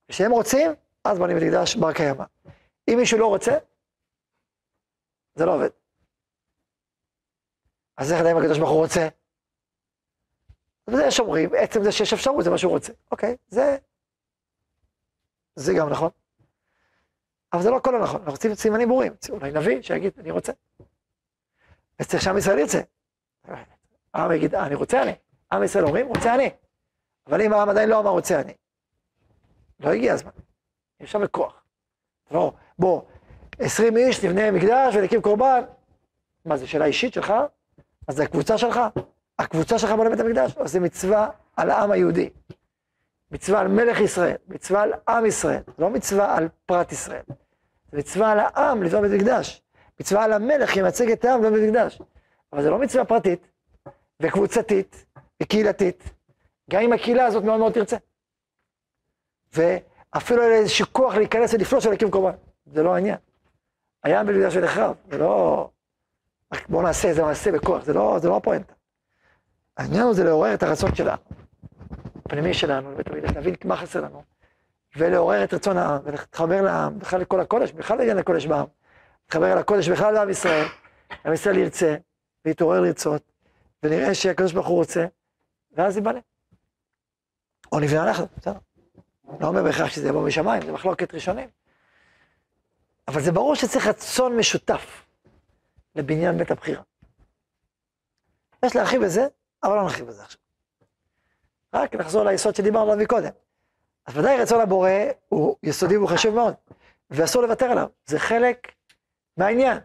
כשהם 0.08 0.30
רוצים, 0.30 0.70
אז 1.04 1.18
בונים 1.18 1.36
את 1.36 1.42
מקדש 1.42 1.76
בר 1.76 1.92
קיימא. 1.92 2.24
אם 2.88 2.94
מישהו 2.98 3.18
לא 3.18 3.26
רוצה, 3.26 3.58
זה 5.34 5.44
לא 5.44 5.54
עובד. 5.54 5.70
אז 7.96 8.12
איך 8.12 8.20
אם 8.20 8.36
הקדוש 8.36 8.58
ברוך 8.58 8.70
הוא 8.70 8.82
רוצה? 8.82 9.08
וזה 10.88 11.04
יש 11.06 11.20
אומרים, 11.20 11.50
עצם 11.58 11.82
זה 11.82 11.92
שיש 11.92 12.12
אפשרות 12.12 12.44
זה 12.44 12.50
מה 12.50 12.58
שהוא 12.58 12.72
רוצה. 12.72 12.92
אוקיי, 13.10 13.36
זה... 13.48 13.76
זה 15.56 15.74
גם 15.74 15.88
נכון. 15.88 16.10
אבל 17.52 17.62
זה 17.62 17.70
לא 17.70 17.76
הכל 17.76 17.90
לא 17.90 18.02
נכון, 18.02 18.20
אנחנו 18.20 18.32
רוצים 18.32 18.54
סימנים 18.54 18.88
ברורים. 18.88 19.12
אולי 19.30 19.52
נביא 19.52 19.82
שיגיד, 19.82 20.12
אני 20.18 20.30
רוצה. 20.30 20.52
וצריך 22.02 22.22
שעם 22.22 22.38
ישראל 22.38 22.58
ירצה. 22.58 22.80
העם 24.14 24.32
יגיד, 24.32 24.54
אני 24.54 24.74
רוצה 24.74 25.02
אני. 25.02 25.12
עם 25.52 25.62
ישראל 25.62 25.84
אומרים, 25.84 26.06
רוצה 26.06 26.34
אני. 26.34 26.50
אבל 27.26 27.42
אם 27.42 27.52
העם 27.52 27.68
עדיין 27.68 27.88
לא 27.88 28.00
אמר 28.00 28.10
רוצה 28.10 28.40
אני, 28.40 28.52
לא 29.80 29.90
הגיע 29.90 30.12
הזמן. 30.12 30.30
יש 31.00 31.12
שם 31.12 31.22
בכוח. 31.22 31.62
לא, 32.30 32.52
בוא, 32.78 33.02
עשרים 33.58 33.96
איש 33.96 34.24
נבנה 34.24 34.50
מקדש 34.50 34.94
ונקים 34.96 35.22
קורבן. 35.22 35.62
מה 36.44 36.56
זה, 36.56 36.66
שאלה 36.66 36.84
אישית 36.84 37.14
שלך? 37.14 37.32
אז 38.08 38.16
זה 38.16 38.22
הקבוצה 38.22 38.58
שלך? 38.58 38.80
הקבוצה 39.38 39.78
שלך 39.78 39.90
בונה 39.90 40.10
בית 40.10 40.20
המקדש? 40.20 40.56
או 40.56 40.68
זה 40.68 40.80
מצווה 40.80 41.28
על 41.56 41.70
העם 41.70 41.90
היהודי? 41.90 42.30
מצווה 43.30 43.60
על 43.60 43.68
מלך 43.68 44.00
ישראל, 44.00 44.36
מצווה 44.48 44.82
על 44.82 44.92
עם 45.08 45.26
ישראל, 45.26 45.62
לא 45.78 45.90
מצווה 45.90 46.36
על 46.36 46.48
פרט 46.66 46.92
ישראל. 46.92 47.22
מצווה 47.92 48.32
על 48.32 48.38
העם 48.38 48.82
לבנות 48.82 49.02
בית 49.02 49.20
מקדש. 49.20 49.62
מצווה 50.00 50.24
על 50.24 50.32
המלך 50.32 50.74
שמייצג 50.74 51.10
את 51.10 51.24
העם 51.24 51.38
לבנות 51.38 51.60
בית 51.60 51.70
מקדש. 51.70 52.02
אבל 52.52 52.62
זה 52.62 52.70
לא 52.70 52.78
מצווה 52.78 53.04
פרטית, 53.04 53.48
וקבוצתית, 54.20 55.04
וקהילתית, 55.42 56.02
גם 56.70 56.82
אם 56.82 56.92
הקהילה 56.92 57.26
הזאת 57.26 57.44
מאוד 57.44 57.58
מאוד 57.58 57.72
תרצה. 57.72 57.96
ואפילו 59.52 60.42
אין 60.42 60.52
איזשהו 60.52 60.86
כוח 60.92 61.14
להיכנס 61.14 61.54
ולפלוש 61.54 61.86
ולהקים 61.86 62.10
קורבן. 62.10 62.36
זה 62.66 62.82
לא 62.82 62.94
העניין. 62.94 63.16
היה 64.02 64.24
בית 64.24 64.36
מקדש 64.36 64.56
ונחרב, 64.56 64.96
זה 65.10 65.18
לא... 65.18 65.68
בואו 66.68 66.82
נעשה 66.82 67.08
איזה 67.08 67.22
מעשה 67.22 67.52
בכוח, 67.52 67.84
זה 67.84 67.92
לא, 67.92 68.18
זה 68.18 68.28
לא 68.28 68.36
הפואנטה. 68.36 68.72
העניין 69.76 70.02
הוא 70.02 70.14
זה 70.14 70.24
לעורר 70.24 70.54
את 70.54 70.62
הרצון 70.62 70.94
שלנו, 70.94 71.22
הפנימי 72.26 72.54
שלנו, 72.54 72.92
לבית 72.92 73.08
המקדש, 73.08 73.30
להבין 73.34 73.54
מה 73.64 73.76
חסר 73.76 74.00
לנו, 74.00 74.22
ולעורר 74.96 75.44
את 75.44 75.54
רצון 75.54 75.76
העם, 75.78 75.98
ולהתחבר 76.04 76.62
לעם, 76.62 76.98
בכלל 76.98 77.20
לכל 77.20 77.40
הקודש, 77.40 77.72
בכלל 77.72 77.98
לעניין 77.98 78.18
הקודש 78.18 78.46
בעם, 78.46 78.66
להתחבר 79.22 79.52
אל 79.52 79.58
הקודש, 79.58 79.88
בכלל 79.88 80.14
לעם 80.14 80.30
ישראל, 80.30 80.66
עם 81.24 81.32
ישראל 81.32 81.58
ירצה, 81.58 81.96
ויתעורר 82.44 82.80
לרצות, 82.80 83.22
ונראה 83.82 84.14
שהקדוש 84.14 84.52
ברוך 84.52 84.66
הוא 84.66 84.76
רוצה, 84.76 85.06
ואז 85.72 85.96
ייבנה. 85.96 86.20
או 87.72 87.80
נבנה 87.80 88.08
אנחנו, 88.08 88.26
בסדר. 88.36 88.58
לא 89.40 89.46
אומר 89.46 89.62
בהכרח 89.62 89.90
שזה 89.90 90.08
יבוא 90.08 90.26
משמיים, 90.26 90.62
זה 90.66 90.72
מחלוקת 90.72 91.14
ראשונים. 91.14 91.48
אבל 93.08 93.20
זה 93.20 93.32
ברור 93.32 93.54
שצריך 93.54 93.86
רצון 93.86 94.36
משותף. 94.36 95.02
לבניין 95.94 96.38
בית 96.38 96.50
הבחירה. 96.50 96.82
יש 98.64 98.76
להרחיב 98.76 99.04
בזה, 99.04 99.26
אבל 99.62 99.76
לא 99.76 99.82
נרחיב 99.82 100.06
בזה 100.06 100.22
עכשיו. 100.22 100.45
רק 101.74 101.94
נחזור 101.94 102.24
ליסוד 102.24 102.54
שדיברנו 102.54 102.92
עליו 102.92 103.04
מקודם. 103.04 103.30
אז 104.06 104.18
ודאי 104.18 104.38
רצון 104.38 104.60
הבורא 104.60 104.90
הוא 105.28 105.56
יסודי 105.62 105.96
והוא 105.96 106.08
חשוב 106.08 106.34
מאוד, 106.34 106.54
ואסור 107.10 107.42
לוותר 107.42 107.66
עליו, 107.66 107.86
זה 108.06 108.18
חלק 108.18 108.72
מהעניין. 109.36 109.78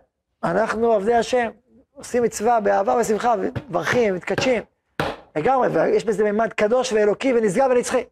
אנחנו 0.44 0.94
עובדי 0.94 1.14
השם, 1.14 1.52
עושים 1.92 2.24
מצווה 2.24 2.60
באהבה 2.60 2.96
ושמחה, 3.02 3.36
ומברכים, 3.40 4.16
מתקדשים, 4.16 4.64
לגמרי, 5.36 5.68
ויש 5.68 6.06
בזה 6.06 6.24
מימד 6.24 6.54
קדוש 6.54 6.94
ואלוקי 6.94 7.34
ונשגב 7.34 7.68
ונצחי. 7.72 8.04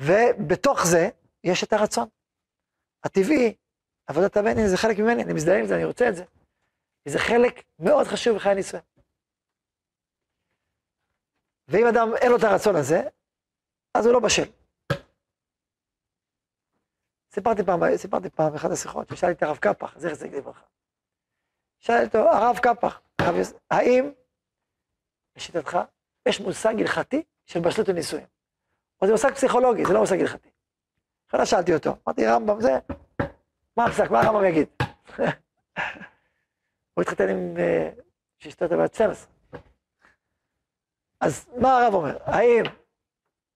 ובתוך 0.00 0.86
זה 0.86 1.08
יש 1.44 1.64
את 1.64 1.72
הרצון. 1.72 2.08
הטבעי, 3.04 3.54
עבודת 4.06 4.36
הבן 4.36 4.66
זה 4.66 4.76
חלק 4.76 4.98
ממני, 4.98 5.22
אני 5.22 5.32
מזדהה 5.32 5.58
עם 5.58 5.66
זה, 5.66 5.74
אני 5.74 5.84
רוצה 5.84 6.08
את 6.08 6.16
זה. 6.16 6.24
וזה 7.06 7.18
חלק 7.18 7.62
מאוד 7.78 8.06
חשוב 8.06 8.36
בחיי 8.36 8.54
נישואין. 8.54 8.82
ואם 11.72 11.86
אדם 11.86 12.16
אין 12.16 12.30
לו 12.30 12.36
את 12.36 12.42
הרצון 12.42 12.76
הזה, 12.76 13.02
אז 13.94 14.06
הוא 14.06 14.14
לא 14.14 14.20
בשל. 14.20 14.50
סיפרתי 17.34 17.64
פעם, 17.64 17.96
סיפרתי 17.96 18.30
פעם 18.30 18.52
באחת 18.52 18.70
השיחות, 18.70 19.08
ששאלתי 19.08 19.32
את 19.32 19.42
הרב 19.42 19.56
קפח, 19.56 19.98
זכר 19.98 20.14
צדיק 20.14 20.32
לברכה. 20.32 20.64
שאלתי 21.78 22.18
אותו, 22.18 22.30
הרב 22.30 22.58
קפח, 22.58 23.00
האם, 23.70 24.12
לשיטתך, 25.36 25.78
יש 26.28 26.40
מושג 26.40 26.80
הלכתי 26.80 27.22
של 27.46 27.60
בשלות 27.60 27.88
ונישואים? 27.88 28.26
או 29.02 29.06
זה 29.06 29.12
מושג 29.12 29.34
פסיכולוגי, 29.34 29.84
זה 29.84 29.92
לא 29.92 30.00
מושג 30.00 30.20
הלכתי. 30.20 30.50
אחרי 31.28 31.46
שאלתי 31.46 31.74
אותו, 31.74 31.96
אמרתי, 32.06 32.26
רמב"ם, 32.26 32.60
זה, 32.60 32.78
מה 33.76 33.84
הפסק, 33.84 34.10
מה 34.10 34.20
הרמב"ם 34.20 34.44
יגיד? 34.44 34.68
הוא 36.94 37.02
התחתן 37.02 37.28
עם 37.28 37.56
ששתת 38.38 38.72
בת 38.72 38.94
12. 38.94 39.31
אז 41.22 41.48
מה 41.56 41.78
הרב 41.78 41.94
אומר? 41.94 42.18
האם 42.24 42.64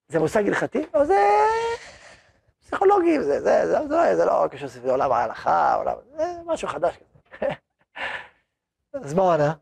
זה 0.07 0.19
מושג 0.19 0.47
הלכתי, 0.47 0.85
או 0.93 1.05
זה 1.05 1.15
פסיכולוגי, 2.59 3.19
זה, 3.19 3.41
זה, 3.41 3.67
זה, 3.67 3.67
זה, 3.67 3.87
זה, 3.87 4.15
זה 4.15 4.25
לא 4.25 4.47
קשור 4.51 4.69
לעולם 4.85 5.11
ההלכה, 5.11 5.73
עולם, 5.73 5.97
זה 6.15 6.23
משהו 6.45 6.67
חדש 6.67 6.95
כזה. 6.97 7.47
אז 9.05 9.13
מה 9.13 9.21
הוא 9.21 9.31
ענה? 9.31 9.53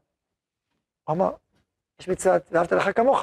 הוא 1.03 1.15
אמר, 1.15 1.31
יש 1.99 2.07
מצוות, 2.09 2.41
ואהבת 2.51 2.71
לך 2.71 2.95
כמוך. 2.95 3.19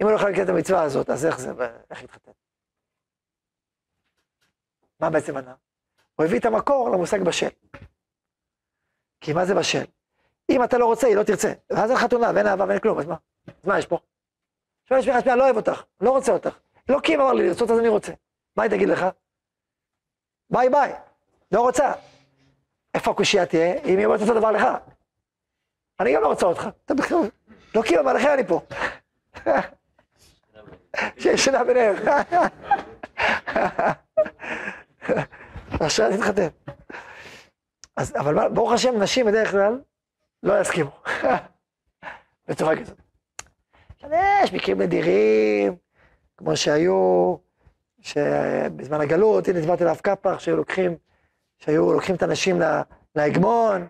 אם 0.00 0.06
הוא 0.06 0.12
לא 0.12 0.16
יכול 0.16 0.30
לקרוא 0.30 0.44
את 0.44 0.48
המצווה 0.48 0.82
הזאת, 0.82 1.10
אז 1.10 1.26
איך 1.26 1.38
זה, 1.38 1.52
איך 1.90 2.02
יתחתן? 2.02 2.32
מה 5.00 5.10
בעצם 5.10 5.36
ענה? 5.36 5.54
הוא 6.14 6.26
הביא 6.26 6.38
את 6.38 6.44
המקור 6.44 6.90
למושג 6.90 7.22
בשל. 7.22 7.48
כי 9.20 9.32
מה 9.32 9.44
זה 9.44 9.54
בשל? 9.54 9.84
אם 10.50 10.64
אתה 10.64 10.78
לא 10.78 10.86
רוצה, 10.86 11.06
היא 11.06 11.16
לא 11.16 11.22
תרצה. 11.22 11.52
ואז 11.70 11.90
אין 11.90 11.98
חתונה 11.98 12.30
ואין 12.34 12.46
אהבה 12.46 12.64
ואין 12.68 12.80
כלום, 12.80 12.98
אז 12.98 13.06
מה? 13.06 13.16
אז 13.48 13.68
מה 13.68 13.78
יש 13.78 13.86
פה? 13.86 13.98
שואל 14.88 15.02
שמירה 15.02 15.20
שמירה, 15.20 15.36
לא 15.36 15.44
אוהב 15.44 15.56
אותך, 15.56 15.82
לא 16.00 16.10
רוצה 16.10 16.32
אותך. 16.32 16.58
לא 16.88 17.00
אם 17.08 17.20
אמר 17.20 17.32
לי 17.32 17.48
לרצות 17.48 17.70
אז 17.70 17.78
אני 17.78 17.88
רוצה. 17.88 18.12
מה 18.56 18.62
היא 18.62 18.70
תגיד 18.70 18.88
לך? 18.88 19.06
ביי 20.50 20.70
ביי, 20.70 20.92
לא 21.52 21.60
רוצה. 21.60 21.92
איפה 22.94 23.10
הקושייה 23.10 23.46
תהיה? 23.46 23.74
אם 23.74 23.98
היא 23.98 24.06
אומרת 24.06 24.20
אותו 24.20 24.34
דבר 24.34 24.50
לך. 24.50 24.66
אני 26.00 26.14
גם 26.14 26.22
לא 26.22 26.28
רוצה 26.28 26.46
אותך. 26.46 26.68
אתה 26.84 26.94
בכלל, 26.94 27.18
לא 27.74 27.82
כי 27.82 27.98
אמר 27.98 28.12
לכם 28.12 28.28
אני 28.34 28.46
פה. 28.46 28.60
שיש 31.18 31.44
שינה 31.44 31.64
ביניהם. 31.64 31.96
עכשיו 35.80 36.10
תתחתן. 36.16 36.48
אז, 37.96 38.16
אבל 38.16 38.48
ברוך 38.48 38.72
השם, 38.72 39.02
נשים 39.02 39.26
בדרך 39.26 39.50
כלל 39.50 39.80
לא 40.42 40.60
יסכימו. 40.60 40.90
בצורה 42.48 42.76
כזאת. 42.76 43.07
יש 44.42 44.52
מקרים 44.52 44.82
נדירים, 44.82 45.76
כמו 46.36 46.56
שהיו, 46.56 47.36
שבזמן 48.00 49.00
הגלות, 49.00 49.48
הנה 49.48 49.60
דיברתי 49.60 49.84
לאף 49.84 50.00
קפח, 50.00 50.38
שהיו 50.38 50.56
לוקחים, 50.56 50.96
שהיו 51.58 51.92
לוקחים 51.92 52.14
את 52.14 52.22
הנשים 52.22 52.60
להגמון, 53.14 53.86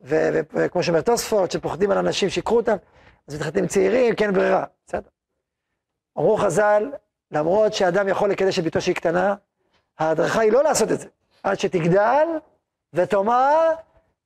וכמו 0.00 0.82
שאומר 0.82 1.00
תוספות, 1.00 1.50
שפוחדים 1.50 1.90
על 1.90 1.98
אנשים 1.98 2.28
שיקחו 2.28 2.56
אותם, 2.56 2.76
אז 3.28 3.34
מתחתנים 3.34 3.66
צעירים, 3.66 4.14
כן 4.14 4.32
ברירה, 4.32 4.64
בסדר. 4.86 5.08
אמרו 6.18 6.36
חז"ל, 6.36 6.92
למרות 7.30 7.74
שאדם 7.74 8.08
יכול 8.08 8.30
לקדש 8.30 8.58
את 8.58 8.64
ביתו 8.64 8.80
שהיא 8.80 8.94
קטנה, 8.94 9.34
ההדרכה 9.98 10.40
היא 10.40 10.52
לא 10.52 10.62
לעשות 10.62 10.92
את 10.92 11.00
זה, 11.00 11.08
עד 11.42 11.58
שתגדל 11.58 12.28
ותאמר, 12.92 13.72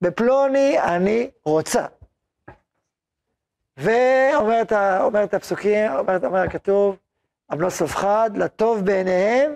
בפלוני 0.00 0.80
אני 0.80 1.30
רוצה. 1.44 1.86
ואומר 3.78 4.62
את, 5.24 5.34
הפסוקים, 5.34 5.90
אומר, 6.24 6.38
הכתוב, 6.38 6.96
אמנו 7.52 7.70
סוף 7.70 7.96
חד, 7.96 8.30
לטוב 8.34 8.84
בעיניהם 8.84 9.54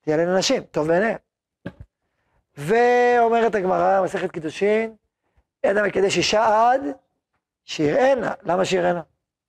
תהיה 0.00 0.16
לנשים, 0.16 0.62
טוב 0.62 0.88
בעיניהם. 0.88 1.16
ואומרת 2.56 3.54
הגמרא, 3.54 4.02
מסכת 4.04 4.30
קידושין, 4.30 4.94
אין 5.64 5.78
המקדש 5.78 6.16
אישה 6.16 6.70
עד 6.70 6.80
שיראנה. 7.64 8.32
למה 8.42 8.64
שיראנה? 8.64 9.02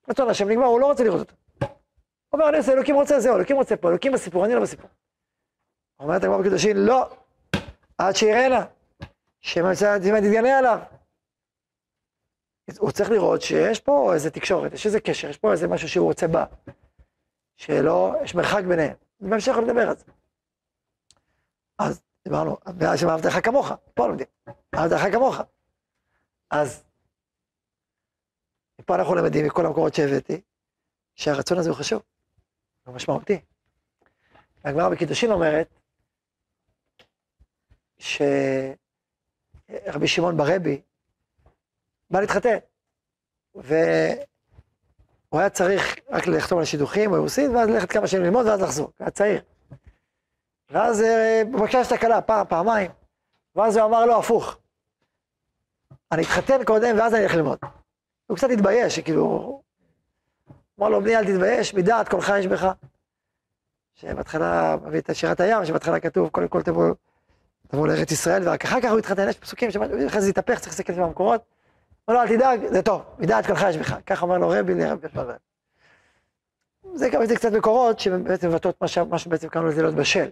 רצון 0.09 0.29
השם 0.29 0.49
נגמר, 0.49 0.65
הוא 0.65 0.79
לא 0.79 0.85
רוצה 0.85 1.03
לראות 1.03 1.19
אותו. 1.19 1.35
אומר, 2.33 2.49
אני 2.49 2.57
עושה, 2.57 2.73
אלוקים 2.73 2.95
רוצה, 2.95 3.19
זהו, 3.19 3.35
אלוקים 3.35 3.55
רוצה 3.55 3.77
פה, 3.77 3.89
אלוקים 3.89 4.11
בסיפור, 4.11 4.45
אני 4.45 4.55
לא 4.55 4.61
בסיפור. 4.61 4.89
אומרת 5.99 6.23
הגמרא 6.23 6.37
בקידושין, 6.37 6.77
לא, 6.77 7.09
עד 7.97 8.15
שיראנה, 8.15 8.65
שמצא 9.41 9.97
תתגנה 9.97 10.57
עליו. 10.57 10.79
הוא 12.77 12.91
צריך 12.91 13.09
לראות 13.09 13.41
שיש 13.41 13.79
פה 13.79 14.13
איזה 14.13 14.31
תקשורת, 14.31 14.73
יש 14.73 14.85
איזה 14.85 14.99
קשר, 14.99 15.29
יש 15.29 15.37
פה 15.37 15.51
איזה 15.51 15.67
משהו 15.67 15.89
שהוא 15.89 16.07
רוצה 16.07 16.27
בה. 16.27 16.45
שלא, 17.57 18.13
יש 18.23 18.35
מרחק 18.35 18.63
ביניהם. 18.63 18.95
בהמשך 19.19 19.55
נדבר 19.63 19.89
על 19.89 19.95
זה. 19.95 20.05
אז 21.79 22.01
דיברנו, 22.23 22.57
ואז 22.79 22.99
שאהבת 22.99 23.25
לך 23.25 23.45
כמוך, 23.45 23.71
פה 23.93 24.07
לומדים, 24.07 24.27
אהבת 24.75 24.91
לך 24.91 25.01
כמוך. 25.13 25.35
אז 26.49 26.83
פה 28.85 28.95
אנחנו 28.95 29.15
למדים 29.15 29.45
מכל 29.45 29.65
המקורות 29.65 29.93
שהבאתי, 29.93 30.41
שהרצון 31.15 31.57
הזה 31.57 31.69
הוא 31.69 31.77
חשוב, 31.77 32.01
הוא 32.85 32.95
משמעותי. 32.95 33.41
הגמרא 34.63 34.89
בקידושין 34.89 35.31
אומרת, 35.31 35.67
שרבי 37.97 38.77
שמעון 40.07 40.37
ברבי 40.37 40.81
בא 42.09 42.21
להתחתן, 42.21 42.57
והוא 43.55 43.69
היה 45.33 45.49
צריך 45.49 45.95
רק 46.09 46.27
לחתום 46.27 46.57
על 46.57 46.63
השידוכים 46.63 47.13
אירוסין, 47.13 47.55
ואז 47.55 47.69
ללכת 47.69 47.91
כמה 47.91 48.07
שנים 48.07 48.23
ללמוד 48.23 48.45
ואז 48.45 48.61
לחזור, 48.61 48.91
היה 48.99 49.09
צעיר. 49.09 49.41
ואז 50.69 51.01
אה, 51.01 51.41
הוא 51.51 51.59
בבקשה 51.59 51.81
את 51.81 51.91
הכלה 51.91 52.21
פעם, 52.21 52.45
פעמיים, 52.49 52.91
ואז 53.55 53.77
הוא 53.77 53.85
אמר 53.85 54.05
לו 54.05 54.19
הפוך, 54.19 54.57
אני 56.11 56.21
אתחתן 56.21 56.63
קודם 56.63 56.97
ואז 56.97 57.13
אני 57.13 57.23
אלך 57.23 57.33
ללמוד. 57.33 57.59
הוא 58.27 58.37
קצת 58.37 58.47
התבייש, 58.53 58.99
כאילו, 58.99 59.61
אמר 60.79 60.89
לו, 60.89 61.01
בני 61.01 61.17
אל 61.17 61.25
תתבייש, 61.25 61.73
מדעת 61.73 62.09
קולך 62.09 62.33
יש 62.39 62.47
בך. 62.47 62.67
שבהתחלה, 63.95 64.75
מביא 64.83 64.99
את 64.99 65.15
שירת 65.15 65.39
הים, 65.39 65.65
שבהתחלה 65.65 65.99
כתוב, 65.99 66.29
קודם 66.29 66.47
כל 66.47 66.61
תבואו 66.61 66.93
תבוא 67.67 67.87
לארץ 67.87 68.11
ישראל, 68.11 68.47
ורק 68.47 68.65
אחר 68.65 68.81
כך 68.81 68.91
הוא 68.91 68.99
התחתן, 68.99 69.29
יש 69.29 69.37
פסוקים 69.37 69.71
שאחרי 69.71 70.21
זה 70.21 70.29
התהפך, 70.29 70.59
צריך 70.59 70.67
להסתכל 70.67 70.93
במקורות. 70.93 71.54
אמר 72.09 72.17
לו, 72.17 72.23
אל 72.23 72.27
תדאג, 72.27 72.67
זה 72.67 72.81
טוב, 72.81 73.01
מדעת 73.19 73.47
קולך 73.47 73.65
יש 73.69 73.77
בך. 73.77 73.95
ככה 74.05 74.21
אומר 74.21 74.37
לו 74.37 74.49
רבי 74.49 74.73
לרבי 74.73 75.09
פרבר. 75.09 75.35
זה, 76.93 77.09
זה 77.23 77.35
קצת 77.35 77.51
מקורות 77.51 77.99
שבעצם 77.99 78.49
מבטאות 78.49 78.81
מה 79.09 79.17
שבעצם 79.19 79.47
קראנו 79.47 79.67
לזה 79.67 79.81
להיות 79.81 79.95
בשל. 79.95 80.29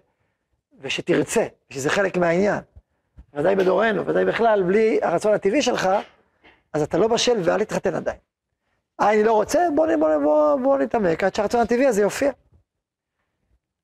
ושתרצה, 0.82 1.48
שזה 1.70 1.90
חלק 1.90 2.18
מהעניין. 2.18 2.60
ודאי 3.34 3.56
בדורנו, 3.56 4.06
ודאי 4.06 4.26
בכלל, 4.26 4.64
בלי 4.64 5.00
הרצון 5.02 5.34
הטבעי 5.34 5.62
שלך, 5.62 5.90
אז 6.74 6.82
אתה 6.82 6.98
לא 6.98 7.08
בשל 7.08 7.42
ואל 7.44 7.64
תתחתן 7.64 7.96
עדיין. 7.96 8.18
אה, 9.02 9.14
אני 9.14 9.24
לא 9.24 9.34
רוצה, 9.34 9.60
בוא, 9.76 9.88
בוא, 10.00 10.18
בוא, 10.18 10.56
בוא 10.56 10.78
נתעמק 10.78 11.24
עד 11.24 11.36
שהרצון 11.36 11.62
הטבעי 11.62 11.88
הזה 11.88 12.02
יופיע. 12.02 12.32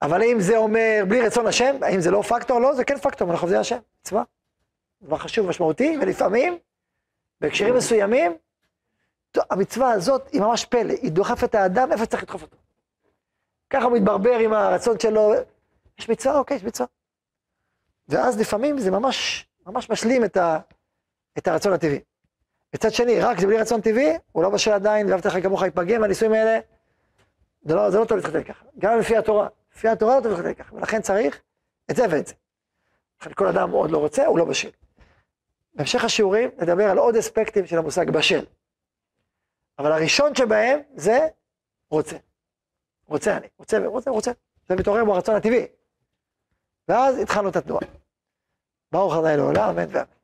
אבל 0.01 0.21
האם 0.21 0.39
זה 0.39 0.57
אומר 0.57 1.03
בלי 1.07 1.21
רצון 1.21 1.47
השם, 1.47 1.75
האם 1.81 2.01
זה 2.01 2.11
לא 2.11 2.21
פקטור? 2.21 2.59
לא, 2.59 2.73
זה 2.73 2.83
כן 2.83 2.97
פקטור, 2.97 3.31
אנחנו 3.31 3.45
עובדי 3.45 3.57
השם, 3.57 3.77
מצווה. 4.01 4.23
דבר 5.01 5.17
חשוב, 5.17 5.47
משמעותי, 5.47 5.97
ולפעמים, 6.01 6.57
בהקשרים 7.41 7.75
מסוימים, 7.75 8.37
המצווה 9.49 9.91
הזאת 9.91 10.27
היא 10.31 10.41
ממש 10.41 10.65
פלא, 10.65 10.93
היא 11.01 11.11
דוחפת 11.11 11.43
את 11.43 11.55
האדם 11.55 11.91
איפה 11.91 12.05
צריך 12.05 12.23
לדחוף 12.23 12.41
אותו. 12.41 12.57
ככה 13.69 13.85
הוא 13.85 13.97
מתברבר 13.97 14.37
עם 14.39 14.53
הרצון 14.53 14.99
שלו, 14.99 15.33
יש 15.99 16.09
מצווה, 16.09 16.37
אוקיי, 16.37 16.57
יש 16.57 16.63
מצווה. 16.63 16.87
ואז 18.07 18.39
לפעמים 18.39 18.79
זה 18.79 18.91
ממש, 18.91 19.47
ממש 19.65 19.89
משלים 19.89 20.25
את, 20.25 20.37
ה, 20.37 20.59
את 21.37 21.47
הרצון 21.47 21.73
הטבעי. 21.73 21.99
מצד 22.75 22.91
שני, 22.91 23.19
רק 23.19 23.39
זה 23.39 23.47
בלי 23.47 23.57
רצון 23.57 23.81
טבעי, 23.81 24.17
הוא 24.31 24.43
לא 24.43 24.49
בשל 24.49 24.71
עדיין, 24.71 25.09
ואהבת 25.09 25.25
לך 25.25 25.43
כמוך 25.43 25.63
יתפגם, 25.63 26.01
והנישואים 26.01 26.33
האלה, 26.33 26.59
זה 27.61 27.75
לא, 27.75 27.89
זה 27.89 27.99
לא 27.99 28.05
טוב 28.05 28.17
להתחתן 28.17 28.43
ככה. 28.43 28.65
גם 28.79 28.99
לפי 28.99 29.17
התורה, 29.17 29.47
לפי 29.75 29.87
התורה 29.87 30.15
לא 30.15 30.21
טוב 30.21 30.31
להתחתן 30.31 30.53
ככה, 30.53 30.75
ולכן 30.75 31.01
צריך 31.01 31.41
את 31.91 31.95
זה 31.95 32.05
ואת 32.09 32.27
זה. 32.27 32.33
לכן 33.21 33.33
כל 33.33 33.47
אדם 33.47 33.71
עוד 33.71 33.91
לא 33.91 33.97
רוצה, 33.97 34.25
הוא 34.25 34.39
לא 34.39 34.45
בשל. 34.45 34.69
בהמשך 35.73 36.03
השיעורים 36.03 36.49
נדבר 36.57 36.83
על 36.83 36.97
עוד 36.97 37.15
אספקטים 37.15 37.67
של 37.67 37.77
המושג 37.77 38.09
בשל. 38.09 38.45
אבל 39.79 39.91
הראשון 39.91 40.35
שבהם 40.35 40.79
זה 40.95 41.27
רוצה. 41.89 42.17
רוצה 43.07 43.37
אני, 43.37 43.47
רוצה 43.57 43.77
ורוצה, 43.83 44.09
רוצה. 44.09 44.31
זה 44.67 44.75
מתעורר 44.75 45.05
בו 45.05 45.15
הרצון 45.15 45.35
הטבעי. 45.35 45.67
ואז 46.87 47.17
התחלנו 47.17 47.49
את 47.49 47.55
התנועה. 47.55 47.85
ברוך 48.91 49.13
ה' 49.13 49.35
לעולם, 49.35 49.69
אמן 49.69 49.85
ואמן. 49.89 50.18